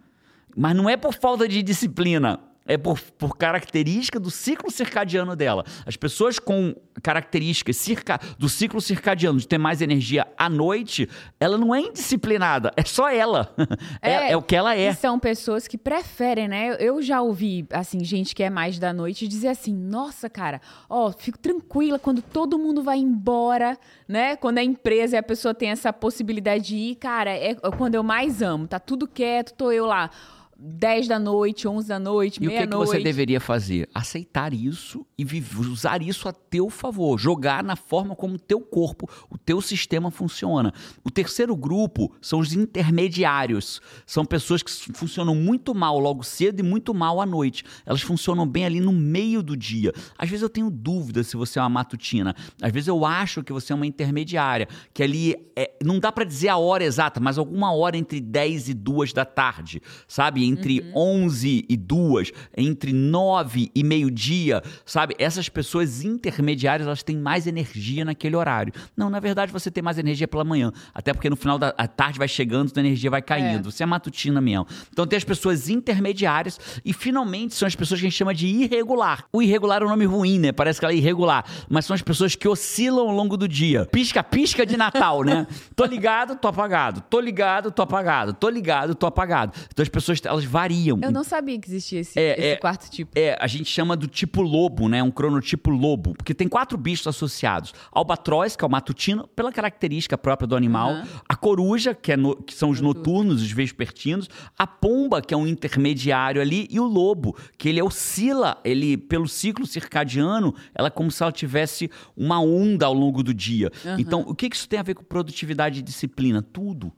Mas 0.55 0.75
não 0.75 0.89
é 0.89 0.95
por 0.95 1.13
falta 1.13 1.47
de 1.47 1.61
disciplina 1.61 2.39
é 2.65 2.77
por, 2.77 2.99
por 2.99 3.37
característica 3.37 4.19
do 4.19 4.31
ciclo 4.31 4.71
circadiano 4.71 5.35
dela. 5.35 5.63
As 5.85 5.95
pessoas 5.95 6.39
com 6.39 6.75
características 7.03 7.77
circa, 7.77 8.19
do 8.39 8.49
ciclo 8.49 8.81
circadiano 8.81 9.37
de 9.37 9.47
ter 9.47 9.57
mais 9.57 9.81
energia 9.81 10.27
à 10.37 10.49
noite, 10.49 11.07
ela 11.39 11.57
não 11.57 11.75
é 11.75 11.81
indisciplinada, 11.81 12.71
é 12.75 12.83
só 12.83 13.09
ela. 13.09 13.53
É, 14.01 14.11
é, 14.11 14.31
é 14.31 14.37
o 14.37 14.41
que 14.41 14.55
ela 14.55 14.75
é. 14.75 14.93
são 14.93 15.19
pessoas 15.19 15.67
que 15.67 15.77
preferem, 15.77 16.47
né? 16.47 16.75
Eu 16.79 17.01
já 17.01 17.21
ouvi, 17.21 17.65
assim, 17.71 18.03
gente 18.03 18.35
que 18.35 18.43
é 18.43 18.49
mais 18.49 18.77
da 18.79 18.93
noite 18.93 19.27
dizer 19.27 19.49
assim: 19.49 19.73
nossa, 19.73 20.29
cara, 20.29 20.61
ó, 20.89 21.11
fico 21.11 21.37
tranquila 21.37 21.99
quando 21.99 22.21
todo 22.21 22.57
mundo 22.57 22.83
vai 22.83 22.97
embora, 22.97 23.77
né? 24.07 24.35
Quando 24.35 24.57
a 24.59 24.63
empresa 24.63 25.15
e 25.15 25.19
a 25.19 25.23
pessoa 25.23 25.53
tem 25.53 25.69
essa 25.69 25.91
possibilidade 25.91 26.65
de 26.65 26.75
ir, 26.75 26.95
cara, 26.95 27.31
é 27.31 27.55
quando 27.77 27.95
eu 27.95 28.03
mais 28.03 28.41
amo, 28.41 28.67
tá 28.67 28.79
tudo 28.79 29.07
quieto, 29.07 29.53
tô 29.53 29.71
eu 29.71 29.85
lá 29.85 30.09
10 30.57 31.07
da 31.09 31.19
noite, 31.19 31.67
11 31.67 31.87
da 31.87 31.99
noite, 31.99 32.39
meia-noite. 32.39 32.63
E 32.63 32.65
o 32.65 32.69
que, 32.69 32.85
que, 32.85 32.91
você 32.91 33.03
deveria 33.03 33.39
fazer? 33.41 33.89
Aceitar 33.93 34.53
isso 34.53 35.05
e 35.17 35.25
usar 35.59 36.01
isso 36.01 36.29
a 36.29 36.33
teu 36.33 36.69
favor. 36.69 37.19
Jogar 37.19 37.61
na 37.63 37.75
forma 37.75 38.15
como 38.15 38.35
o 38.35 38.39
teu 38.39 38.61
corpo, 38.61 39.09
o 39.29 39.37
teu 39.37 39.59
sistema 39.59 40.09
funciona. 40.09 40.73
O 41.03 41.11
terceiro 41.11 41.55
grupo 41.55 42.13
são 42.21 42.39
os 42.39 42.53
intermediários. 42.53 43.81
São 44.05 44.23
pessoas 44.23 44.63
que 44.63 44.71
funcionam 44.93 45.35
muito 45.35 45.75
mal 45.75 45.99
logo 45.99 46.23
cedo 46.23 46.61
e 46.61 46.63
muito 46.63 46.93
mal 46.93 47.19
à 47.19 47.25
noite. 47.25 47.65
Elas 47.85 48.01
funcionam 48.01 48.47
bem 48.47 48.65
ali 48.65 48.79
no 48.79 48.93
meio 48.93 49.43
do 49.43 49.57
dia. 49.57 49.91
Às 50.17 50.29
vezes 50.29 50.41
eu 50.41 50.49
tenho 50.49 50.69
dúvida 50.69 51.21
se 51.23 51.35
você 51.35 51.59
é 51.59 51.61
uma 51.61 51.69
matutina. 51.69 52.33
Às 52.61 52.71
vezes 52.71 52.87
eu 52.87 53.05
acho 53.05 53.43
que 53.43 53.51
você 53.51 53.73
é 53.73 53.75
uma 53.75 53.85
intermediária. 53.85 54.69
Que 54.93 55.03
ali, 55.03 55.35
é, 55.55 55.73
não 55.83 55.99
dá 55.99 56.13
para 56.13 56.23
dizer 56.23 56.47
a 56.47 56.57
hora 56.57 56.83
exata, 56.83 57.19
mas 57.19 57.37
alguma 57.37 57.73
hora 57.73 57.97
entre 57.97 58.21
10 58.21 58.69
e 58.69 58.73
2 58.73 59.11
da 59.11 59.25
tarde, 59.25 59.81
sabe? 60.07 60.44
Entre 60.45 60.81
Uhum. 60.93 61.25
11 61.25 61.65
e 61.67 61.77
2, 61.77 62.31
entre 62.55 62.93
9 62.93 63.71
e 63.73 63.83
meio-dia, 63.83 64.61
sabe? 64.85 65.15
Essas 65.17 65.49
pessoas 65.49 66.03
intermediárias, 66.03 66.87
elas 66.87 67.03
têm 67.03 67.17
mais 67.17 67.47
energia 67.47 68.05
naquele 68.05 68.35
horário. 68.35 68.71
Não, 68.95 69.09
na 69.09 69.19
verdade, 69.19 69.51
você 69.51 69.71
tem 69.71 69.83
mais 69.83 69.97
energia 69.97 70.27
pela 70.27 70.43
manhã. 70.43 70.71
Até 70.93 71.13
porque 71.13 71.29
no 71.29 71.35
final 71.35 71.57
da 71.57 71.71
tarde 71.71 72.17
vai 72.19 72.27
chegando, 72.27 72.71
a 72.75 72.79
energia 72.79 73.09
vai 73.09 73.21
caindo. 73.21 73.71
Você 73.71 73.83
é 73.83 73.85
matutina 73.85 74.39
mesmo. 74.41 74.67
Então 74.91 75.05
tem 75.07 75.17
as 75.17 75.23
pessoas 75.23 75.69
intermediárias 75.69 76.59
e 76.83 76.93
finalmente 76.93 77.55
são 77.55 77.67
as 77.67 77.75
pessoas 77.75 77.99
que 77.99 78.05
a 78.05 78.09
gente 78.09 78.17
chama 78.17 78.33
de 78.33 78.47
irregular. 78.47 79.25
O 79.31 79.41
irregular 79.41 79.81
é 79.81 79.85
um 79.85 79.89
nome 79.89 80.05
ruim, 80.05 80.39
né? 80.39 80.51
Parece 80.51 80.79
que 80.79 80.85
ela 80.85 80.93
é 80.93 80.97
irregular. 80.97 81.45
Mas 81.69 81.85
são 81.85 81.93
as 81.93 82.01
pessoas 82.01 82.35
que 82.35 82.47
oscilam 82.47 83.07
ao 83.07 83.15
longo 83.15 83.37
do 83.37 83.47
dia. 83.47 83.85
Pisca-pisca 83.85 84.65
de 84.65 84.77
Natal, 84.77 85.23
né? 85.23 85.47
Tô 85.75 85.85
ligado, 85.85 86.35
tô 86.35 86.47
apagado. 86.47 87.01
Tô 87.09 87.19
ligado, 87.19 87.71
tô 87.71 87.81
apagado. 87.81 88.33
Tô 88.33 88.49
ligado, 88.49 88.95
tô 88.95 89.05
apagado. 89.05 89.53
Então 89.71 89.83
as 89.83 89.89
pessoas, 89.89 90.21
elas 90.35 90.45
variam. 90.45 90.99
Eu 91.01 91.11
não 91.11 91.23
sabia 91.23 91.59
que 91.59 91.67
existia 91.69 91.99
esse, 91.99 92.19
É, 92.19 92.33
esse 92.33 92.47
é. 92.49 92.55
quarto 92.57 92.89
tipo. 92.89 93.11
É, 93.15 93.37
a 93.39 93.47
gente 93.47 93.69
chama 93.69 93.95
do 93.95 94.07
tipo 94.07 94.41
lobo, 94.41 94.87
né? 94.87 95.01
Um 95.01 95.11
cronotipo 95.11 95.69
lobo. 95.71 96.13
Porque 96.15 96.33
tem 96.33 96.47
quatro 96.47 96.77
bichos 96.77 97.07
associados. 97.07 97.73
Albatroz, 97.91 98.55
que 98.55 98.63
é 98.63 98.67
o 98.67 98.69
matutino, 98.71 99.27
pela 99.35 99.51
característica 99.51 100.17
própria 100.17 100.47
do 100.47 100.55
animal. 100.55 100.91
Aham. 100.91 101.07
A 101.27 101.35
coruja, 101.35 101.93
que, 101.95 102.11
é 102.11 102.17
no- 102.17 102.35
que 102.35 102.53
são 102.53 102.69
os 102.69 102.79
noturnos, 102.81 103.41
os 103.41 103.51
vespertinos. 103.51 104.29
A 104.57 104.67
pomba, 104.67 105.21
que 105.21 105.33
é 105.33 105.37
um 105.37 105.47
intermediário 105.47 106.41
ali. 106.41 106.67
E 106.69 106.79
o 106.79 106.85
lobo, 106.85 107.35
que 107.57 107.69
ele 107.69 107.81
oscila, 107.81 108.57
ele, 108.63 108.97
pelo 108.97 109.27
ciclo 109.27 109.65
circadiano, 109.65 110.53
ela 110.73 110.87
é 110.87 110.91
como 110.91 111.09
se 111.11 111.21
ela 111.23 111.31
tivesse 111.31 111.89
uma 112.15 112.39
onda 112.41 112.85
ao 112.85 112.93
longo 112.93 113.23
do 113.23 113.33
dia. 113.33 113.71
Então, 113.97 114.21
o 114.27 114.35
que 114.35 114.49
que 114.49 114.55
isso 114.55 114.67
tem 114.67 114.79
a 114.79 114.83
ver 114.83 114.95
com 114.95 115.03
produtividade 115.03 115.79
e 115.79 115.81
disciplina? 115.81 116.41
Tudo. 116.41 116.91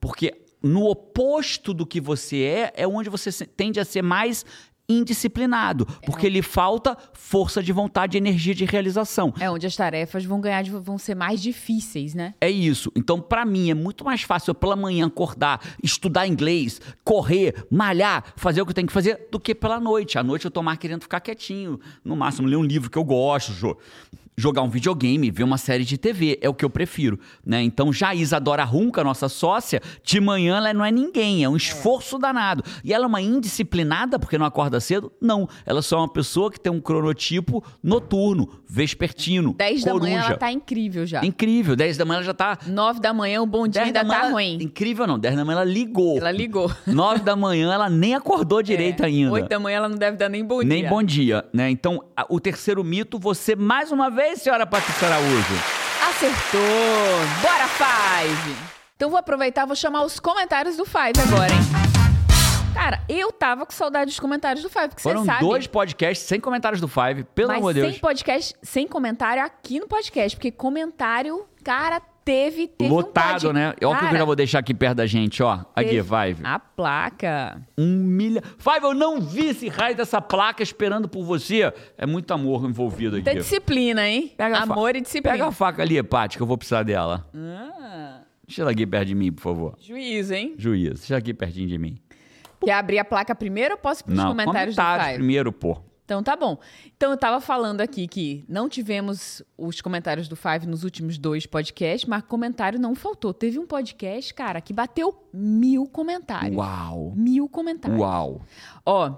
Porque 0.00 0.41
no 0.62 0.84
oposto 0.84 1.74
do 1.74 1.86
que 1.86 2.00
você 2.00 2.42
é, 2.42 2.72
é 2.76 2.86
onde 2.86 3.10
você 3.10 3.30
tende 3.46 3.80
a 3.80 3.84
ser 3.84 4.02
mais 4.02 4.44
indisciplinado, 4.88 5.86
porque 6.04 6.28
lhe 6.28 6.42
falta 6.42 6.96
força 7.12 7.62
de 7.62 7.72
vontade 7.72 8.16
e 8.16 8.18
energia 8.18 8.54
de 8.54 8.64
realização. 8.64 9.32
É 9.40 9.50
onde 9.50 9.66
as 9.66 9.76
tarefas 9.76 10.24
vão 10.24 10.40
ganhar, 10.40 10.62
vão 10.64 10.98
ser 10.98 11.14
mais 11.14 11.40
difíceis, 11.40 12.14
né? 12.14 12.34
É 12.40 12.50
isso. 12.50 12.92
Então, 12.94 13.20
pra 13.20 13.44
mim, 13.44 13.70
é 13.70 13.74
muito 13.74 14.04
mais 14.04 14.22
fácil 14.22 14.50
eu 14.50 14.54
pela 14.54 14.76
manhã 14.76 15.06
acordar, 15.06 15.60
estudar 15.82 16.26
inglês, 16.26 16.80
correr, 17.04 17.66
malhar, 17.70 18.24
fazer 18.36 18.60
o 18.60 18.66
que 18.66 18.70
eu 18.70 18.74
tenho 18.74 18.86
que 18.86 18.92
fazer, 18.92 19.28
do 19.30 19.40
que 19.40 19.54
pela 19.54 19.80
noite. 19.80 20.18
À 20.18 20.22
noite 20.22 20.44
eu 20.44 20.50
tô 20.50 20.62
mais 20.62 20.78
querendo 20.78 21.02
ficar 21.02 21.20
quietinho. 21.20 21.80
No 22.04 22.16
máximo, 22.16 22.48
ler 22.48 22.56
um 22.56 22.64
livro 22.64 22.90
que 22.90 22.98
eu 22.98 23.04
gosto, 23.04 23.76
jogar 24.36 24.62
um 24.62 24.68
videogame, 24.70 25.30
ver 25.30 25.42
uma 25.44 25.58
série 25.58 25.84
de 25.84 25.96
TV. 25.98 26.38
É 26.40 26.48
o 26.48 26.54
que 26.54 26.64
eu 26.64 26.70
prefiro. 26.70 27.18
Né? 27.44 27.62
Então, 27.62 27.92
já 27.92 28.08
a 28.08 28.14
Isadora 28.14 28.64
Runca, 28.64 29.04
nossa 29.04 29.28
sócia, 29.28 29.80
de 30.02 30.20
manhã 30.20 30.56
ela 30.56 30.72
não 30.72 30.84
é 30.84 30.90
ninguém, 30.90 31.44
é 31.44 31.48
um 31.48 31.56
esforço 31.56 32.18
danado. 32.18 32.62
E 32.82 32.92
ela 32.94 33.04
é 33.04 33.08
uma 33.08 33.20
indisciplinada 33.20 34.18
porque 34.18 34.38
não 34.38 34.46
acorda 34.46 34.80
cedo? 34.80 35.12
Não. 35.20 35.48
Ela 35.66 35.82
só 35.82 35.96
é 35.96 36.00
uma 36.00 36.08
pessoa 36.12 36.50
que 36.50 36.58
tem 36.58 36.72
um 36.72 36.80
cronotipo 36.80 37.62
noturno, 37.82 38.48
vespertino, 38.68 39.54
10 39.54 39.84
da 39.84 39.92
coruja. 39.92 40.10
manhã 40.10 40.22
ela 40.26 40.36
tá 40.36 40.50
incrível 40.52 41.06
já. 41.06 41.24
Incrível, 41.24 41.76
10 41.76 41.96
da 41.96 42.04
manhã 42.04 42.16
ela 42.18 42.24
já 42.24 42.34
tá 42.34 42.58
9 42.66 43.00
da 43.00 43.12
manhã 43.12 43.42
o 43.42 43.46
bom 43.46 43.68
dia 43.68 43.82
10 43.82 43.86
ainda 43.88 44.00
da 44.02 44.04
manhã, 44.08 44.20
tá 44.20 44.30
ruim. 44.30 44.58
Incrível 44.60 45.06
não, 45.06 45.18
10 45.18 45.36
da 45.36 45.44
manhã 45.44 45.56
ela 45.60 45.64
ligou. 45.70 46.18
Ela 46.18 46.30
ligou. 46.32 46.70
9 46.86 47.20
da 47.20 47.36
manhã 47.36 47.72
ela 47.72 47.88
nem 47.90 48.14
acordou 48.14 48.62
direito 48.62 49.02
É, 49.02 49.06
ainda. 49.06 49.32
8 49.32 49.48
da 49.48 49.58
manhã 49.58 49.76
ela 49.76 49.88
não 49.88 49.96
deve 49.96 50.16
dar 50.16 50.28
nem 50.28 50.44
bom 50.44 50.60
nem 50.62 50.80
dia. 50.80 50.88
bom 50.88 51.02
dia, 51.02 51.44
né? 51.52 51.70
Então, 51.70 52.02
o 52.28 52.40
terceiro 52.40 52.82
mito, 52.82 53.18
você 53.18 53.54
mais 53.54 53.92
uma 53.92 54.08
vez, 54.10 54.21
senhora 54.36 54.66
Patrícia 54.66 55.08
Araújo. 55.08 55.54
Acertou! 56.08 56.60
Bora, 57.42 57.68
Five! 57.68 58.56
Então 58.96 59.10
vou 59.10 59.18
aproveitar, 59.18 59.66
vou 59.66 59.74
chamar 59.76 60.04
os 60.04 60.18
comentários 60.20 60.76
do 60.76 60.84
Five 60.84 61.12
agora, 61.26 61.52
hein? 61.52 61.60
Cara, 62.74 63.02
eu 63.08 63.30
tava 63.30 63.66
com 63.66 63.72
saudade 63.72 64.06
dos 64.06 64.18
comentários 64.18 64.62
do 64.62 64.70
Five, 64.70 64.88
porque 64.88 65.02
Foram 65.02 65.20
você 65.20 65.26
sabe. 65.26 65.40
dois 65.40 65.66
podcasts 65.66 66.26
sem 66.26 66.40
comentários 66.40 66.80
do 66.80 66.88
Five, 66.88 67.24
pelo 67.34 67.52
amor 67.52 67.74
de 67.74 67.80
sem 67.80 67.90
Deus. 67.90 68.00
podcast, 68.00 68.54
sem 68.62 68.86
comentário 68.88 69.42
aqui 69.44 69.78
no 69.78 69.86
podcast, 69.86 70.36
porque 70.36 70.50
comentário, 70.50 71.46
cara, 71.62 72.00
teve, 72.24 72.68
teve 72.68 72.90
um 72.90 72.94
Lotado, 72.94 73.42
pod- 73.42 73.52
né? 73.52 73.74
Olha 73.84 73.96
o 73.96 73.98
que 73.98 74.14
eu 74.14 74.18
já 74.18 74.24
vou 74.24 74.36
deixar 74.36 74.58
aqui 74.60 74.72
perto 74.74 74.96
da 74.96 75.06
gente, 75.06 75.42
ó. 75.42 75.60
Aqui, 75.74 76.02
Five. 76.02 76.36
A 76.44 76.58
placa. 76.58 77.60
Um 77.76 77.86
milhão. 78.04 78.42
Five, 78.58 78.84
eu 78.84 78.94
não 78.94 79.20
vi 79.20 79.46
esse 79.48 79.68
raio 79.68 79.96
dessa 79.96 80.20
placa 80.20 80.62
esperando 80.62 81.08
por 81.08 81.24
você. 81.24 81.72
É 81.96 82.06
muito 82.06 82.32
amor 82.32 82.64
envolvido 82.68 83.16
aqui. 83.16 83.24
Tem 83.24 83.36
disciplina, 83.36 84.06
hein? 84.08 84.32
Pega 84.36 84.58
Amor 84.58 84.94
e 84.96 85.00
disciplina. 85.00 85.36
Pega 85.36 85.48
a 85.48 85.52
faca 85.52 85.82
ali, 85.82 86.02
Paty, 86.02 86.36
que 86.36 86.42
eu 86.42 86.46
vou 86.46 86.56
precisar 86.58 86.82
dela. 86.82 87.28
Ah, 87.34 88.20
Deixa 88.46 88.62
ela 88.62 88.70
aqui 88.72 88.86
perto 88.86 89.06
de 89.06 89.14
mim, 89.14 89.32
por 89.32 89.42
favor. 89.42 89.74
juízo, 89.80 90.34
hein? 90.34 90.54
Juiz, 90.58 90.98
deixa 91.00 91.14
ela 91.14 91.18
aqui 91.18 91.32
pertinho 91.32 91.68
de 91.68 91.78
mim. 91.78 91.96
Quer 92.64 92.72
abrir 92.74 92.98
a 92.98 93.04
placa 93.04 93.34
primeiro 93.34 93.74
ou 93.74 93.78
posso 93.78 94.02
ir 94.02 94.04
pros 94.04 94.16
Não, 94.18 94.28
comentários, 94.28 94.76
comentários 94.76 95.08
do 95.08 95.14
primeiro, 95.18 95.52
pô. 95.52 95.78
Então 96.04 96.22
tá 96.22 96.36
bom. 96.36 96.58
Então 96.96 97.10
eu 97.12 97.16
tava 97.16 97.40
falando 97.40 97.80
aqui 97.80 98.06
que 98.08 98.44
não 98.48 98.68
tivemos 98.68 99.42
os 99.56 99.80
comentários 99.80 100.28
do 100.28 100.36
Five 100.36 100.66
nos 100.66 100.84
últimos 100.84 101.16
dois 101.16 101.46
podcasts, 101.46 102.08
mas 102.08 102.22
comentário 102.22 102.78
não 102.78 102.94
faltou. 102.94 103.32
Teve 103.32 103.58
um 103.58 103.66
podcast, 103.66 104.34
cara, 104.34 104.60
que 104.60 104.72
bateu 104.72 105.14
mil 105.32 105.86
comentários. 105.86 106.56
Uau. 106.56 107.12
Mil 107.16 107.48
comentários. 107.48 107.98
Uau. 108.00 108.42
Ó, 108.84 109.14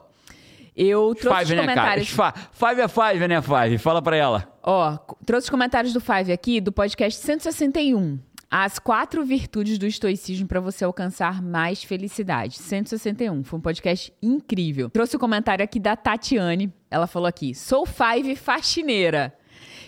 eu 0.77 1.15
trouxe 1.15 1.39
Five, 1.41 1.53
os 1.53 1.57
né, 1.57 1.61
comentários. 1.63 2.09
Fa- 2.11 2.35
Five 2.53 2.81
é 2.81 2.89
five, 2.89 3.29
né, 3.29 3.41
Five? 3.41 3.79
Fala 3.79 4.03
pra 4.03 4.17
ela. 4.17 4.53
Ó, 4.63 4.97
trouxe 5.25 5.47
os 5.47 5.51
comentários 5.51 5.93
do 5.93 6.01
Five 6.01 6.33
aqui 6.33 6.61
do 6.61 6.71
podcast 6.71 7.19
161. 7.21 8.19
As 8.57 8.79
quatro 8.79 9.25
virtudes 9.25 9.79
do 9.79 9.85
estoicismo 9.85 10.47
para 10.47 10.61
você 10.61 10.85
alcançar 10.85 11.43
mais 11.43 11.83
felicidade. 11.83 12.57
161. 12.59 13.43
Foi 13.43 13.59
um 13.59 13.61
podcast 13.61 14.13
incrível. 14.23 14.89
Trouxe 14.91 15.17
o 15.17 15.19
comentário 15.19 15.65
aqui 15.65 15.81
da 15.81 15.97
Tatiane. 15.97 16.73
Ela 16.89 17.09
falou 17.09 17.27
aqui: 17.27 17.53
sou 17.53 17.85
Five 17.85 18.37
faxineira. 18.37 19.37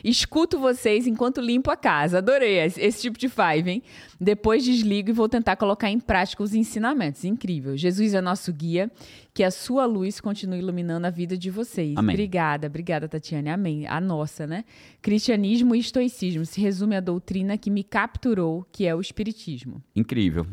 Escuto 0.04 0.58
vocês 0.58 1.06
enquanto 1.06 1.40
limpo 1.40 1.70
a 1.70 1.76
casa. 1.76 2.18
Adorei 2.18 2.58
esse, 2.58 2.80
esse 2.80 3.02
tipo 3.02 3.18
de 3.18 3.28
five, 3.28 3.70
hein? 3.70 3.82
Depois 4.20 4.64
desligo 4.64 5.10
e 5.10 5.12
vou 5.12 5.28
tentar 5.28 5.56
colocar 5.56 5.90
em 5.90 6.00
prática 6.00 6.42
os 6.42 6.54
ensinamentos. 6.54 7.24
Incrível. 7.24 7.76
Jesus 7.76 8.14
é 8.14 8.20
nosso 8.20 8.52
guia. 8.52 8.90
Que 9.34 9.44
a 9.44 9.50
sua 9.50 9.84
luz 9.84 10.18
continue 10.18 10.60
iluminando 10.60 11.06
a 11.06 11.10
vida 11.10 11.36
de 11.36 11.50
vocês. 11.50 11.94
Amém. 11.94 12.14
Obrigada, 12.14 12.68
obrigada, 12.68 13.06
Tatiane. 13.06 13.50
Amém. 13.50 13.86
A 13.86 14.00
nossa, 14.00 14.46
né? 14.46 14.64
Cristianismo 15.02 15.74
e 15.74 15.78
estoicismo 15.78 16.46
se 16.46 16.58
resume 16.58 16.96
à 16.96 17.00
doutrina 17.00 17.58
que 17.58 17.70
me 17.70 17.84
capturou, 17.84 18.66
que 18.72 18.86
é 18.86 18.94
o 18.94 19.00
espiritismo. 19.00 19.82
Incrível. 19.94 20.46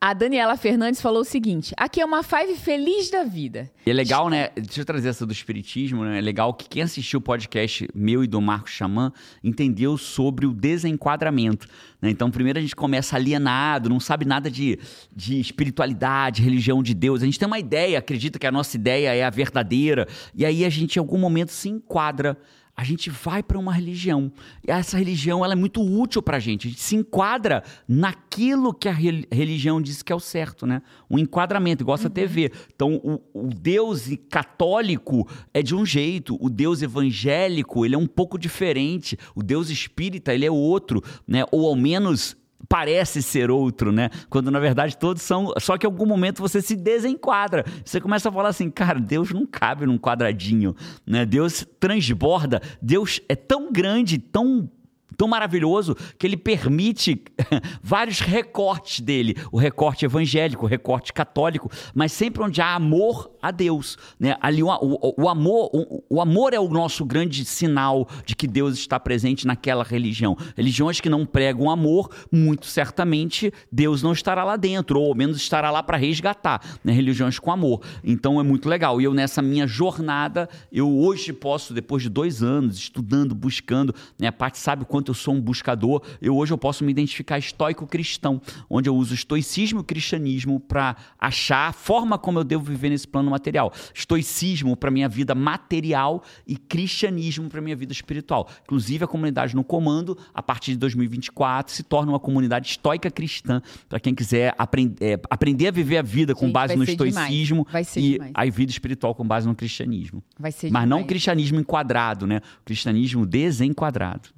A 0.00 0.12
Daniela 0.12 0.56
Fernandes 0.56 1.00
falou 1.00 1.22
o 1.22 1.24
seguinte: 1.24 1.74
aqui 1.76 2.00
é 2.00 2.04
uma 2.04 2.22
five 2.22 2.54
feliz 2.56 3.10
da 3.10 3.24
vida. 3.24 3.70
E 3.86 3.90
é 3.90 3.92
legal, 3.92 4.28
né? 4.28 4.50
Deixa 4.54 4.80
eu 4.80 4.84
trazer 4.84 5.08
essa 5.08 5.24
do 5.24 5.32
espiritismo, 5.32 6.04
né? 6.04 6.18
É 6.18 6.20
legal 6.20 6.52
que 6.52 6.68
quem 6.68 6.82
assistiu 6.82 7.18
o 7.18 7.22
podcast 7.22 7.88
meu 7.94 8.22
e 8.22 8.26
do 8.26 8.40
Marco 8.40 8.68
Xamã 8.68 9.12
entendeu 9.42 9.96
sobre 9.96 10.46
o 10.46 10.52
desenquadramento. 10.52 11.68
Né? 12.00 12.10
Então, 12.10 12.30
primeiro 12.30 12.58
a 12.58 12.62
gente 12.62 12.76
começa 12.76 13.16
alienado, 13.16 13.88
não 13.88 14.00
sabe 14.00 14.24
nada 14.24 14.50
de, 14.50 14.78
de 15.14 15.40
espiritualidade, 15.40 16.42
religião 16.42 16.82
de 16.82 16.94
Deus. 16.94 17.22
A 17.22 17.24
gente 17.24 17.38
tem 17.38 17.46
uma 17.46 17.58
ideia, 17.58 17.98
acredita 17.98 18.38
que 18.38 18.46
a 18.46 18.52
nossa 18.52 18.76
ideia 18.76 19.14
é 19.14 19.24
a 19.24 19.30
verdadeira, 19.30 20.06
e 20.34 20.44
aí 20.44 20.64
a 20.64 20.68
gente, 20.68 20.96
em 20.96 21.00
algum 21.00 21.18
momento, 21.18 21.50
se 21.50 21.68
enquadra. 21.68 22.36
A 22.76 22.82
gente 22.82 23.08
vai 23.08 23.42
para 23.42 23.58
uma 23.58 23.72
religião. 23.72 24.32
E 24.66 24.70
essa 24.70 24.98
religião 24.98 25.44
ela 25.44 25.52
é 25.54 25.56
muito 25.56 25.80
útil 25.80 26.20
para 26.20 26.38
a 26.38 26.40
gente. 26.40 26.66
A 26.66 26.70
gente 26.70 26.82
se 26.82 26.96
enquadra 26.96 27.62
naquilo 27.86 28.74
que 28.74 28.88
a 28.88 28.92
rel- 28.92 29.22
religião 29.30 29.80
diz 29.80 30.02
que 30.02 30.12
é 30.12 30.16
o 30.16 30.20
certo, 30.20 30.66
né? 30.66 30.82
Um 31.08 31.16
enquadramento, 31.18 31.84
igual 31.84 31.94
essa 31.94 32.10
TV. 32.10 32.50
Então, 32.74 32.96
o, 32.96 33.46
o 33.46 33.48
Deus 33.48 34.08
católico 34.28 35.28
é 35.52 35.62
de 35.62 35.74
um 35.74 35.86
jeito, 35.86 36.36
o 36.40 36.50
Deus 36.50 36.82
evangélico 36.82 37.84
ele 37.86 37.94
é 37.94 37.98
um 37.98 38.06
pouco 38.06 38.36
diferente, 38.38 39.16
o 39.34 39.42
Deus 39.42 39.70
espírita 39.70 40.34
ele 40.34 40.44
é 40.44 40.50
outro, 40.50 41.02
né? 41.26 41.44
Ou 41.52 41.68
ao 41.68 41.76
menos 41.76 42.36
parece 42.68 43.22
ser 43.22 43.50
outro, 43.50 43.92
né? 43.92 44.10
Quando 44.28 44.50
na 44.50 44.58
verdade 44.58 44.96
todos 44.96 45.22
são. 45.22 45.52
Só 45.58 45.76
que 45.76 45.86
em 45.86 45.90
algum 45.90 46.06
momento 46.06 46.40
você 46.40 46.60
se 46.60 46.76
desenquadra. 46.76 47.64
Você 47.84 48.00
começa 48.00 48.28
a 48.28 48.32
falar 48.32 48.48
assim, 48.50 48.70
cara, 48.70 48.98
Deus 48.98 49.32
não 49.32 49.46
cabe 49.46 49.86
num 49.86 49.98
quadradinho, 49.98 50.74
né? 51.06 51.24
Deus 51.24 51.66
transborda. 51.78 52.60
Deus 52.80 53.20
é 53.28 53.34
tão 53.34 53.72
grande, 53.72 54.18
tão 54.18 54.70
tão 55.16 55.28
maravilhoso 55.28 55.94
que 56.18 56.26
ele 56.26 56.36
permite 56.36 57.22
vários 57.82 58.20
recortes 58.20 59.00
dele, 59.00 59.36
o 59.52 59.58
recorte 59.58 60.04
evangélico, 60.04 60.64
o 60.64 60.68
recorte 60.68 61.12
católico, 61.12 61.70
mas 61.94 62.12
sempre 62.12 62.42
onde 62.42 62.60
há 62.60 62.74
amor 62.74 63.30
a 63.40 63.50
Deus, 63.50 63.96
né? 64.18 64.36
Ali 64.40 64.62
o, 64.62 64.68
o- 64.68 65.14
o 65.24 65.28
amor, 65.28 65.70
o, 65.72 66.02
o 66.08 66.20
amor 66.20 66.52
é 66.54 66.58
o 66.60 66.68
nosso 66.68 67.04
grande 67.04 67.44
sinal 67.44 68.08
de 68.24 68.34
que 68.34 68.46
Deus 68.46 68.74
está 68.78 68.98
presente 68.98 69.46
naquela 69.46 69.84
religião. 69.84 70.36
Religiões 70.56 71.00
que 71.00 71.08
não 71.08 71.26
pregam 71.26 71.70
amor, 71.70 72.10
muito 72.32 72.66
certamente 72.66 73.52
Deus 73.70 74.02
não 74.02 74.12
estará 74.12 74.44
lá 74.44 74.56
dentro, 74.56 74.98
ou 75.00 75.08
ao 75.08 75.14
menos 75.14 75.36
estará 75.36 75.70
lá 75.70 75.82
para 75.82 75.96
resgatar, 75.96 76.60
né? 76.82 76.92
Religiões 76.92 77.38
com 77.38 77.52
amor. 77.52 77.80
Então 78.02 78.40
é 78.40 78.42
muito 78.42 78.68
legal. 78.68 79.00
E 79.00 79.04
eu 79.04 79.12
nessa 79.14 79.42
minha 79.42 79.66
jornada, 79.66 80.48
eu 80.72 80.90
hoje 80.98 81.32
posso, 81.32 81.74
depois 81.74 82.02
de 82.02 82.08
dois 82.08 82.42
anos 82.42 82.76
estudando, 82.78 83.34
buscando, 83.34 83.94
né? 84.18 84.28
A 84.28 84.32
Paty 84.32 84.58
sabe 84.58 84.82
o 84.82 84.86
quanto 85.04 85.10
eu 85.10 85.14
sou 85.14 85.34
um 85.34 85.40
buscador, 85.40 86.02
eu 86.20 86.34
hoje 86.34 86.52
eu 86.52 86.58
posso 86.58 86.82
me 86.82 86.90
identificar 86.90 87.38
estoico 87.38 87.86
cristão, 87.86 88.40
onde 88.70 88.88
eu 88.88 88.96
uso 88.96 89.12
estoicismo 89.12 89.80
e 89.80 89.84
cristianismo 89.84 90.58
para 90.58 90.96
achar 91.20 91.68
a 91.68 91.72
forma 91.72 92.16
como 92.16 92.38
eu 92.38 92.44
devo 92.44 92.64
viver 92.64 92.88
nesse 92.88 93.06
plano 93.06 93.30
material. 93.30 93.72
Estoicismo 93.94 94.76
para 94.76 94.90
minha 94.90 95.08
vida 95.08 95.34
material 95.34 96.22
e 96.46 96.56
cristianismo 96.56 97.50
para 97.50 97.60
minha 97.60 97.76
vida 97.76 97.92
espiritual. 97.92 98.48
Inclusive 98.62 99.04
a 99.04 99.06
comunidade 99.06 99.54
no 99.54 99.62
comando, 99.62 100.16
a 100.32 100.42
partir 100.42 100.72
de 100.72 100.78
2024, 100.78 101.74
se 101.74 101.82
torna 101.82 102.12
uma 102.12 102.20
comunidade 102.20 102.68
estoica 102.68 103.10
cristã 103.10 103.60
para 103.88 104.00
quem 104.00 104.14
quiser 104.14 104.54
aprend 104.56 104.94
é, 105.00 105.20
aprender 105.28 105.68
a 105.68 105.70
viver 105.70 105.98
a 105.98 106.02
vida 106.02 106.34
com 106.34 106.46
Gente, 106.46 106.54
base 106.54 106.76
no 106.76 106.84
estoicismo 106.84 107.64
demais. 107.64 107.72
Vai 107.72 107.84
ser 107.84 108.00
e 108.00 108.12
demais. 108.12 108.32
a 108.32 108.44
vida 108.44 108.70
espiritual 108.70 109.14
com 109.14 109.26
base 109.26 109.46
no 109.46 109.54
cristianismo. 109.54 110.22
Vai 110.38 110.52
ser 110.52 110.70
Mas 110.70 110.88
não 110.88 110.98
o 110.98 111.00
demais. 111.00 111.08
cristianismo 111.08 111.60
enquadrado, 111.60 112.26
né? 112.26 112.40
O 112.60 112.64
cristianismo 112.64 113.26
desenquadrado. 113.26 114.33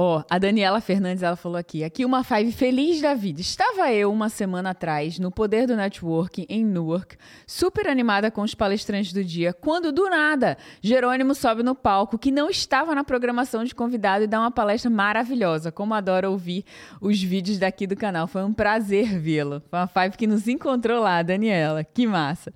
Ó, 0.00 0.22
a 0.30 0.38
Daniela 0.38 0.80
Fernandes, 0.80 1.24
ela 1.24 1.34
falou 1.34 1.58
aqui. 1.58 1.82
Aqui 1.82 2.04
uma 2.04 2.22
five 2.22 2.52
feliz 2.52 3.00
da 3.00 3.14
vida. 3.14 3.40
Estava 3.40 3.92
eu 3.92 4.12
uma 4.12 4.28
semana 4.28 4.70
atrás 4.70 5.18
no 5.18 5.28
Poder 5.28 5.66
do 5.66 5.74
Network 5.74 6.46
em 6.48 6.64
Newark, 6.64 7.16
super 7.44 7.88
animada 7.88 8.30
com 8.30 8.42
os 8.42 8.54
palestrantes 8.54 9.12
do 9.12 9.24
dia, 9.24 9.52
quando 9.52 9.90
do 9.90 10.08
nada 10.08 10.56
Jerônimo 10.80 11.34
sobe 11.34 11.64
no 11.64 11.74
palco, 11.74 12.16
que 12.16 12.30
não 12.30 12.48
estava 12.48 12.94
na 12.94 13.02
programação 13.02 13.64
de 13.64 13.74
convidado 13.74 14.22
e 14.22 14.28
dá 14.28 14.38
uma 14.38 14.52
palestra 14.52 14.88
maravilhosa. 14.88 15.72
Como 15.72 15.92
adoro 15.92 16.30
ouvir 16.30 16.64
os 17.00 17.20
vídeos 17.20 17.58
daqui 17.58 17.84
do 17.84 17.96
canal. 17.96 18.28
Foi 18.28 18.44
um 18.44 18.52
prazer 18.52 19.18
vê-lo. 19.18 19.60
Foi 19.68 19.80
uma 19.80 19.88
five 19.88 20.16
que 20.16 20.28
nos 20.28 20.46
encontrou 20.46 21.02
lá, 21.02 21.20
Daniela. 21.22 21.82
Que 21.82 22.06
massa. 22.06 22.54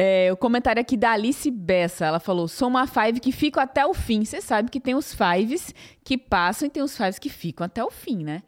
É, 0.00 0.32
o 0.32 0.36
comentário 0.36 0.80
aqui 0.80 0.96
da 0.96 1.10
Alice 1.10 1.50
Bessa. 1.50 2.06
Ela 2.06 2.20
falou: 2.20 2.46
sou 2.46 2.68
uma 2.68 2.86
five 2.86 3.18
que 3.18 3.32
fico 3.32 3.58
até 3.58 3.84
o 3.84 3.92
fim. 3.92 4.24
Você 4.24 4.40
sabe 4.40 4.70
que 4.70 4.78
tem 4.78 4.94
os 4.94 5.12
fives 5.12 5.74
que 6.04 6.16
passam 6.16 6.68
e 6.68 6.70
tem 6.70 6.84
os 6.84 6.96
fives 6.96 7.18
que 7.18 7.28
ficam 7.28 7.64
até 7.66 7.82
o 7.82 7.90
fim, 7.90 8.22
né? 8.22 8.44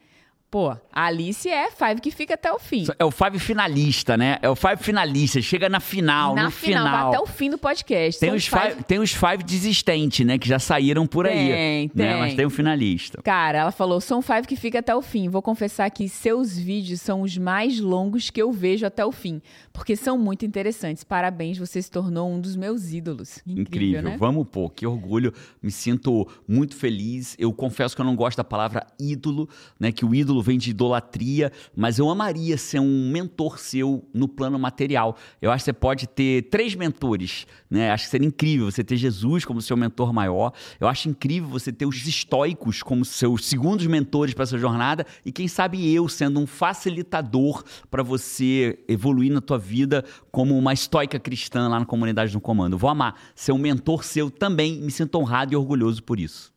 Pô, 0.51 0.70
a 0.70 0.80
Alice 1.05 1.48
é 1.48 1.70
five 1.70 2.01
que 2.01 2.11
fica 2.11 2.34
até 2.34 2.53
o 2.53 2.59
fim. 2.59 2.84
É 2.98 3.05
o 3.05 3.11
Five 3.12 3.38
finalista, 3.38 4.16
né? 4.16 4.36
É 4.42 4.51
o 4.51 4.57
Five 4.57 4.78
finalista. 4.78 5.40
Chega 5.40 5.68
na 5.68 5.78
final, 5.78 6.34
Na 6.34 6.44
no 6.44 6.51
final, 6.51 6.84
final. 6.84 6.98
vai 7.01 7.09
até 7.14 7.20
o 7.20 7.26
fim 7.26 7.51
do 7.51 7.57
podcast. 7.57 8.18
Tem 8.18 8.30
São 8.30 8.36
os, 8.36 8.46
five, 8.46 8.82
tem 8.82 8.98
os 8.98 9.12
five 9.12 9.44
desistentes, 9.44 10.26
né? 10.26 10.38
Que 10.38 10.48
já 10.48 10.59
saíram 10.59 11.07
por 11.07 11.24
aí. 11.24 11.51
Tem, 11.53 11.90
né? 11.94 12.11
tem. 12.11 12.18
Mas 12.20 12.34
tem 12.34 12.44
o 12.44 12.51
finalista. 12.51 13.22
Cara, 13.22 13.59
ela 13.59 13.70
falou: 13.70 14.01
um 14.11 14.22
five 14.22 14.44
que 14.48 14.57
fica 14.57 14.80
até 14.80 14.92
o 14.92 15.01
fim. 15.01 15.28
Vou 15.28 15.40
confessar 15.40 15.88
que 15.88 16.09
seus 16.09 16.59
vídeos 16.59 17.01
são 17.01 17.22
os 17.22 17.38
mais 17.38 17.78
longos 17.78 18.28
que 18.28 18.42
eu 18.42 18.51
vejo 18.51 18.84
até 18.84 19.05
o 19.05 19.12
fim, 19.12 19.40
porque 19.72 19.94
são 19.94 20.18
muito 20.18 20.44
interessantes. 20.44 21.05
Parabéns, 21.05 21.59
você 21.59 21.80
se 21.80 21.90
tornou 21.90 22.28
um 22.28 22.40
dos 22.40 22.57
meus 22.57 22.92
ídolos. 22.92 23.38
Incrível, 23.46 23.62
Incrível. 23.62 24.03
né? 24.03 24.16
Vamos, 24.18 24.48
pô, 24.48 24.68
que 24.68 24.84
orgulho. 24.84 25.32
Me 25.62 25.70
sinto 25.70 26.26
muito 26.48 26.74
feliz. 26.74 27.36
Eu 27.38 27.53
confesso 27.53 27.94
que 27.94 28.03
eu 28.03 28.07
não 28.07 28.16
gosto 28.16 28.36
da 28.36 28.44
palavra 28.44 28.84
ídolo, 28.98 29.48
né? 29.78 29.92
Que 29.92 30.05
o 30.05 30.12
ídolo 30.12 30.39
vem 30.43 30.59
de 30.59 30.70
idolatria, 30.70 31.53
mas 31.74 31.99
eu 31.99 32.09
amaria 32.09 32.57
ser 32.57 32.80
um 32.80 33.11
mentor 33.11 33.59
seu 33.59 34.05
no 34.12 34.28
plano 34.28 34.59
material. 34.59 35.16
Eu 35.41 35.51
acho 35.51 35.62
que 35.62 35.66
você 35.66 35.72
pode 35.72 36.07
ter 36.07 36.43
três 36.51 36.74
mentores, 36.74 37.47
né? 37.70 37.91
Acho 37.91 38.05
que 38.05 38.11
seria 38.11 38.26
incrível 38.26 38.70
você 38.70 38.84
ter 38.84 38.97
Jesus 38.97 39.45
como 39.45 39.61
seu 39.61 39.76
mentor 39.76 40.12
maior. 40.12 40.53
Eu 40.78 40.88
acho 40.88 41.09
incrível 41.09 41.49
você 41.49 41.72
ter 41.72 41.86
os 41.86 42.07
estoicos 42.07 42.82
como 42.82 43.05
seus 43.05 43.47
segundos 43.47 43.86
mentores 43.86 44.34
para 44.34 44.45
essa 44.45 44.59
jornada 44.59 45.07
e 45.24 45.32
quem 45.32 45.49
sabe 45.49 45.93
eu 45.93 46.09
sendo 46.09 46.41
um 46.41 46.47
facilitador 46.47 47.62
para 47.91 48.03
você 48.03 48.78
evoluir 48.88 49.32
na 49.32 49.41
tua 49.41 49.59
vida 49.59 50.05
como 50.30 50.57
uma 50.57 50.72
estoica 50.72 51.18
cristã 51.18 51.68
lá 51.68 51.80
na 51.80 51.86
comunidade 51.86 52.32
do 52.32 52.41
comando. 52.41 52.78
Vou 52.78 52.91
amar 52.91 53.20
ser 53.34 53.53
um 53.53 53.59
mentor 53.59 54.05
seu 54.05 54.30
também. 54.30 54.80
Me 54.80 54.91
sinto 54.91 55.18
honrado 55.18 55.53
e 55.53 55.57
orgulhoso 55.57 56.03
por 56.03 56.18
isso. 56.18 56.49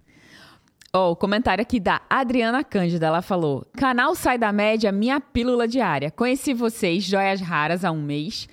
Ó, 0.96 1.10
o 1.10 1.16
comentário 1.16 1.60
aqui 1.60 1.80
da 1.80 2.04
Adriana 2.08 2.64
Cândida, 2.64 3.08
ela 3.08 3.24
falou: 3.24 3.66
Canal 3.76 4.14
Sai 4.14 4.38
da 4.38 4.52
Média, 4.52 4.92
minha 4.92 5.20
pílula 5.20 5.68
diária. 5.68 6.12
Conheci 6.12 6.54
vocês, 6.54 7.04
joias 7.04 7.42
raras, 7.42 7.84
há 7.84 7.92
um 7.92 8.00
mês. 8.00 8.48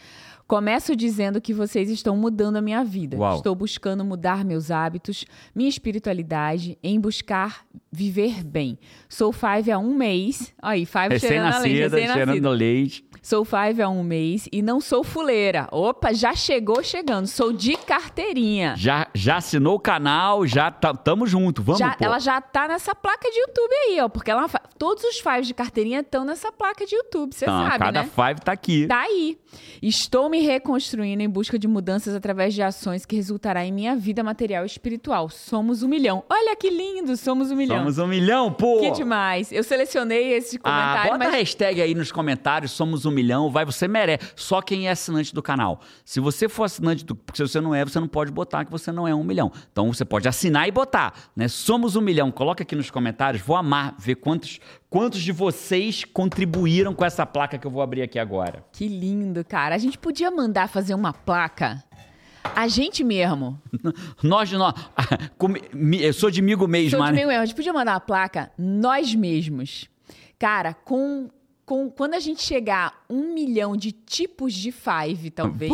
Começo 0.50 0.96
dizendo 0.96 1.40
que 1.40 1.54
vocês 1.54 1.88
estão 1.88 2.16
mudando 2.16 2.56
a 2.56 2.60
minha 2.60 2.82
vida. 2.82 3.16
Uau. 3.16 3.36
Estou 3.36 3.54
buscando 3.54 4.04
mudar 4.04 4.44
meus 4.44 4.68
hábitos, 4.68 5.24
minha 5.54 5.68
espiritualidade, 5.68 6.76
em 6.82 6.98
buscar 7.00 7.64
viver 7.92 8.42
bem. 8.42 8.76
Sou 9.08 9.32
Five 9.32 9.70
há 9.70 9.78
um 9.78 9.94
mês. 9.94 10.52
Aí, 10.60 10.84
Five 10.84 11.20
cheirando 11.20 11.54
a 11.54 11.58
leite, 11.60 11.78
Recém-nascida, 11.82 12.12
cheirando 12.12 12.50
leite. 12.50 13.04
Sou 13.22 13.44
Five 13.44 13.80
há 13.80 13.88
um 13.88 14.02
mês 14.02 14.48
e 14.50 14.60
não 14.60 14.80
sou 14.80 15.04
fuleira. 15.04 15.68
Opa, 15.70 16.12
já 16.12 16.34
chegou 16.34 16.82
chegando. 16.82 17.28
Sou 17.28 17.52
de 17.52 17.76
carteirinha. 17.76 18.74
Já, 18.76 19.06
já 19.14 19.36
assinou 19.36 19.76
o 19.76 19.80
canal, 19.80 20.44
já 20.48 20.68
tá, 20.70 20.92
tamo 20.92 21.28
junto. 21.28 21.62
Vamos, 21.62 21.78
Já- 21.78 21.96
ela 22.00 22.18
já 22.18 22.40
tá 22.40 22.66
nessa 22.66 22.92
placa 22.92 23.30
de 23.30 23.38
YouTube 23.38 23.72
aí, 23.86 24.00
ó. 24.00 24.08
Porque 24.08 24.32
ela, 24.32 24.48
todos 24.76 25.04
os 25.04 25.20
fives 25.20 25.46
de 25.46 25.54
carteirinha 25.54 26.00
estão 26.00 26.24
nessa 26.24 26.50
placa 26.50 26.84
de 26.84 26.96
YouTube, 26.96 27.34
você 27.34 27.44
Então, 27.44 27.66
sabe, 27.66 27.78
cada 27.78 28.02
né? 28.02 28.08
five 28.12 28.40
tá 28.40 28.50
aqui. 28.52 28.86
Tá 28.88 29.02
aí. 29.02 29.38
Estou 29.82 30.28
me 30.28 30.39
reconstruindo 30.40 31.22
em 31.22 31.28
busca 31.28 31.58
de 31.58 31.68
mudanças 31.68 32.14
através 32.14 32.54
de 32.54 32.62
ações 32.62 33.04
que 33.06 33.16
resultará 33.16 33.64
em 33.64 33.72
minha 33.72 33.94
vida 33.96 34.22
material 34.22 34.64
e 34.64 34.66
espiritual. 34.66 35.28
Somos 35.28 35.82
um 35.82 35.88
milhão. 35.88 36.24
Olha 36.28 36.54
que 36.56 36.70
lindo, 36.70 37.16
somos 37.16 37.50
um 37.50 37.56
milhão. 37.56 37.78
Somos 37.78 37.98
um 37.98 38.06
milhão, 38.06 38.52
pô! 38.52 38.80
Que 38.80 38.90
demais. 38.90 39.52
Eu 39.52 39.62
selecionei 39.62 40.32
esse 40.32 40.56
Ah, 40.56 40.60
comentário, 40.60 41.12
bota 41.12 41.24
a 41.24 41.28
mas 41.28 41.34
hashtag 41.34 41.82
aí 41.82 41.94
nos 41.94 42.10
comentários, 42.12 42.72
somos 42.72 43.06
um 43.06 43.10
milhão, 43.10 43.50
vai, 43.50 43.64
você 43.64 43.86
merece. 43.86 44.32
Só 44.36 44.60
quem 44.60 44.88
é 44.88 44.90
assinante 44.90 45.34
do 45.34 45.42
canal. 45.42 45.80
Se 46.04 46.20
você 46.20 46.48
for 46.48 46.64
assinante 46.64 47.04
do. 47.04 47.14
Porque 47.14 47.36
se 47.36 47.48
você 47.48 47.60
não 47.60 47.74
é, 47.74 47.84
você 47.84 48.00
não 48.00 48.08
pode 48.08 48.30
botar 48.32 48.64
que 48.64 48.70
você 48.70 48.90
não 48.92 49.06
é 49.06 49.14
um 49.14 49.24
milhão. 49.24 49.50
Então 49.70 49.92
você 49.92 50.04
pode 50.04 50.28
assinar 50.28 50.66
e 50.68 50.70
botar, 50.70 51.14
né? 51.36 51.48
Somos 51.48 51.96
um 51.96 52.00
milhão. 52.00 52.30
Coloca 52.30 52.62
aqui 52.62 52.74
nos 52.74 52.90
comentários, 52.90 53.42
vou 53.42 53.56
amar 53.56 53.94
ver 53.98 54.16
quantos, 54.16 54.58
quantos 54.90 55.22
de 55.22 55.30
vocês 55.32 56.04
contribuíram 56.04 56.92
com 56.92 57.04
essa 57.04 57.24
placa 57.24 57.56
que 57.56 57.66
eu 57.66 57.70
vou 57.70 57.80
abrir 57.80 58.02
aqui 58.02 58.18
agora. 58.18 58.64
que 58.72 58.88
lindo, 58.88 59.44
cara. 59.44 59.74
A 59.74 59.78
gente 59.78 59.96
podia 59.96 60.30
mandar 60.30 60.68
fazer 60.68 60.92
uma 60.94 61.12
placa. 61.12 61.82
A 62.56 62.66
gente 62.68 63.04
mesmo. 63.04 63.60
Nós 64.22 64.48
de 64.48 64.56
nós. 64.56 64.74
Eu 66.00 66.12
sou 66.12 66.30
de 66.30 66.40
amigo 66.40 66.66
mesmo, 66.66 66.98
Sou 66.98 67.06
de 67.06 67.12
né? 67.12 67.20
erro. 67.20 67.30
A 67.42 67.46
gente 67.46 67.54
podia 67.54 67.72
mandar 67.72 67.92
uma 67.92 68.00
placa 68.00 68.50
nós 68.58 69.14
mesmos. 69.14 69.88
Cara, 70.38 70.72
com, 70.72 71.28
com 71.66 71.90
quando 71.90 72.14
a 72.14 72.18
gente 72.18 72.42
chegar 72.42 72.86
a 72.86 73.12
um 73.12 73.34
milhão 73.34 73.76
de 73.76 73.92
tipos 73.92 74.54
de 74.54 74.72
five, 74.72 75.30
talvez. 75.30 75.70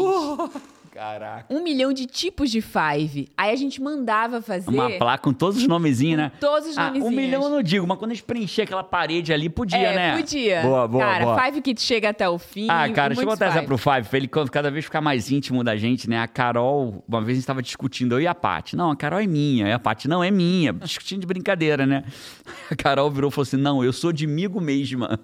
Caraca. 0.97 1.44
Um 1.55 1.62
milhão 1.62 1.92
de 1.92 2.07
tipos 2.07 2.51
de 2.51 2.62
five. 2.62 3.28
Aí 3.36 3.53
a 3.53 3.57
gente 3.57 3.82
mandava 3.82 4.40
fazer 4.40 4.70
Uma 4.70 4.90
placa 4.92 5.22
com 5.24 5.32
todos 5.32 5.59
os 5.59 5.68
nomezinhos, 5.68 6.16
né? 6.16 6.32
todos 6.40 6.70
os 6.70 6.78
Ah, 6.78 6.86
nomezinhos. 6.86 7.12
um 7.12 7.14
milhão 7.14 7.42
eu 7.42 7.51
não 7.51 7.62
digo, 7.62 7.86
mas 7.86 7.99
quando 7.99 8.12
a 8.12 8.14
gente 8.14 8.24
preencher 8.24 8.62
aquela 8.62 8.82
parede 8.82 9.30
ali, 9.30 9.51
podia, 9.51 9.76
é, 9.76 9.94
né? 9.94 10.16
podia. 10.16 10.62
Boa, 10.62 10.88
boa, 10.88 11.05
Cara, 11.05 11.24
boa. 11.26 11.42
five 11.44 11.61
que 11.61 11.74
chega 11.78 12.09
até 12.09 12.26
o 12.26 12.38
fim. 12.38 12.66
Ah, 12.70 12.88
cara, 12.88 13.09
deixa 13.09 13.20
eu 13.22 13.26
botar 13.26 13.47
essa 13.47 13.62
pro 13.62 13.76
Five, 13.76 14.09
pra 14.09 14.16
ele 14.16 14.28
cada 14.51 14.70
vez 14.70 14.86
ficar 14.86 15.03
mais 15.03 15.30
íntimo 15.30 15.62
da 15.62 15.76
gente, 15.76 16.09
né? 16.09 16.18
A 16.18 16.26
Carol, 16.26 17.05
uma 17.07 17.20
vez 17.20 17.36
a 17.36 17.40
gente 17.40 17.47
tava 17.47 17.61
discutindo, 17.61 18.14
eu 18.14 18.20
e 18.22 18.26
a 18.26 18.34
Paty. 18.34 18.74
Não, 18.74 18.90
a 18.90 18.97
Carol 18.97 19.20
é 19.20 19.26
minha. 19.26 19.68
E 19.68 19.72
a 19.72 19.78
Paty, 19.78 20.09
não, 20.09 20.24
é 20.24 20.30
minha. 20.30 20.72
Discutindo 20.72 21.20
de 21.20 21.26
brincadeira, 21.26 21.84
né? 21.84 22.05
A 22.70 22.74
Carol 22.74 23.11
virou 23.11 23.28
e 23.30 23.32
falou 23.32 23.42
assim: 23.42 23.57
não, 23.57 23.84
eu 23.84 23.92
sou 23.92 24.12
de 24.12 24.26
migo 24.26 24.61
mesma. 24.61 25.20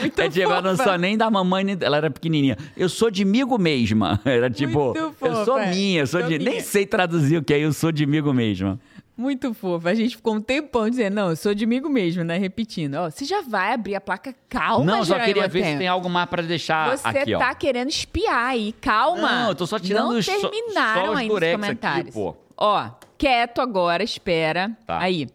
Muito 0.00 0.18
é 0.20 0.28
tipo, 0.28 0.40
ela 0.44 0.62
não 0.62 0.76
sou 0.76 0.96
nem 0.96 1.16
da 1.18 1.30
mamãe, 1.30 1.64
nem... 1.64 1.76
ela 1.80 1.96
era 1.98 2.10
pequenininha. 2.10 2.56
Eu 2.76 2.88
sou 2.88 3.10
de 3.10 3.24
migo 3.24 3.58
mesma. 3.58 4.20
Era 4.24 4.48
tipo, 4.48 4.86
Muito 4.86 4.91
eu 4.96 5.44
sou 5.44 5.58
é. 5.58 5.70
minha, 5.70 6.00
eu 6.00 6.06
sou 6.06 6.20
Sou 6.20 6.28
de. 6.28 6.38
Nem 6.38 6.48
minha. 6.54 6.62
sei 6.62 6.86
traduzir 6.86 7.36
o 7.38 7.42
que 7.42 7.52
é, 7.54 7.58
eu 7.60 7.72
sou 7.72 7.90
de 7.92 8.04
migo 8.06 8.32
mesma. 8.32 8.78
Muito 9.16 9.52
fofo. 9.52 9.86
A 9.86 9.94
gente 9.94 10.16
ficou 10.16 10.34
um 10.34 10.40
tempão 10.40 10.88
dizendo, 10.88 11.14
não, 11.14 11.30
eu 11.30 11.36
sou 11.36 11.54
de 11.54 11.64
amigo 11.64 11.88
mesmo, 11.88 12.24
né? 12.24 12.38
Repetindo. 12.38 12.94
Ó, 12.94 13.10
você 13.10 13.24
já 13.26 13.42
vai 13.42 13.72
abrir 13.74 13.94
a 13.94 14.00
placa. 14.00 14.34
Calma, 14.48 14.84
não, 14.84 15.04
só 15.04 15.18
queria 15.20 15.46
ver 15.46 15.58
se 15.60 15.64
Tempo. 15.66 15.78
tem 15.80 15.86
algo 15.88 16.08
mais 16.08 16.28
pra 16.28 16.42
deixar 16.42 16.96
Você 16.96 17.06
aqui, 17.06 17.34
ó. 17.34 17.38
tá 17.38 17.54
querendo 17.54 17.90
espiar 17.90 18.46
aí, 18.50 18.72
calma. 18.80 19.20
Não, 19.42 19.48
eu 19.50 19.54
tô 19.54 19.66
só 19.66 19.78
tirando 19.78 20.08
Não 20.12 20.18
os- 20.18 20.24
só- 20.24 20.32
terminaram 20.40 21.04
só 21.06 21.12
os 21.12 21.18
ainda 21.18 21.34
os 21.34 21.52
comentários. 21.52 22.16
aqui. 22.16 22.36
Ó, 22.56 22.90
quieto 23.18 23.60
agora, 23.60 24.02
espera. 24.02 24.76
Tá. 24.86 24.98
Aí. 24.98 25.28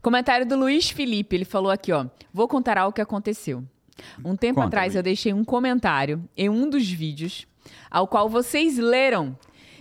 Comentário 0.00 0.46
do 0.46 0.56
Luiz 0.56 0.88
Felipe, 0.90 1.36
ele 1.36 1.44
falou 1.44 1.70
aqui, 1.70 1.92
ó. 1.92 2.06
Vou 2.32 2.48
contar 2.48 2.78
algo 2.78 2.94
que 2.94 3.00
aconteceu. 3.00 3.62
Um 4.24 4.36
tempo 4.36 4.54
Conta, 4.56 4.68
atrás 4.68 4.86
Luiz. 4.88 4.96
eu 4.96 5.02
deixei 5.02 5.32
um 5.34 5.44
comentário 5.44 6.24
em 6.36 6.48
um 6.48 6.68
dos 6.70 6.88
vídeos, 6.88 7.46
ao 7.90 8.06
qual 8.06 8.28
vocês 8.28 8.78
leram. 8.78 9.36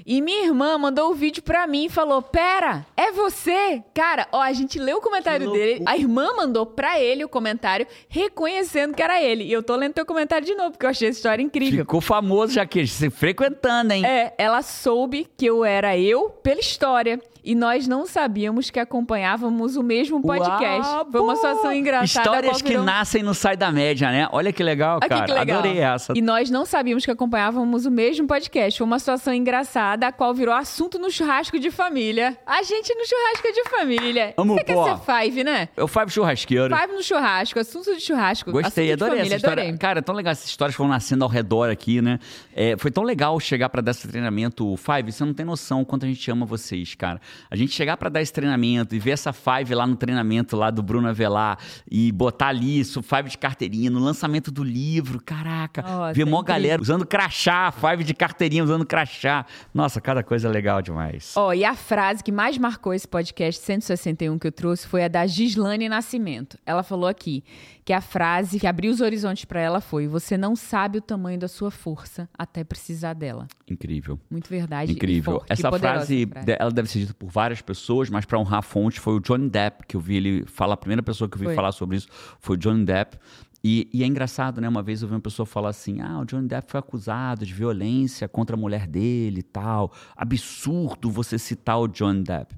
E 0.09 0.21
minha 0.21 0.45
irmã 0.45 0.77
mandou 0.77 1.11
o 1.11 1.13
vídeo 1.13 1.43
pra 1.43 1.67
mim 1.67 1.87
e 1.87 1.89
falou: 1.89 2.21
Pera, 2.21 2.85
é 2.95 3.11
você? 3.11 3.83
Cara, 3.93 4.25
ó, 4.31 4.41
a 4.41 4.53
gente 4.53 4.79
leu 4.79 4.99
o 4.99 5.01
comentário 5.01 5.51
dele. 5.51 5.83
A 5.85 5.97
irmã 5.97 6.29
mandou 6.33 6.65
pra 6.65 6.97
ele 6.97 7.25
o 7.25 7.29
comentário, 7.29 7.85
reconhecendo 8.07 8.95
que 8.95 9.03
era 9.03 9.21
ele. 9.21 9.43
E 9.43 9.51
eu 9.51 9.61
tô 9.61 9.75
lendo 9.75 9.95
teu 9.95 10.05
comentário 10.05 10.47
de 10.47 10.55
novo, 10.55 10.71
porque 10.71 10.85
eu 10.85 10.89
achei 10.89 11.09
essa 11.09 11.17
história 11.17 11.43
incrível. 11.43 11.79
Ficou 11.79 11.99
famoso 11.99 12.53
já 12.53 12.65
que 12.65 12.87
se 12.87 13.09
frequentando, 13.09 13.91
hein? 13.91 14.05
É, 14.05 14.33
ela 14.37 14.61
soube 14.61 15.27
que 15.35 15.45
eu 15.45 15.65
era 15.65 15.97
eu 15.97 16.29
pela 16.29 16.61
história 16.61 17.21
e 17.49 17.55
nós 17.55 17.87
não 17.87 18.05
sabíamos 18.05 18.69
que 18.69 18.77
acompanhávamos 18.79 19.77
o 19.77 19.81
mesmo 19.83 20.21
podcast. 20.21 20.87
Uau, 20.91 21.07
Foi 21.09 21.21
uma 21.21 21.35
situação 21.35 21.71
engraçada. 21.71 22.27
Histórias 22.27 22.61
que 22.61 22.69
virou- 22.69 22.83
nascem 22.83 23.23
no 23.23 23.33
Sai 23.33 23.55
da 23.55 23.71
Média, 23.71 24.11
né? 24.11 24.27
Olha 24.33 24.51
que 24.51 24.61
legal, 24.61 24.99
Olha 25.01 25.07
cara. 25.09 25.25
que 25.25 25.31
legal. 25.31 25.59
Adorei 25.59 25.79
essa. 25.79 26.11
E 26.15 26.21
nós 26.21 26.49
não 26.49 26.65
sabíamos 26.65 27.05
que 27.05 27.11
acompanhávamos 27.11 27.85
o 27.85 27.91
mesmo 27.91 28.27
podcast. 28.27 28.77
Foi 28.77 28.85
uma 28.85 28.99
situação 28.99 29.33
engraçada, 29.33 30.07
a 30.07 30.11
qual 30.11 30.33
virou 30.33 30.53
assunto 30.53 30.99
no 30.99 31.09
churrasco 31.09 31.57
de 31.57 31.71
família. 31.71 32.37
A 32.45 32.61
gente 32.63 32.93
no 32.93 33.05
churrasco 33.07 33.47
de 33.53 33.69
família. 33.69 34.33
Amo, 34.37 34.55
Você 34.55 34.63
quer 34.65 34.73
pô. 34.73 34.83
ser 34.83 34.97
five, 34.99 35.43
né? 35.43 35.69
Eu 35.77 35.87
Five 35.87 36.11
Churrasqueiro. 36.11 36.75
Five 36.75 36.93
no 36.93 37.01
churrasco, 37.03 37.59
assunto 37.59 37.95
de 37.95 38.01
churrasco. 38.01 38.51
Gostei, 38.51 38.87
assunto 38.91 39.03
adorei 39.03 39.17
família, 39.19 39.35
essa 39.35 39.45
história. 39.45 39.63
adorei. 39.63 39.77
Cara, 39.79 39.99
é 39.99 40.01
tão 40.01 40.13
legal 40.13 40.31
essas 40.33 40.47
histórias 40.49 40.75
foram 40.75 40.89
nascendo 40.89 41.23
ao 41.23 41.29
redor 41.29 41.69
aqui, 41.69 42.01
né? 42.01 42.19
É, 42.53 42.75
foi 42.77 42.91
tão 42.91 43.03
legal 43.03 43.39
chegar 43.39 43.69
pra 43.69 43.81
dar 43.81 43.91
esse 43.91 44.05
treinamento. 44.07 44.75
Five, 44.75 45.11
você 45.13 45.23
não 45.23 45.33
tem 45.33 45.45
noção 45.45 45.81
o 45.81 45.85
quanto 45.85 46.05
a 46.05 46.07
gente 46.09 46.29
ama 46.29 46.45
vocês, 46.45 46.93
cara. 46.93 47.21
A 47.49 47.55
gente 47.55 47.71
chegar 47.73 47.97
pra 47.97 48.09
dar 48.09 48.21
esse 48.21 48.33
treinamento 48.33 48.95
e 48.95 48.99
ver 48.99 49.11
essa 49.11 49.33
Five 49.33 49.73
lá 49.73 49.85
no 49.85 49.95
treinamento 49.95 50.55
lá 50.55 50.69
do 50.69 50.81
Bruno 50.81 51.07
Avelar 51.07 51.57
e 51.89 52.11
botar 52.11 52.47
ali 52.47 52.79
isso, 52.79 53.01
Five 53.01 53.29
de 53.29 53.37
carteirinha, 53.37 53.89
no 53.89 53.99
lançamento 53.99 54.51
do 54.51 54.63
livro, 54.63 55.21
caraca. 55.21 55.81
Nossa, 55.81 56.13
ver 56.13 56.25
mó 56.25 56.41
galera 56.41 56.81
usando 56.81 57.05
crachá, 57.05 57.71
Five 57.71 58.03
de 58.03 58.13
carteirinha 58.13 58.63
usando 58.63 58.85
crachá. 58.85 59.45
Nossa, 59.73 60.01
cada 60.01 60.23
coisa 60.23 60.49
legal 60.49 60.81
demais. 60.81 61.33
Ó, 61.35 61.53
e 61.53 61.63
a 61.63 61.75
frase 61.75 62.23
que 62.23 62.31
mais 62.31 62.57
marcou 62.57 62.93
esse 62.93 63.07
podcast 63.07 63.61
161 63.61 64.37
que 64.37 64.47
eu 64.47 64.51
trouxe 64.51 64.87
foi 64.87 65.03
a 65.03 65.07
da 65.07 65.25
Gislane 65.25 65.89
Nascimento. 65.89 66.57
Ela 66.65 66.83
falou 66.83 67.07
aqui 67.07 67.43
que 67.87 67.93
a 67.93 68.01
frase 68.01 68.59
que 68.59 68.67
abriu 68.67 68.91
os 68.91 68.99
horizontes 68.99 69.45
pra 69.45 69.61
ela 69.61 69.79
foi: 69.79 70.07
Você 70.07 70.37
não 70.37 70.57
sabe 70.57 70.97
o 70.97 71.01
tamanho 71.01 71.39
da 71.39 71.47
sua 71.47 71.71
força 71.71 72.27
até 72.37 72.61
precisar 72.61 73.13
dela. 73.13 73.47
Incrível. 73.65 74.19
Muito 74.29 74.49
verdade. 74.49 74.91
Incrível. 74.91 75.35
forte, 75.35 75.53
Essa 75.53 75.71
frase, 75.71 76.27
frase. 76.27 76.55
ela 76.59 76.69
deve 76.69 76.89
ser 76.89 76.99
dita 76.99 77.13
por 77.13 77.29
várias 77.29 77.61
pessoas, 77.61 78.09
mas 78.09 78.25
para 78.25 78.37
honrar 78.37 78.59
a 78.59 78.61
fonte, 78.61 78.99
foi 78.99 79.13
o 79.13 79.21
Johnny 79.21 79.49
Depp 79.49 79.85
que 79.87 79.95
eu 79.95 80.01
vi 80.01 80.17
ele 80.17 80.45
falar. 80.47 80.73
A 80.73 80.77
primeira 80.77 81.01
pessoa 81.01 81.29
que 81.29 81.35
eu 81.35 81.39
vi 81.39 81.45
Foi. 81.45 81.55
falar 81.55 81.71
sobre 81.71 81.95
isso 81.95 82.09
foi 82.41 82.57
o 82.57 82.59
Johnny 82.59 82.83
Depp. 82.83 83.17
E, 83.63 83.89
e 83.93 84.03
é 84.03 84.05
engraçado, 84.05 84.59
né? 84.59 84.67
Uma 84.67 84.83
vez 84.83 85.01
eu 85.01 85.07
vi 85.07 85.13
uma 85.13 85.21
pessoa 85.21 85.45
falar 85.45 85.69
assim: 85.69 86.01
ah, 86.01 86.19
o 86.19 86.25
Johnny 86.25 86.45
Depp 86.45 86.69
foi 86.69 86.81
acusado 86.81 87.45
de 87.45 87.53
violência 87.53 88.27
contra 88.27 88.57
a 88.57 88.59
mulher 88.59 88.85
dele 88.85 89.39
e 89.39 89.43
tal. 89.43 89.93
Absurdo 90.13 91.09
você 91.09 91.39
citar 91.39 91.79
o 91.79 91.87
Johnny 91.87 92.21
Depp. 92.21 92.53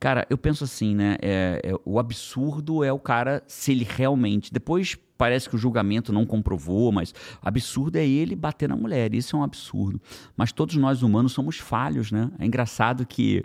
Cara, 0.00 0.26
eu 0.30 0.38
penso 0.38 0.64
assim, 0.64 0.94
né? 0.94 1.18
é- 1.20 1.60
é- 1.62 1.74
o 1.84 1.98
absurdo 1.98 2.82
é 2.82 2.90
o 2.90 2.98
cara, 2.98 3.42
se 3.46 3.70
ele 3.70 3.86
realmente. 3.88 4.50
Depois 4.50 4.96
parece 5.18 5.46
que 5.50 5.54
o 5.54 5.58
julgamento 5.58 6.10
não 6.10 6.24
comprovou, 6.24 6.90
mas 6.90 7.14
absurdo 7.42 7.96
é 7.96 8.06
ele 8.06 8.34
bater 8.34 8.66
na 8.66 8.74
mulher. 8.74 9.12
Isso 9.12 9.36
é 9.36 9.38
um 9.38 9.42
absurdo. 9.42 10.00
Mas 10.34 10.50
todos 10.50 10.74
nós 10.76 11.02
humanos 11.02 11.32
somos 11.32 11.58
falhos, 11.58 12.10
né? 12.10 12.30
É 12.38 12.46
engraçado 12.46 13.04
que. 13.06 13.44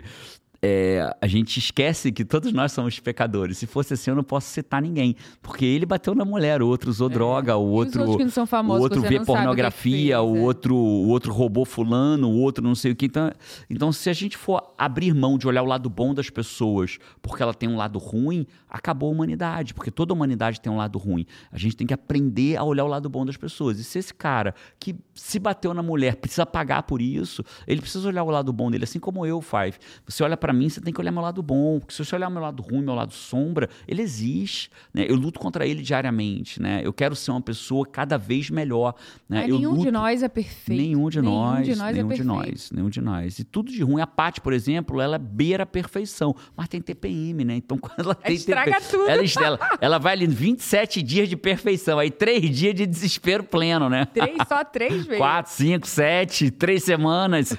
É, 0.62 1.14
a 1.20 1.26
gente 1.26 1.58
esquece 1.58 2.10
que 2.12 2.24
todos 2.24 2.52
nós 2.52 2.72
somos 2.72 2.98
pecadores. 2.98 3.58
Se 3.58 3.66
fosse 3.66 3.94
assim, 3.94 4.10
eu 4.10 4.16
não 4.16 4.24
posso 4.24 4.48
citar 4.48 4.80
ninguém. 4.82 5.16
Porque 5.42 5.64
ele 5.64 5.86
bateu 5.86 6.14
na 6.14 6.24
mulher, 6.24 6.62
o 6.62 6.68
outro 6.68 6.90
usou 6.90 7.08
droga, 7.08 7.56
o 7.56 7.60
É. 7.60 7.66
os 7.66 7.72
outro. 7.86 8.00
outros 8.00 8.16
que 8.16 8.24
não 8.24 8.30
são 8.30 8.46
famosos, 8.46 8.80
o 8.80 8.82
outro 8.84 9.00
vê 9.02 9.08
sabe 9.08 9.18
o 9.18 9.26
pornografia, 9.26 10.16
fez, 10.16 10.28
o 10.28 10.36
é. 10.36 10.40
outro, 10.40 10.74
o 10.74 11.08
outro 11.08 11.32
roubou 11.32 11.64
fulano, 11.64 12.28
o 12.28 12.38
outro 12.40 12.62
não 12.64 12.74
sei 12.74 12.92
o 12.92 12.96
que. 12.96 13.06
Então, 13.06 13.30
então, 13.68 13.92
se 13.92 14.08
a 14.10 14.12
gente 14.12 14.36
for 14.36 14.74
abrir 14.78 15.14
mão 15.14 15.38
de 15.38 15.46
olhar 15.46 15.62
o 15.62 15.66
lado 15.66 15.88
bom 15.88 16.14
das 16.14 16.30
pessoas 16.30 16.98
porque 17.22 17.42
ela 17.42 17.54
tem 17.54 17.68
um 17.68 17.76
lado 17.76 17.98
ruim, 17.98 18.46
acabou 18.68 19.08
a 19.08 19.12
humanidade, 19.12 19.74
porque 19.74 19.90
toda 19.90 20.12
a 20.12 20.14
humanidade 20.14 20.60
tem 20.60 20.72
um 20.72 20.76
lado 20.76 20.98
ruim. 20.98 21.26
A 21.50 21.58
gente 21.58 21.76
tem 21.76 21.86
que 21.86 21.94
aprender 21.94 22.56
a 22.56 22.64
olhar 22.64 22.84
o 22.84 22.88
lado 22.88 23.08
bom 23.08 23.24
das 23.24 23.36
pessoas. 23.36 23.78
E 23.78 23.84
se 23.84 23.98
esse 23.98 24.12
cara 24.14 24.54
que 24.78 24.94
se 25.14 25.38
bateu 25.38 25.72
na 25.72 25.82
mulher 25.82 26.16
precisa 26.16 26.44
pagar 26.46 26.82
por 26.82 27.00
isso, 27.00 27.44
ele 27.66 27.80
precisa 27.80 28.06
olhar 28.08 28.22
o 28.22 28.30
lado 28.30 28.52
bom 28.52 28.70
dele, 28.70 28.84
assim 28.84 28.98
como 28.98 29.24
eu, 29.24 29.40
Five. 29.40 29.76
Você 30.06 30.22
olha 30.22 30.36
pra 30.36 30.45
mim, 30.52 30.68
você 30.68 30.80
tem 30.80 30.92
que 30.92 31.00
olhar 31.00 31.12
meu 31.12 31.22
lado 31.22 31.42
bom, 31.42 31.78
porque 31.80 31.94
se 31.94 32.04
você 32.04 32.14
olhar 32.14 32.30
meu 32.30 32.42
lado 32.42 32.62
ruim, 32.62 32.82
meu 32.82 32.94
lado 32.94 33.12
sombra, 33.12 33.68
ele 33.86 34.02
existe, 34.02 34.70
né? 34.92 35.06
Eu 35.08 35.16
luto 35.16 35.38
contra 35.38 35.66
ele 35.66 35.82
diariamente, 35.82 36.60
né? 36.60 36.80
Eu 36.84 36.92
quero 36.92 37.14
ser 37.14 37.30
uma 37.30 37.40
pessoa 37.40 37.86
cada 37.86 38.16
vez 38.16 38.50
melhor, 38.50 38.94
né? 39.28 39.46
Nenhum 39.46 39.70
luto... 39.70 39.82
de 39.84 39.90
nós 39.90 40.22
é 40.22 40.28
perfeito. 40.28 40.80
Nenhum 40.80 41.08
de 41.08 41.20
nós, 41.20 41.60
Nenhum 41.60 41.62
de 41.62 41.74
nós 41.76 41.96
nenhum 41.96 42.12
é 42.12 42.14
de 42.14 42.24
nós, 42.24 42.70
nenhum 42.70 42.88
de 42.88 43.00
nós. 43.00 43.38
E 43.38 43.44
tudo 43.44 43.70
de 43.70 43.82
ruim. 43.82 44.00
A 44.00 44.06
Paty, 44.06 44.40
por 44.40 44.52
exemplo, 44.52 45.00
ela 45.00 45.18
beira 45.18 45.62
a 45.62 45.66
perfeição, 45.66 46.34
mas 46.56 46.68
tem 46.68 46.80
TPM, 46.80 47.44
né? 47.44 47.56
Então 47.56 47.78
quando 47.78 47.98
ela 47.98 48.14
tem 48.14 48.34
Estraga 48.34 48.80
TPM, 48.80 48.90
tudo. 48.90 49.08
Ela, 49.08 49.46
ela, 49.46 49.78
ela 49.80 49.98
vai 49.98 50.12
ali 50.12 50.26
27 50.26 51.02
dias 51.02 51.28
de 51.28 51.36
perfeição, 51.36 51.98
aí 51.98 52.10
três 52.10 52.56
dias 52.56 52.74
de 52.74 52.86
desespero 52.86 53.44
pleno, 53.44 53.88
né? 53.88 54.06
Três, 54.06 54.36
só 54.48 54.64
três 54.64 55.04
vezes. 55.06 55.18
Quatro, 55.18 55.52
cinco, 55.52 55.86
sete, 55.86 56.50
três 56.50 56.82
semanas. 56.84 57.56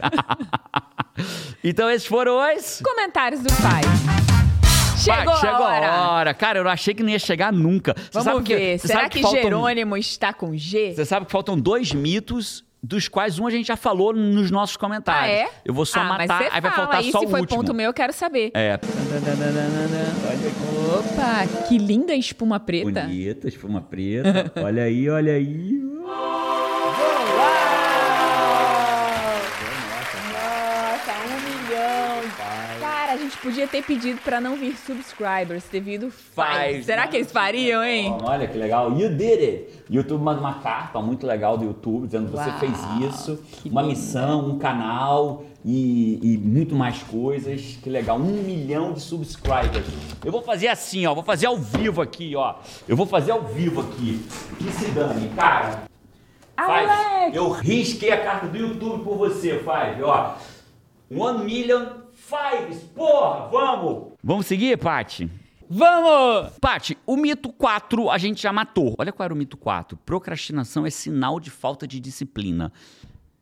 então 1.64 1.90
esses 1.90 2.08
foram 2.08 2.38
os... 2.38 2.77
Comentários 2.84 3.42
do 3.42 3.50
pai. 3.62 3.82
Chegou, 4.98 5.26
Vai, 5.26 5.38
chegou 5.40 5.66
a 5.66 5.70
hora. 5.70 5.88
a 5.92 6.12
hora. 6.12 6.34
Cara, 6.34 6.60
eu 6.60 6.64
não 6.64 6.72
achei 6.72 6.94
que 6.94 7.04
não 7.04 7.10
ia 7.10 7.20
chegar 7.20 7.54
nunca. 7.54 7.94
Você 7.96 8.10
Vamos 8.14 8.26
sabe 8.34 8.44
que- 8.44 8.56
ver. 8.56 8.80
você 8.80 8.88
Será 8.88 9.00
sabe 9.02 9.12
que, 9.12 9.22
faltam- 9.22 9.42
Jerônimo 9.44 9.96
está 9.98 10.34
com 10.34 10.58
G? 10.58 10.94
Você 10.96 11.06
sabe 11.06 11.26
que 11.28 11.32
faltam 11.32 11.58
dois 11.60 11.94
mitos, 11.94 12.64
dos 12.82 13.08
quais 13.08 13.38
um 13.40 13.46
a 13.48 13.52
gente 13.52 13.68
já 13.68 13.78
falou 13.78 14.12
nos 14.14 14.50
nossos 14.52 14.76
comentários. 14.76 15.30
Ah, 15.32 15.44
é? 15.44 15.50
Eu 15.64 15.74
vou 15.74 15.86
só 15.86 16.00
ah, 16.00 16.04
matar, 16.06 16.42
aí 16.42 16.50
vai 16.50 16.62
fala. 16.62 16.74
faltar 16.76 17.00
aí, 17.00 17.12
só 17.12 17.20
se 17.20 17.26
o 17.26 17.30
foi 17.30 17.42
último. 17.42 17.58
ponto 17.60 17.74
meu, 17.74 17.86
eu 17.88 17.94
quero 17.94 18.12
saber. 18.14 18.52
É. 18.54 18.80
Opa, 20.98 21.68
que 21.68 21.78
linda 21.78 22.14
espuma 22.16 22.60
preta. 22.60 23.02
Bonita, 23.02 23.48
espuma 23.48 23.82
preta. 23.82 24.52
olha 24.64 24.84
aí, 24.84 25.10
olha 25.10 25.34
aí. 25.34 25.78
Cara, 33.08 33.20
a 33.20 33.24
gente 33.24 33.38
podia 33.38 33.66
ter 33.66 33.82
pedido 33.86 34.20
pra 34.20 34.42
não 34.42 34.58
vir 34.58 34.76
subscribers, 34.76 35.64
ter 35.64 35.80
vindo 35.80 36.12
Faz, 36.12 36.72
five. 36.74 36.84
Será 36.84 37.08
que 37.08 37.16
eles 37.16 37.32
fariam, 37.32 37.82
hein? 37.82 38.14
Olha 38.22 38.46
que 38.46 38.58
legal. 38.58 38.92
You 39.00 39.16
did 39.16 39.40
it. 39.40 39.84
YouTube 39.90 40.22
manda 40.22 40.42
uma 40.42 40.56
carta 40.56 41.00
muito 41.00 41.26
legal 41.26 41.58
do 41.58 41.64
YouTube 41.64 42.08
dizendo 42.08 42.26
que 42.26 42.32
você 42.38 42.50
Uau, 42.50 42.60
fez 42.60 42.74
isso. 43.10 43.42
Uma 43.66 43.82
linda. 43.82 43.94
missão, 43.94 44.50
um 44.50 44.60
canal 44.60 45.46
e, 45.64 46.20
e 46.22 46.38
muito 46.38 46.76
mais 46.76 47.02
coisas. 47.04 47.80
Que 47.82 47.90
legal. 47.90 48.18
Um 48.18 48.44
milhão 48.44 48.92
de 48.92 49.00
subscribers. 49.00 49.88
Eu 50.26 50.32
vou 50.34 50.42
fazer 50.42 50.68
assim, 50.68 51.06
ó. 51.06 51.14
Vou 51.14 51.24
fazer 51.24 51.46
ao 51.46 51.56
vivo 51.56 52.02
aqui, 52.02 52.36
ó. 52.36 52.56
Eu 52.90 52.98
vou 52.98 53.06
fazer 53.06 53.32
ao 53.32 53.44
vivo 53.44 53.80
aqui. 53.80 54.22
Que 54.58 54.70
se 54.70 54.92
dane, 54.92 55.30
cara. 55.30 55.84
Five, 56.60 56.90
Alex! 56.90 57.36
eu 57.38 57.52
risquei 57.52 58.12
a 58.12 58.22
carta 58.22 58.48
do 58.48 58.58
YouTube 58.58 59.06
por 59.06 59.16
você, 59.16 59.60
Five, 59.60 60.04
ó. 60.04 60.34
One 61.10 61.46
million 61.46 61.97
fives, 62.28 62.84
porra, 62.96 63.48
vamos! 63.48 64.14
Vamos 64.24 64.46
seguir, 64.46 64.78
Paty? 64.78 65.30
Vamos! 65.70 66.52
Paty, 66.60 66.98
o 67.06 67.16
mito 67.16 67.50
4 67.52 68.10
a 68.10 68.18
gente 68.18 68.42
já 68.42 68.52
matou. 68.54 68.96
Olha 68.98 69.12
qual 69.12 69.26
era 69.26 69.34
o 69.34 69.38
mito 69.38 69.56
4. 69.58 69.98
Procrastinação 70.06 70.86
é 70.86 70.90
sinal 70.90 71.40
de 71.40 71.50
falta 71.50 71.88
de 71.88 72.00
disciplina. 72.00 72.72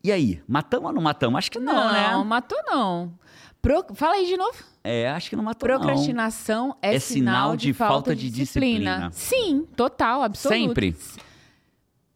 E 0.02 0.12
aí, 0.12 0.40
matamos 0.46 0.86
ou 0.88 0.92
não 0.92 1.02
matamos? 1.02 1.38
Acho 1.38 1.50
que 1.50 1.58
não, 1.58 1.74
Não, 1.74 1.92
né? 1.92 2.24
matou 2.24 2.58
não. 2.66 3.12
Pro- 3.60 3.86
Fala 3.94 4.14
aí 4.14 4.26
de 4.26 4.36
novo. 4.36 4.56
É, 4.84 5.08
acho 5.10 5.28
que 5.30 5.34
não 5.36 5.42
matou 5.42 5.68
não. 5.68 5.76
Procrastinação 5.80 6.76
é, 6.80 6.94
É 6.94 6.98
sinal 7.00 7.56
de 7.56 7.72
falta 7.72 8.14
de 8.14 8.30
disciplina. 8.30 9.10
Sim, 9.12 9.66
total, 9.76 10.22
absoluto. 10.22 10.56
Sempre? 10.58 10.96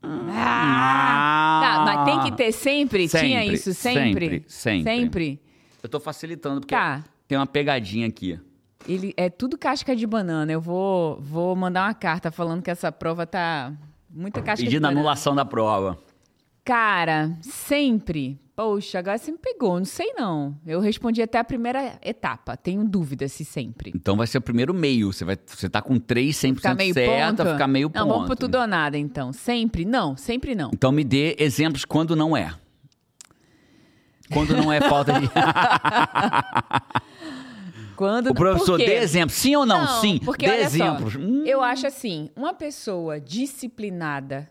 Ah, 0.03 1.61
tá, 1.63 1.85
mas 1.85 2.05
tem 2.05 2.21
que 2.21 2.37
ter 2.37 2.53
sempre? 2.53 3.09
Tinha 3.09 3.41
Sempre, 3.41 3.55
isso 3.55 3.75
sempre? 3.75 4.03
sempre, 4.03 4.45
sempre. 4.49 4.85
Sempre. 4.85 5.41
Eu 5.83 5.89
tô 5.89 5.99
facilitando, 6.01 6.61
porque 6.61 6.75
Tá. 6.75 7.05
tem 7.29 7.39
uma 7.39 7.47
pegadinha 7.47 8.07
aqui. 8.07 8.39
Ele 8.89 9.13
é 9.17 9.29
tudo 9.29 9.59
casca 9.59 9.95
de 9.95 10.07
banana. 10.07 10.51
Eu 10.51 10.61
vou, 10.61 11.21
vou 11.21 11.55
mandar 11.55 11.87
uma 11.87 11.95
carta 11.95 12.31
falando 12.31 12.63
que 12.63 12.71
essa 12.71 12.91
prova 12.91 13.27
tá 13.27 13.73
muita 14.09 14.41
casca 14.41 14.57
de 14.63 14.65
Pedindo 14.65 14.83
banana. 14.83 15.01
anulação 15.01 15.35
da 15.35 15.45
prova. 15.45 15.99
Cara, 16.65 17.33
sempre. 17.43 18.39
Poxa, 18.55 18.99
agora 18.99 19.17
você 19.17 19.33
me 19.33 19.39
pegou, 19.39 19.79
não 19.79 19.87
sei 19.87 20.13
não. 20.13 20.55
Eu 20.67 20.81
respondi 20.81 21.23
até 21.23 21.39
a 21.39 21.45
primeira 21.45 21.99
etapa. 22.03 22.57
Tenho 22.59 22.85
dúvida 22.85 23.27
se 23.27 23.43
sempre. 23.45 23.91
Então 23.95 24.17
vai 24.17 24.27
ser 24.27 24.37
o 24.39 24.43
primeiro 24.43 24.75
meio. 24.75 25.11
Você, 25.13 25.25
vai, 25.25 25.39
você 25.47 25.69
tá 25.69 25.81
com 25.81 25.99
3 25.99 26.37
100% 26.37 26.57
Ficar 26.57 26.75
meio 26.75 26.93
certa, 26.93 27.43
ponto? 27.45 27.53
ficar 27.55 27.67
meio 27.67 27.91
Não, 27.95 28.03
ponto. 28.05 28.13
vamos 28.15 28.27
pro 28.27 28.37
tudo 28.37 28.59
ou 28.59 28.67
nada, 28.67 28.99
então. 28.99 29.33
Sempre? 29.33 29.87
Não, 29.87 30.15
sempre 30.15 30.55
não. 30.55 30.71
Então 30.75 30.93
me 30.93 31.03
dê 31.05 31.35
exemplos 31.39 31.87
quando 31.87 32.15
não 32.15 32.37
é. 32.37 32.53
Quando 34.33 34.57
não 34.57 34.73
é 34.73 34.81
falta 34.81 35.13
de. 35.21 35.29
Quando 37.97 38.31
o 38.31 38.35
professor 38.35 38.79
dê 38.79 38.97
exemplo. 38.97 39.31
Sim 39.35 39.57
ou 39.57 39.67
não? 39.67 40.01
Sim. 40.01 40.19
porque 40.25 40.47
dê 40.49 40.63
exemplos. 40.63 41.13
Só, 41.13 41.19
Hum, 41.19 41.45
Eu 41.45 41.63
acho 41.63 41.87
assim, 41.87 42.31
uma 42.35 42.55
pessoa 42.55 43.21
disciplinada. 43.21 44.49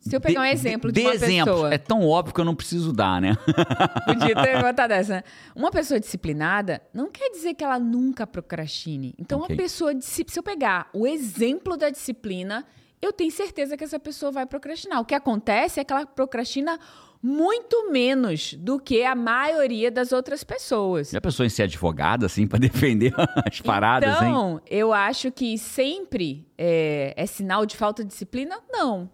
Se 0.00 0.16
eu 0.16 0.20
pegar 0.20 0.40
um 0.40 0.44
exemplo 0.44 0.90
dê 0.90 1.00
de 1.02 1.06
uma 1.06 1.14
exemplos. 1.14 1.52
pessoa. 1.54 1.74
É 1.74 1.78
tão 1.78 2.04
óbvio 2.08 2.34
que 2.34 2.40
eu 2.40 2.44
não 2.44 2.54
preciso 2.56 2.92
dar, 2.92 3.20
né? 3.20 3.36
Podia 4.06 4.34
ter 4.34 4.60
botado 4.64 4.92
essa. 4.94 5.16
né? 5.16 5.22
Uma 5.54 5.70
pessoa 5.70 6.00
disciplinada 6.00 6.80
não 6.92 7.10
quer 7.10 7.30
dizer 7.30 7.54
que 7.54 7.62
ela 7.62 7.78
nunca 7.78 8.26
procrastine. 8.26 9.14
Então, 9.18 9.40
Ok. 9.40 9.54
uma 9.54 9.62
pessoa, 9.62 9.92
se 10.00 10.24
eu 10.34 10.42
pegar 10.42 10.88
o 10.92 11.06
exemplo 11.06 11.76
da 11.76 11.88
disciplina, 11.90 12.64
eu 13.00 13.12
tenho 13.12 13.30
certeza 13.30 13.76
que 13.76 13.84
essa 13.84 13.98
pessoa 14.00 14.32
vai 14.32 14.46
procrastinar. 14.46 15.00
O 15.00 15.04
que 15.04 15.14
acontece 15.14 15.78
é 15.78 15.84
que 15.84 15.92
ela 15.92 16.04
procrastina 16.06 16.80
muito 17.22 17.90
menos 17.90 18.54
do 18.54 18.78
que 18.78 19.02
a 19.02 19.14
maioria 19.14 19.90
das 19.90 20.12
outras 20.12 20.44
pessoas. 20.44 21.10
Já 21.10 21.20
pensou 21.20 21.44
em 21.44 21.48
ser 21.48 21.64
advogada, 21.64 22.26
assim, 22.26 22.46
pra 22.46 22.58
defender 22.60 23.12
as 23.44 23.60
paradas, 23.60 24.10
hein? 24.22 24.28
Então, 24.28 24.60
eu 24.70 24.92
acho 24.92 25.30
que 25.32 25.56
sempre 25.58 26.46
é, 26.56 27.12
é 27.16 27.26
sinal 27.26 27.66
de 27.66 27.76
falta 27.76 28.02
de 28.04 28.08
disciplina? 28.10 28.58
Não. 28.70 29.10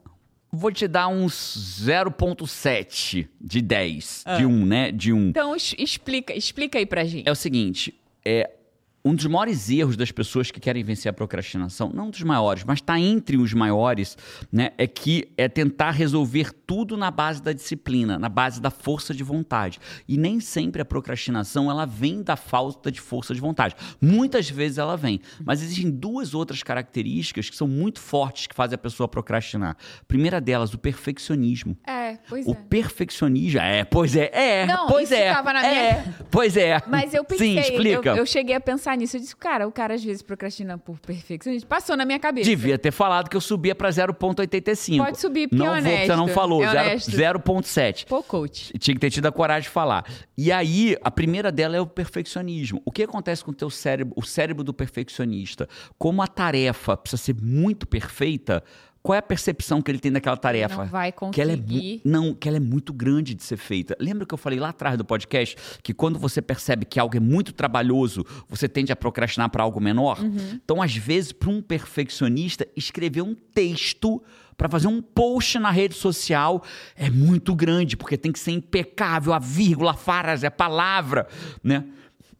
Vou 0.54 0.70
te 0.70 0.86
dar 0.86 1.08
uns 1.08 1.32
0.7 1.82 3.28
de 3.40 3.60
10. 3.62 4.24
De 4.36 4.44
1, 4.46 4.66
né? 4.66 4.92
De 4.92 5.12
1. 5.12 5.28
Então, 5.28 5.56
es- 5.56 5.74
explica, 5.78 6.34
explica 6.34 6.78
aí 6.78 6.86
pra 6.86 7.04
gente. 7.04 7.26
É 7.28 7.32
o 7.32 7.34
seguinte, 7.34 7.94
é 8.24 8.50
um 9.04 9.14
dos 9.14 9.26
maiores 9.26 9.68
erros 9.68 9.96
das 9.96 10.12
pessoas 10.12 10.50
que 10.50 10.60
querem 10.60 10.84
vencer 10.84 11.10
a 11.10 11.12
procrastinação, 11.12 11.90
não 11.92 12.06
um 12.06 12.10
dos 12.10 12.22
maiores, 12.22 12.62
mas 12.64 12.78
está 12.78 12.98
entre 12.98 13.36
os 13.36 13.52
maiores, 13.52 14.16
né, 14.50 14.70
é 14.78 14.86
que 14.86 15.28
é 15.36 15.48
tentar 15.48 15.90
resolver 15.90 16.52
tudo 16.66 16.96
na 16.96 17.10
base 17.10 17.42
da 17.42 17.52
disciplina, 17.52 18.18
na 18.18 18.28
base 18.28 18.60
da 18.60 18.70
força 18.70 19.12
de 19.12 19.24
vontade. 19.24 19.80
E 20.08 20.16
nem 20.16 20.38
sempre 20.38 20.80
a 20.80 20.84
procrastinação 20.84 21.70
ela 21.70 21.84
vem 21.84 22.22
da 22.22 22.36
falta 22.36 22.92
de 22.92 23.00
força 23.00 23.34
de 23.34 23.40
vontade. 23.40 23.74
Muitas 24.00 24.48
vezes 24.48 24.78
ela 24.78 24.96
vem, 24.96 25.20
mas 25.44 25.62
existem 25.62 25.90
duas 25.90 26.32
outras 26.32 26.62
características 26.62 27.50
que 27.50 27.56
são 27.56 27.66
muito 27.66 28.00
fortes 28.00 28.46
que 28.46 28.54
fazem 28.54 28.76
a 28.76 28.78
pessoa 28.78 29.08
procrastinar. 29.08 29.76
A 30.00 30.04
primeira 30.04 30.40
delas, 30.40 30.74
o 30.74 30.78
perfeccionismo. 30.78 31.76
É, 31.86 32.18
pois 32.28 32.46
O 32.46 32.52
é. 32.52 32.54
perfeccionismo, 32.54 33.60
é, 33.60 33.84
pois 33.84 34.14
é, 34.14 34.30
é, 34.32 34.66
Não, 34.66 34.86
pois 34.86 35.10
é, 35.10 35.32
tava 35.32 35.52
na 35.52 35.66
é, 35.66 36.04
pois 36.30 36.56
é. 36.56 36.80
Mas 36.86 37.12
eu 37.12 37.24
pensei, 37.24 37.54
Sim, 37.54 37.58
explica. 37.58 38.10
Eu, 38.10 38.16
eu 38.16 38.26
cheguei 38.26 38.54
a 38.54 38.60
pensar 38.60 38.91
nisso. 38.96 39.16
Eu 39.16 39.20
disse, 39.20 39.36
cara, 39.36 39.66
o 39.66 39.72
cara 39.72 39.94
às 39.94 40.04
vezes 40.04 40.22
procrastina 40.22 40.76
por 40.78 40.98
perfeccionismo. 41.00 41.68
Passou 41.68 41.96
na 41.96 42.04
minha 42.04 42.18
cabeça. 42.18 42.48
Devia 42.48 42.78
ter 42.78 42.90
falado 42.90 43.28
que 43.28 43.36
eu 43.36 43.40
subia 43.40 43.74
pra 43.74 43.88
0.85. 43.90 44.98
Pode 45.04 45.20
subir, 45.20 45.48
porque 45.48 45.62
não 45.62 45.74
é 45.74 45.80
vou, 45.80 45.90
você 45.98 46.06
não 46.08 46.22
honesto, 46.24 46.34
falou, 46.34 46.62
é 46.64 46.70
zero- 46.70 46.88
honesto. 46.88 47.10
0.7. 47.10 48.06
Pô, 48.06 48.22
coach. 48.22 48.72
Tinha 48.78 48.94
que 48.94 49.00
ter 49.00 49.10
tido 49.10 49.26
a 49.26 49.32
coragem 49.32 49.62
de 49.62 49.68
falar. 49.68 50.04
E 50.36 50.50
aí, 50.52 50.96
a 51.02 51.10
primeira 51.10 51.50
dela 51.52 51.76
é 51.76 51.80
o 51.80 51.86
perfeccionismo. 51.86 52.80
O 52.84 52.90
que 52.90 53.02
acontece 53.02 53.44
com 53.44 53.50
o 53.50 53.54
teu 53.54 53.70
cérebro, 53.70 54.12
o 54.16 54.22
cérebro 54.22 54.64
do 54.64 54.72
perfeccionista? 54.74 55.68
Como 55.98 56.22
a 56.22 56.26
tarefa 56.26 56.96
precisa 56.96 57.22
ser 57.22 57.36
muito 57.40 57.86
perfeita, 57.86 58.62
qual 59.02 59.16
é 59.16 59.18
a 59.18 59.22
percepção 59.22 59.82
que 59.82 59.90
ele 59.90 59.98
tem 59.98 60.12
daquela 60.12 60.36
tarefa? 60.36 60.76
Não 60.76 60.86
vai 60.86 61.12
Que 61.32 61.40
ela, 61.40 61.52
é, 61.52 61.56
conseguir. 61.56 62.00
não, 62.04 62.32
que 62.34 62.46
ela 62.46 62.58
é 62.58 62.60
muito 62.60 62.92
grande 62.92 63.34
de 63.34 63.42
ser 63.42 63.56
feita. 63.56 63.96
Lembra 63.98 64.24
que 64.24 64.32
eu 64.32 64.38
falei 64.38 64.60
lá 64.60 64.68
atrás 64.68 64.96
do 64.96 65.04
podcast 65.04 65.56
que 65.82 65.92
quando 65.92 66.18
você 66.18 66.40
percebe 66.40 66.84
que 66.84 67.00
algo 67.00 67.16
é 67.16 67.20
muito 67.20 67.52
trabalhoso, 67.52 68.24
você 68.48 68.68
tende 68.68 68.92
a 68.92 68.96
procrastinar 68.96 69.50
para 69.50 69.62
algo 69.64 69.80
menor? 69.80 70.18
Então, 70.64 70.80
às 70.80 70.94
vezes, 70.94 71.32
para 71.32 71.50
um 71.50 71.60
perfeccionista, 71.60 72.66
escrever 72.76 73.22
um 73.22 73.34
texto 73.34 74.22
para 74.56 74.68
fazer 74.68 74.86
um 74.86 75.02
post 75.02 75.58
na 75.58 75.70
rede 75.72 75.94
social 75.94 76.62
é 76.94 77.10
muito 77.10 77.54
grande, 77.56 77.96
porque 77.96 78.16
tem 78.16 78.30
que 78.30 78.38
ser 78.38 78.52
impecável, 78.52 79.32
a 79.32 79.38
vírgula, 79.40 79.90
a 79.92 79.94
frase, 79.94 80.46
a 80.46 80.50
palavra, 80.50 81.26
né? 81.64 81.84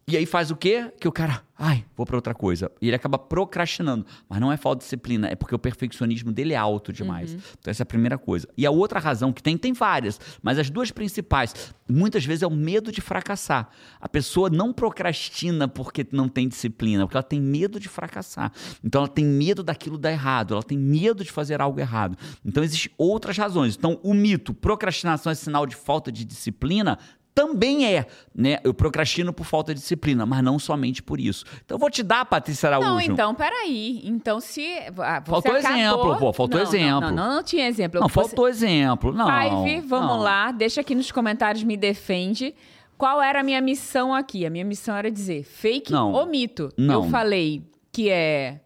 E 0.07 0.17
aí 0.17 0.27
faz 0.27 0.51
o 0.51 0.57
quê? 0.57 0.93
Que 0.99 1.07
o 1.07 1.13
cara, 1.13 1.43
ai, 1.57 1.85
vou 1.97 2.05
pra 2.05 2.17
outra 2.17 2.35
coisa. 2.35 2.71
E 2.81 2.89
ele 2.89 2.97
acaba 2.97 3.17
procrastinando. 3.17 4.05
Mas 4.29 4.41
não 4.41 4.51
é 4.51 4.57
falta 4.57 4.79
de 4.79 4.85
disciplina, 4.85 5.29
é 5.29 5.37
porque 5.37 5.55
o 5.55 5.59
perfeccionismo 5.59 6.33
dele 6.33 6.55
é 6.55 6.57
alto 6.57 6.93
demais. 6.93 7.33
Então 7.59 7.71
essa 7.71 7.83
é 7.83 7.85
a 7.85 7.87
primeira 7.87 8.19
coisa. 8.19 8.49
E 8.57 8.67
a 8.67 8.71
outra 8.71 8.99
razão 8.99 9.33
que 9.33 9.43
tem, 9.43 9.57
tem 9.57 9.73
várias, 9.73 10.21
mas 10.43 10.59
as 10.59 10.69
duas 10.69 10.91
principais, 10.91 11.73
muitas 11.89 12.25
vezes 12.25 12.43
é 12.43 12.47
o 12.49 12.51
medo 12.51 12.91
de 12.91 13.01
fracassar. 13.01 13.69
A 14.01 14.09
pessoa 14.09 14.51
não 14.51 14.73
procrastina 14.73 15.69
porque 15.69 16.05
não 16.11 16.29
tem 16.29 16.49
disciplina, 16.49 17.05
porque 17.07 17.17
ela 17.17 17.23
tem 17.23 17.41
medo 17.41 17.79
de 17.79 17.89
fracassar. 17.89 18.53
Então 18.83 19.03
ela 19.03 19.09
tem 19.09 19.25
medo 19.25 19.63
daquilo 19.63 19.97
dar 19.97 20.11
errado, 20.11 20.55
ela 20.55 20.65
tem 20.65 20.77
medo 20.77 21.23
de 21.23 21.31
fazer 21.31 21.61
algo 21.61 21.79
errado. 21.79 22.19
Então 22.45 22.65
existem 22.65 22.93
outras 22.99 23.39
razões. 23.39 23.77
Então 23.77 24.01
o 24.03 24.13
mito, 24.13 24.53
procrastinação 24.53 25.31
é 25.31 25.35
sinal 25.37 25.65
de 25.65 25.77
falta 25.77 26.11
de 26.11 26.25
disciplina, 26.25 26.99
também 27.35 27.87
é, 27.87 28.07
né? 28.35 28.59
Eu 28.63 28.75
procrastino 28.75 29.33
por 29.33 29.45
falta 29.45 29.75
de 29.75 29.81
disciplina, 29.81 30.27
mas 30.27 30.43
não 30.43 30.59
somente 30.59 31.03
por 31.03 31.19
isso. 31.19 31.45
Então 31.65 31.77
eu 31.77 31.79
vou 31.79 31.91
te 31.91 32.03
dar, 32.03 32.25
Patrícia 32.25 32.69
Araújo. 32.69 32.89
Não, 32.89 33.01
então, 33.01 33.35
peraí. 33.35 34.01
Então, 34.05 34.39
se. 34.41 34.67
ah, 34.99 35.23
Faltou 35.25 35.53
acabou- 35.53 35.77
exemplo, 35.77 36.17
pô, 36.19 36.33
faltou 36.33 36.59
Não, 36.61 36.65
não, 36.67 36.73
exemplo. 36.75 37.01
Não, 37.01 37.11
não, 37.11 37.35
não, 37.37 37.43
tinha 37.43 37.67
exemplo. 37.69 38.01
Não, 38.01 38.09
Você- 38.09 38.15
faltou 38.15 38.49
exemplo. 38.49 39.13
Não. 39.13 39.27
Five, 39.27 39.81
vamos 39.87 40.09
não. 40.17 40.19
lá. 40.23 40.53
Deixa 40.53 40.81
aqui 40.81 40.95
nos 40.95 41.11
comentários, 41.11 41.63
me 41.65 41.77
defende. 41.77 42.55
Qual 42.99 43.21
era 43.21 43.41
a 43.41 43.43
minha 43.43 43.61
missão 43.61 44.15
aqui? 44.15 44.47
A 44.47 44.51
minha 44.51 44.65
missão 44.65 44.95
era 44.97 45.11
dizer 45.11 45.43
fake 45.45 45.91
Não. 45.91 46.13
ou 46.13 46.25
mito. 46.27 46.69
Não. 46.77 47.05
Eu 47.05 47.11
falei 47.11 47.63
que 47.91 48.09
é. 48.09 48.61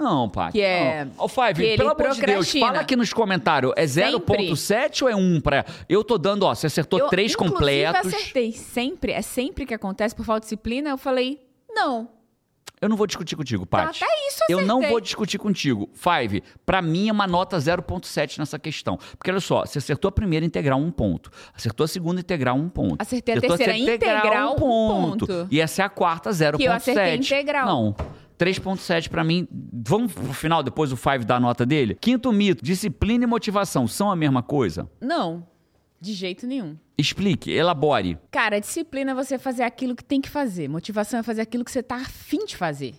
Não, 0.00 0.28
Paty. 0.28 0.52
Que 0.52 0.62
é- 0.62 1.06
Ô, 1.18 1.28
Five, 1.28 1.54
que 1.54 1.62
ele 1.62 1.76
pelo 1.76 1.90
amor 1.90 2.10
de 2.10 2.20
Deus, 2.22 2.50
fala 2.52 2.80
aqui 2.80 2.96
nos 2.96 3.12
comentários. 3.12 3.72
É 3.76 3.86
Sempre. 3.86 4.48
0.7 4.50 5.02
ou 5.02 5.08
é 5.10 5.14
1 5.14 5.40
pra. 5.40 5.64
Eu 5.88 6.02
tô 6.02 6.16
dando, 6.16 6.44
ó, 6.44 6.54
você 6.54 6.66
acertou 6.66 6.98
eu, 6.98 7.08
três 7.08 7.36
completos. 7.36 8.06
acertei. 8.14 8.52
Sempre, 8.52 9.12
é 9.12 9.22
sempre 9.22 9.66
que 9.66 9.74
acontece 9.74 10.14
por 10.14 10.24
falta 10.24 10.40
de 10.40 10.46
disciplina. 10.46 10.88
Eu 10.90 10.96
falei, 10.98 11.38
não. 11.68 12.08
Eu 12.82 12.88
não 12.88 12.96
vou 12.96 13.06
discutir 13.06 13.36
contigo, 13.36 13.64
Então, 13.68 13.78
Paty. 13.84 14.02
até 14.02 14.10
isso 14.26 14.38
eu 14.48 14.60
Eu 14.60 14.66
não 14.66 14.76
acertei. 14.76 14.90
vou 14.90 15.00
discutir 15.02 15.36
contigo. 15.36 15.90
Five, 15.92 16.42
pra 16.64 16.80
mim 16.80 17.10
é 17.10 17.12
uma 17.12 17.26
nota 17.26 17.58
0.7 17.60 18.38
nessa 18.38 18.58
questão. 18.58 18.96
Porque 19.18 19.30
olha 19.30 19.38
só, 19.38 19.66
você 19.66 19.76
acertou 19.76 20.08
a 20.08 20.12
primeira 20.12 20.46
integral, 20.46 20.80
um 20.80 20.90
ponto. 20.90 21.30
Acertou 21.54 21.84
a 21.84 21.88
segunda 21.88 22.20
integral, 22.22 22.56
um 22.56 22.70
ponto. 22.70 22.96
Acertei 22.98 23.34
a 23.34 23.36
Acertou 23.36 23.58
terceira 23.58 23.78
integral, 23.94 24.52
um 24.54 24.56
ponto. 24.56 25.46
E 25.50 25.60
essa 25.60 25.82
é 25.82 25.84
a 25.84 25.90
quarta, 25.90 26.30
0.7. 26.32 26.56
Que 26.56 26.64
eu 26.64 26.72
acertei 26.72 27.16
integral. 27.16 27.66
Não. 27.66 27.96
3.7 28.40 29.10
pra 29.10 29.22
mim. 29.22 29.46
Vamos 29.52 30.14
pro 30.14 30.32
final, 30.32 30.62
depois 30.62 30.90
o 30.90 30.96
Five 30.96 31.26
dá 31.26 31.36
a 31.36 31.40
nota 31.40 31.66
dele? 31.66 31.94
Quinto 32.00 32.32
mito, 32.32 32.64
disciplina 32.64 33.24
e 33.24 33.26
motivação 33.26 33.86
são 33.86 34.10
a 34.10 34.16
mesma 34.16 34.42
coisa? 34.42 34.90
Não. 34.98 35.46
De 36.00 36.14
jeito 36.14 36.46
nenhum. 36.46 36.78
Explique, 36.96 37.50
elabore. 37.50 38.18
Cara, 38.30 38.58
disciplina 38.58 39.10
é 39.10 39.14
você 39.14 39.38
fazer 39.38 39.64
aquilo 39.64 39.94
que 39.94 40.02
tem 40.02 40.22
que 40.22 40.30
fazer. 40.30 40.68
Motivação 40.68 41.20
é 41.20 41.22
fazer 41.22 41.42
aquilo 41.42 41.64
que 41.64 41.70
você 41.70 41.82
tá 41.82 41.96
afim 41.96 42.46
de 42.46 42.56
fazer. 42.56 42.94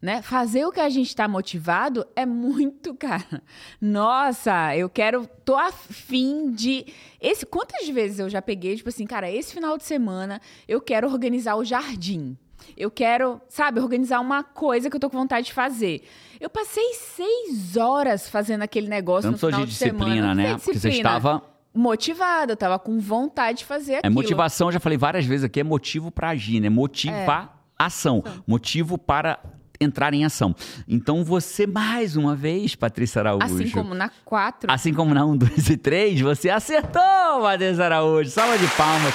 Né? 0.00 0.22
Fazer 0.22 0.64
o 0.64 0.70
que 0.70 0.78
a 0.78 0.88
gente 0.88 1.16
tá 1.16 1.26
motivado 1.26 2.06
é 2.14 2.24
muito, 2.24 2.94
cara. 2.98 3.42
Nossa, 3.80 4.76
eu 4.76 4.88
quero. 4.88 5.26
tô 5.44 5.56
afim 5.56 6.52
de. 6.52 6.86
Esse, 7.20 7.44
quantas 7.44 7.88
vezes 7.88 8.20
eu 8.20 8.30
já 8.30 8.40
peguei, 8.40 8.76
tipo 8.76 8.88
assim, 8.88 9.06
cara, 9.06 9.28
esse 9.28 9.52
final 9.52 9.76
de 9.76 9.82
semana 9.82 10.40
eu 10.68 10.80
quero 10.80 11.08
organizar 11.08 11.56
o 11.56 11.64
jardim. 11.64 12.38
Eu 12.76 12.90
quero, 12.90 13.40
sabe, 13.48 13.80
organizar 13.80 14.20
uma 14.20 14.42
coisa 14.42 14.88
que 14.88 14.96
eu 14.96 15.00
tô 15.00 15.10
com 15.10 15.18
vontade 15.18 15.46
de 15.46 15.52
fazer. 15.52 16.02
Eu 16.40 16.48
passei 16.50 16.94
seis 16.94 17.76
horas 17.76 18.28
fazendo 18.28 18.62
aquele 18.62 18.88
negócio 18.88 19.30
Tanto 19.30 19.32
no 19.44 19.48
final 19.48 19.60
de 19.60 19.66
de, 19.66 19.72
disciplina, 19.72 20.04
semana. 20.14 20.34
Né? 20.34 20.44
sei 20.44 20.52
Porque 20.54 20.64
você 20.66 20.88
disciplina. 20.88 21.08
estava. 21.16 21.42
motivada, 21.74 22.52
eu 22.52 22.56
tava 22.56 22.78
com 22.78 22.98
vontade 22.98 23.58
de 23.58 23.64
fazer 23.64 23.94
É 23.94 23.98
aquilo. 23.98 24.14
motivação, 24.14 24.70
já 24.72 24.80
falei 24.80 24.96
várias 24.98 25.24
vezes 25.26 25.44
aqui, 25.44 25.60
é 25.60 25.64
motivo 25.64 26.10
pra 26.10 26.30
agir, 26.30 26.60
né? 26.60 26.68
Motivar 26.70 27.58
ação. 27.78 28.22
Motivo 28.46 28.96
para 28.96 29.38
entrar 29.78 30.14
em 30.14 30.24
ação. 30.24 30.54
Então 30.88 31.22
você, 31.22 31.66
mais 31.66 32.16
uma 32.16 32.34
vez, 32.34 32.74
Patrícia 32.74 33.20
Araújo. 33.20 33.44
Assim 33.44 33.70
como 33.70 33.94
na 33.94 34.10
4. 34.24 34.72
Assim 34.72 34.94
como 34.94 35.12
na 35.12 35.24
1, 35.26 35.36
2 35.36 35.68
e 35.70 35.76
3, 35.76 36.20
você 36.22 36.48
acertou, 36.48 37.02
Patrícia 37.42 37.84
Araújo. 37.84 38.30
Salva 38.30 38.56
de 38.56 38.66
palmas. 38.68 39.14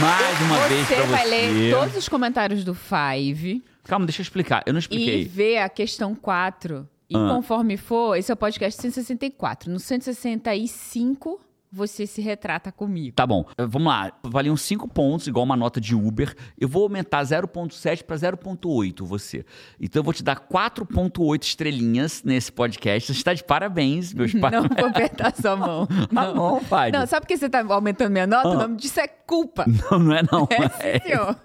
Mais 0.00 0.40
uma 0.42 0.56
você 0.58 0.68
vez 0.68 0.86
pra 0.86 1.02
vai 1.06 1.24
você. 1.24 1.30
ler 1.30 1.74
todos 1.74 1.96
os 1.96 2.08
comentários 2.08 2.64
do 2.64 2.74
Five 2.74 3.62
Calma, 3.84 4.04
deixa 4.06 4.20
eu 4.20 4.24
explicar. 4.24 4.62
Eu 4.66 4.72
não 4.72 4.78
e 4.78 4.82
expliquei. 4.82 5.24
ver 5.24 5.58
a 5.58 5.68
questão 5.68 6.12
4. 6.14 6.88
E 7.08 7.16
Ah. 7.16 7.28
conforme 7.34 7.76
for, 7.76 8.16
esse 8.16 8.30
é 8.32 8.34
o 8.34 8.36
podcast 8.36 8.80
164. 8.82 9.70
No 9.70 9.78
165, 9.78 11.40
você 11.76 12.06
se 12.06 12.22
retrata 12.22 12.72
comigo. 12.72 13.14
Tá 13.14 13.26
bom, 13.26 13.44
eh, 13.58 13.66
vamos 13.66 13.88
lá. 13.88 14.10
Valiam 14.22 14.56
5 14.56 14.88
pontos, 14.88 15.26
igual 15.26 15.44
uma 15.44 15.56
nota 15.56 15.78
de 15.80 15.94
Uber. 15.94 16.34
Eu 16.58 16.66
vou 16.68 16.84
aumentar 16.84 17.22
0,7 17.22 18.02
para 18.02 18.16
0,8 18.16 19.04
você. 19.04 19.44
Então 19.78 20.00
eu 20.00 20.04
vou 20.04 20.14
te 20.14 20.22
dar 20.22 20.36
4,8 20.40 21.42
estrelinhas 21.42 22.22
nesse 22.24 22.50
podcast. 22.50 23.12
Você 23.12 23.18
está 23.18 23.34
de 23.34 23.44
parabéns, 23.44 24.14
meus 24.14 24.32
pais. 24.32 24.54
Não 24.56 24.62
vou 24.62 24.86
apertar 24.86 25.34
sua 25.36 25.54
mão. 25.56 25.86
Tá 26.12 26.32
bom, 26.32 26.60
pai. 26.64 26.90
Não, 26.90 27.06
sabe 27.06 27.26
por 27.26 27.28
que 27.28 27.36
você 27.36 27.48
tá 27.48 27.62
aumentando 27.68 28.10
minha 28.10 28.26
nota? 28.26 28.48
Ah. 28.48 28.52
O 28.52 28.54
nome 28.54 28.76
disso 28.76 28.98
é 28.98 29.06
culpa. 29.06 29.66
Não, 29.90 29.98
não 29.98 30.14
é 30.14 30.22
não. 30.22 30.48
É, 30.80 30.98
senhor. 31.00 31.36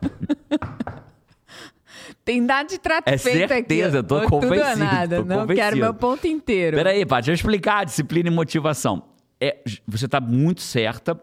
Tem 2.24 2.40
nada 2.40 2.70
de 2.70 2.78
trato 2.80 3.08
É 3.08 3.18
feito 3.18 3.44
aqui. 3.46 3.54
certeza, 3.56 3.98
eu 3.98 4.04
tô 4.04 4.16
Ou 4.16 4.22
Tudo 4.22 4.34
ou 4.36 4.42
convencido, 4.42 4.78
nada. 4.80 5.16
tô 5.18 5.26
Não 5.26 5.42
convencido. 5.42 5.54
quero 5.66 5.78
meu 5.78 5.94
ponto 5.94 6.28
inteiro. 6.28 6.78
Peraí, 6.78 7.06
Paty, 7.06 7.26
deixa 7.28 7.32
eu 7.32 7.34
explicar 7.36 7.84
disciplina 7.86 8.30
e 8.30 8.32
motivação. 8.32 9.04
É, 9.42 9.58
você 9.88 10.08
tá 10.08 10.22
muito 10.22 10.62
certa. 10.62 11.20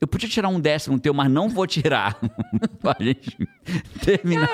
Eu 0.00 0.08
podia 0.08 0.28
tirar 0.28 0.48
um 0.48 0.58
décimo 0.58 0.98
teu, 0.98 1.14
mas 1.14 1.30
não 1.30 1.48
vou 1.48 1.64
tirar. 1.66 2.18
pra 2.82 2.96
gente 3.00 3.36
terminar. 4.04 4.48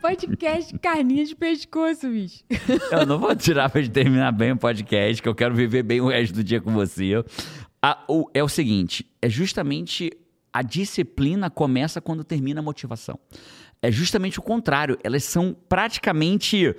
Podcast 0.00 0.78
carninha 0.78 1.24
de 1.24 1.34
pescoço, 1.34 2.08
bicho. 2.08 2.44
Eu 2.92 3.04
não 3.04 3.18
vou 3.18 3.34
tirar 3.34 3.68
pra 3.68 3.82
gente 3.82 3.90
terminar 3.92 4.30
bem 4.30 4.52
o 4.52 4.56
podcast, 4.56 5.20
que 5.20 5.28
eu 5.28 5.34
quero 5.34 5.52
viver 5.54 5.82
bem 5.82 6.00
o 6.00 6.06
resto 6.08 6.34
do 6.34 6.44
dia 6.44 6.60
com 6.60 6.72
você. 6.72 7.10
A- 7.82 8.04
o- 8.08 8.30
é 8.32 8.42
o 8.44 8.48
seguinte, 8.48 9.04
é 9.20 9.28
justamente 9.28 10.12
a 10.52 10.62
disciplina 10.62 11.50
começa 11.50 12.00
quando 12.00 12.22
termina 12.22 12.60
a 12.60 12.62
motivação. 12.62 13.18
É 13.82 13.90
justamente 13.90 14.38
o 14.38 14.42
contrário. 14.42 14.96
Elas 15.02 15.24
são 15.24 15.54
praticamente, 15.68 16.74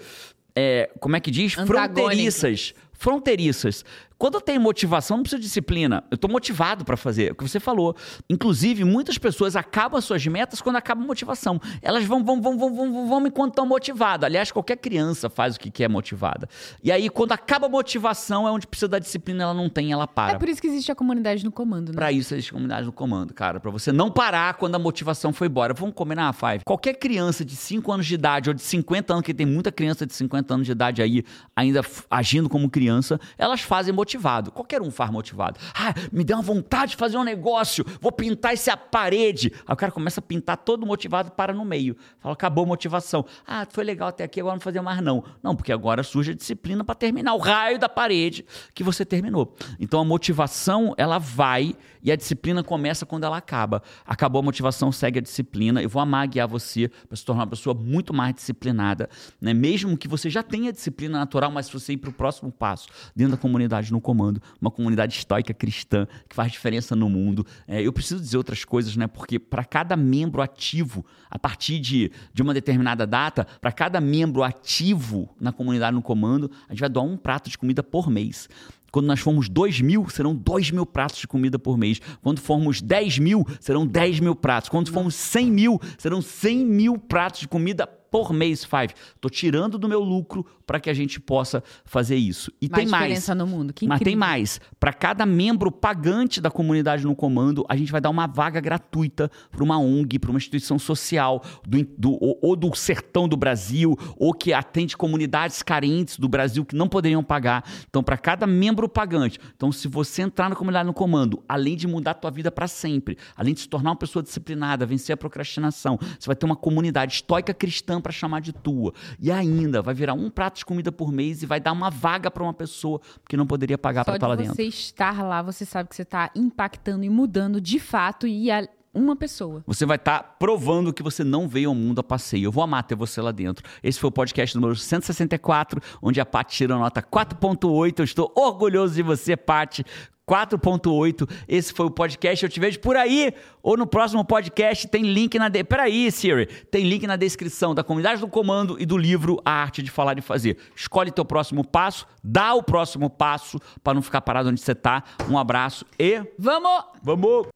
é, 0.56 0.90
como 1.02 1.18
é 1.18 1.20
que 1.20 1.30
diz? 1.30 1.54
Fronteiriças. 1.54 2.74
Fronteiriças. 2.94 3.84
Quando 4.18 4.36
eu 4.36 4.42
tenho 4.42 4.62
motivação, 4.62 5.18
não 5.18 5.24
preciso 5.24 5.42
de 5.42 5.48
disciplina. 5.48 6.04
Eu 6.10 6.16
estou 6.16 6.30
motivado 6.30 6.86
para 6.86 6.96
fazer, 6.96 7.30
é 7.30 7.32
o 7.32 7.36
que 7.36 7.48
você 7.48 7.60
falou. 7.60 7.96
Inclusive, 8.30 8.84
muitas 8.84 9.18
pessoas 9.18 9.56
acabam 9.56 9.98
as 9.98 10.06
suas 10.06 10.26
metas 10.26 10.62
quando 10.62 10.78
acaba 10.78 11.02
a 11.02 11.06
motivação. 11.06 11.60
Elas 11.82 12.06
vão, 12.06 12.24
vão, 12.24 12.42
vão, 12.42 12.58
vão, 12.58 12.74
vão, 12.74 13.08
vão, 13.08 13.28
enquanto 13.28 13.52
estão 13.52 13.66
motivadas. 13.66 14.26
Aliás, 14.26 14.52
qualquer 14.52 14.78
criança 14.78 15.30
faz 15.30 15.56
o 15.56 15.60
que 15.60 15.70
quer 15.70 15.90
motivada. 15.90 16.48
E 16.84 16.92
aí, 16.92 17.10
quando 17.10 17.34
acaba 17.34 17.66
a 17.68 17.70
motivação, 17.70 18.48
é 18.48 18.52
onde 18.52 18.68
precisa 18.68 18.88
da 18.88 19.00
disciplina, 19.00 19.44
ela 19.44 19.54
não 19.54 19.70
tem, 19.70 19.92
ela 19.92 20.08
para. 20.08 20.34
É 20.34 20.38
por 20.38 20.48
isso 20.48 20.62
que 20.62 20.68
existe 20.68 20.92
a 20.92 20.96
comunidade 20.96 21.44
no 21.44 21.52
comando, 21.52 21.90
né? 21.90 21.96
Pra 21.96 22.12
isso 22.12 22.34
existe 22.34 22.50
a 22.50 22.54
comunidade 22.54 22.86
no 22.86 22.94
comando, 22.94 23.34
cara. 23.34 23.60
Pra 23.60 23.72
você 23.72 23.92
não 23.92 24.10
parar 24.10 24.54
quando 24.54 24.76
a 24.76 24.80
motivação 24.80 25.34
foi 25.34 25.48
embora. 25.48 25.74
Vamos 25.74 25.94
combinar, 25.94 26.32
Five? 26.34 26.64
Qualquer 26.66 26.94
criança 26.94 27.44
de 27.44 27.56
5 27.56 27.92
anos 27.92 28.06
de 28.06 28.14
idade 28.14 28.50
ou 28.50 28.54
de 28.54 28.62
50 28.62 29.14
anos, 29.14 29.26
que 29.26 29.34
tem 29.34 29.46
muita 29.46 29.72
criança 29.72 30.06
de 30.06 30.14
50 30.14 30.54
anos 30.54 30.66
de 30.66 30.72
idade 30.72 31.02
aí 31.02 31.24
ainda 31.56 31.82
agindo 32.10 32.48
como 32.48 32.70
criança, 32.70 33.20
elas 33.38 33.62
fazem 33.62 33.94
motivado. 34.06 34.52
Qualquer 34.52 34.82
um 34.82 34.92
faz 34.92 35.10
motivado. 35.10 35.60
Ah, 35.74 35.94
me 36.12 36.24
deu 36.24 36.38
uma 36.38 36.44
vontade 36.44 36.92
de 36.92 36.98
fazer 36.98 37.18
um 37.18 37.24
negócio, 37.24 37.84
vou 38.00 38.12
pintar 38.12 38.54
essa 38.54 38.78
parede. 38.78 39.52
Aí 39.66 39.74
o 39.74 39.76
cara 39.76 39.92
começa 39.92 40.20
a 40.20 40.24
pintar 40.24 40.58
todo 40.58 40.86
motivado 40.86 41.32
para 41.32 41.52
no 41.52 41.66
meio. 41.66 41.98
Fala, 42.20 42.34
acabou 42.34 42.64
a 42.64 42.68
motivação. 42.68 43.26
Ah, 43.48 43.66
foi 43.70 43.84
legal 43.84 44.10
até 44.10 44.24
aqui, 44.24 44.40
agora 44.40 44.56
não 44.56 44.62
fazer 44.62 44.82
mais 44.82 45.02
não. 45.02 45.24
Não, 45.42 45.56
porque 45.56 45.72
agora 45.72 46.04
surge 46.04 46.32
a 46.32 46.36
disciplina 46.36 46.84
para 46.84 46.94
terminar 46.94 47.34
o 47.34 47.40
raio 47.40 47.80
da 47.80 47.90
parede 47.90 48.46
que 48.76 48.84
você 48.84 49.04
terminou. 49.04 49.56
Então 49.80 50.00
a 50.00 50.06
motivação, 50.06 50.94
ela 50.98 51.18
vai 51.18 51.76
e 52.06 52.12
a 52.12 52.16
disciplina 52.16 52.64
começa 52.64 53.04
quando 53.04 53.24
ela 53.24 53.38
acaba. 53.38 53.82
Acabou 54.06 54.40
a 54.40 54.44
motivação, 54.44 54.92
segue 54.92 55.18
a 55.18 55.22
disciplina. 55.22 55.82
Eu 55.82 55.90
vou 55.90 56.00
amar 56.00 56.28
guiar 56.28 56.48
você 56.48 56.88
para 56.88 57.18
se 57.18 57.26
tornar 57.26 57.42
uma 57.42 57.50
pessoa 57.50 57.74
muito 57.74 58.14
mais 58.14 58.36
disciplinada, 58.36 59.10
né? 59.42 59.56
Mesmo 59.56 59.98
que 59.98 60.08
você 60.08 60.30
já 60.30 60.44
tenha 60.44 60.72
disciplina 60.72 61.18
natural, 61.18 61.50
mas 61.50 61.66
se 61.66 61.74
você 61.74 61.94
ir 61.94 61.98
para 61.98 62.12
o 62.12 62.14
próximo 62.14 62.52
passo, 62.52 62.90
dentro 63.16 63.36
da 63.36 63.42
comunidade 63.42 63.92
no 63.96 64.02
comando, 64.02 64.42
uma 64.62 64.70
comunidade 64.70 65.16
estoica 65.16 65.54
cristã 65.54 66.06
que 66.28 66.36
faz 66.36 66.52
diferença 66.52 66.96
no 66.96 67.10
mundo. 67.10 67.46
É, 67.68 67.82
eu 67.82 67.94
preciso 67.94 68.22
dizer 68.22 68.38
outras 68.38 68.66
coisas, 68.66 68.96
né? 68.96 69.08
Porque 69.08 69.40
para 69.40 69.64
cada 69.64 69.96
membro 69.96 70.42
ativo, 70.42 71.06
a 71.30 71.40
partir 71.40 71.80
de, 71.80 72.12
de 72.34 72.42
uma 72.42 72.54
determinada 72.54 73.08
data, 73.08 73.48
para 73.60 73.72
cada 73.72 74.02
membro 74.02 74.44
ativo 74.44 75.30
na 75.40 75.52
comunidade 75.52 75.96
no 75.96 76.02
comando, 76.02 76.52
a 76.68 76.74
gente 76.74 76.82
vai 76.82 76.90
doar 76.90 77.06
um 77.06 77.18
prato 77.18 77.50
de 77.50 77.58
comida 77.58 77.82
por 77.82 78.10
mês. 78.10 78.50
Quando 78.92 79.08
nós 79.08 79.20
formos 79.20 79.50
2 79.50 79.82
mil, 79.82 80.08
serão 80.10 80.34
2 80.34 80.72
mil 80.72 80.86
pratos 80.86 81.20
de 81.20 81.28
comida 81.28 81.60
por 81.60 81.78
mês. 81.78 82.00
Quando 82.22 82.40
formos 82.40 82.82
10 82.82 83.20
mil, 83.20 83.46
serão 83.60 83.86
10 83.86 84.22
mil 84.22 84.36
pratos. 84.36 84.70
Quando 84.70 84.90
formos 84.90 85.16
100 85.16 85.52
mil, 85.52 85.82
serão 85.98 86.22
100 86.22 86.66
mil 86.66 86.98
pratos 86.98 87.42
de 87.42 87.48
comida 87.48 87.86
por 87.86 88.05
mês, 88.34 88.64
Five. 88.64 88.94
Tô 89.20 89.30
tirando 89.30 89.78
do 89.78 89.88
meu 89.88 90.00
lucro 90.02 90.46
para 90.66 90.80
que 90.80 90.90
a 90.90 90.94
gente 90.94 91.20
possa 91.20 91.64
fazer 91.86 92.16
isso. 92.16 92.52
E 92.62 92.68
Mais 92.70 92.84
tem 92.84 92.90
mais. 92.92 93.04
diferença 93.04 93.36
no 93.36 93.46
mundo. 93.46 93.72
Que 93.74 93.88
Mas 93.88 94.00
tem 94.00 94.16
mais. 94.16 94.60
Para 94.80 94.92
cada 94.94 95.26
membro 95.26 95.72
pagante 95.72 96.42
da 96.42 96.50
comunidade 96.50 97.04
no 97.04 97.16
comando, 97.16 97.64
a 97.70 97.76
gente 97.76 97.92
vai 97.92 98.02
dar 98.02 98.10
uma 98.10 98.26
vaga 98.28 98.60
gratuita 98.60 99.30
para 99.52 99.64
uma 99.64 99.78
ONG, 99.78 100.18
para 100.18 100.30
uma 100.32 100.38
instituição 100.38 100.80
social, 100.80 101.44
do, 101.68 101.84
do- 101.98 102.24
ou, 102.24 102.40
ou 102.42 102.56
do 102.56 102.74
sertão 102.76 103.28
do 103.28 103.38
Brasil, 103.38 103.96
ou 104.18 104.34
que 104.34 104.54
atende 104.54 104.98
comunidades 104.98 105.62
carentes 105.62 106.18
do 106.18 106.28
Brasil 106.28 106.66
que 106.66 106.76
não 106.76 106.88
poderiam 106.90 107.24
pagar. 107.24 107.64
Então, 107.90 108.02
para 108.04 108.18
cada 108.18 108.48
membro 108.48 108.90
pagante. 108.90 109.40
Então, 109.56 109.72
se 109.72 109.88
você 109.88 110.22
entrar 110.24 110.50
na 110.50 110.56
comunidade 110.56 110.88
no 110.88 110.94
comando, 110.94 111.44
além 111.48 111.76
de 111.76 111.88
mudar 111.88 112.12
a 112.12 112.16
tua 112.16 112.32
vida 112.32 112.52
para 112.52 112.68
sempre, 112.68 113.18
além 113.36 113.54
de 113.54 113.60
se 113.62 113.70
tornar 113.70 113.92
uma 113.92 113.96
pessoa 113.96 114.24
disciplinada, 114.24 114.86
vencer 114.86 115.14
a 115.14 115.18
procrastinação, 115.18 115.98
você 116.20 116.26
vai 116.28 116.36
ter 116.36 116.46
uma 116.46 116.56
comunidade 116.56 117.14
estoica 117.16 117.54
cristã 117.54 118.02
para 118.06 118.12
chamar 118.12 118.40
de 118.40 118.54
tua. 118.54 118.94
E 119.20 119.32
ainda 119.32 119.82
vai 119.82 119.96
virar 119.96 120.14
um 120.14 120.30
prato 120.30 120.58
de 120.58 120.66
comida 120.66 120.92
por 120.92 121.12
mês 121.12 121.42
e 121.42 121.48
vai 121.48 121.60
dar 121.60 121.72
uma 121.72 121.90
vaga 121.90 122.30
para 122.30 122.44
uma 122.44 122.54
pessoa 122.54 123.02
que 123.28 123.36
não 123.36 123.48
poderia 123.48 123.80
pagar 123.80 124.02
Só 124.02 124.06
para 124.12 124.16
estar 124.18 124.28
lá 124.28 124.36
de 124.36 124.44
dentro. 124.44 124.56
você 124.56 124.64
estar 124.64 125.24
lá, 125.24 125.42
você 125.42 125.66
sabe 125.66 125.90
que 125.90 125.96
você 125.96 126.04
está 126.04 126.30
impactando 126.36 127.04
e 127.04 127.10
mudando 127.10 127.60
de 127.60 127.80
fato 127.80 128.28
e 128.28 128.52
a 128.52 128.68
uma 128.94 129.16
pessoa. 129.16 129.62
Você 129.68 129.86
vai 129.86 129.98
estar 129.98 130.38
provando 130.40 130.94
que 130.94 131.04
você 131.04 131.24
não 131.24 131.48
veio 131.48 131.70
ao 131.70 131.76
mundo 131.76 132.00
a 132.00 132.04
passeio. 132.04 132.46
Eu 132.46 132.52
vou 132.52 132.64
amar 132.64 132.84
ter 132.84 132.96
você 132.96 133.20
lá 133.22 133.32
dentro. 133.32 133.68
Esse 133.84 134.00
foi 134.00 134.08
o 134.08 134.12
podcast 134.12 134.56
número 134.56 134.76
164, 134.76 135.82
onde 136.02 136.22
a 136.22 136.26
Paty 136.26 136.56
tirou 136.56 136.80
nota 136.80 137.02
4.8. 137.02 138.00
Eu 138.00 138.06
estou 138.06 138.32
orgulhoso 138.36 138.94
de 138.94 139.02
você, 139.02 139.36
Paty. 139.36 139.84
4.8. 140.28 141.30
Esse 141.48 141.74
foi 141.74 141.86
o 141.86 141.92
podcast. 141.92 142.44
Eu 142.44 142.50
te 142.50 142.60
vejo 142.60 142.80
por 142.80 142.96
aí 142.96 143.34
ou 143.62 143.78
no 143.78 143.86
próximo 143.86 144.24
podcast. 144.26 144.88
Tem 144.88 145.04
link 145.04 145.38
na. 145.38 145.50
De... 145.50 145.64
Peraí, 145.64 146.12
Siri. 146.12 146.48
Tem 146.70 146.84
link 146.84 147.06
na 147.06 147.16
descrição 147.16 147.76
da 147.76 147.84
comunidade 147.84 148.22
do 148.22 148.28
comando 148.28 148.76
e 148.80 148.86
do 148.86 148.98
livro 148.98 149.40
A 149.46 149.52
Arte 149.52 149.82
de 149.82 149.92
Falar 149.92 150.18
e 150.18 150.22
Fazer. 150.22 150.58
Escolhe 150.76 151.12
teu 151.12 151.26
próximo 151.26 151.64
passo, 151.64 152.08
dá 152.24 152.54
o 152.54 152.64
próximo 152.64 153.10
passo 153.10 153.60
para 153.84 153.94
não 153.94 154.02
ficar 154.02 154.22
parado 154.22 154.50
onde 154.50 154.62
você 154.62 154.72
está. 154.72 155.04
Um 155.30 155.38
abraço 155.38 155.86
e 156.00 156.24
Vamos! 156.38 156.84
vamos! 157.04 157.48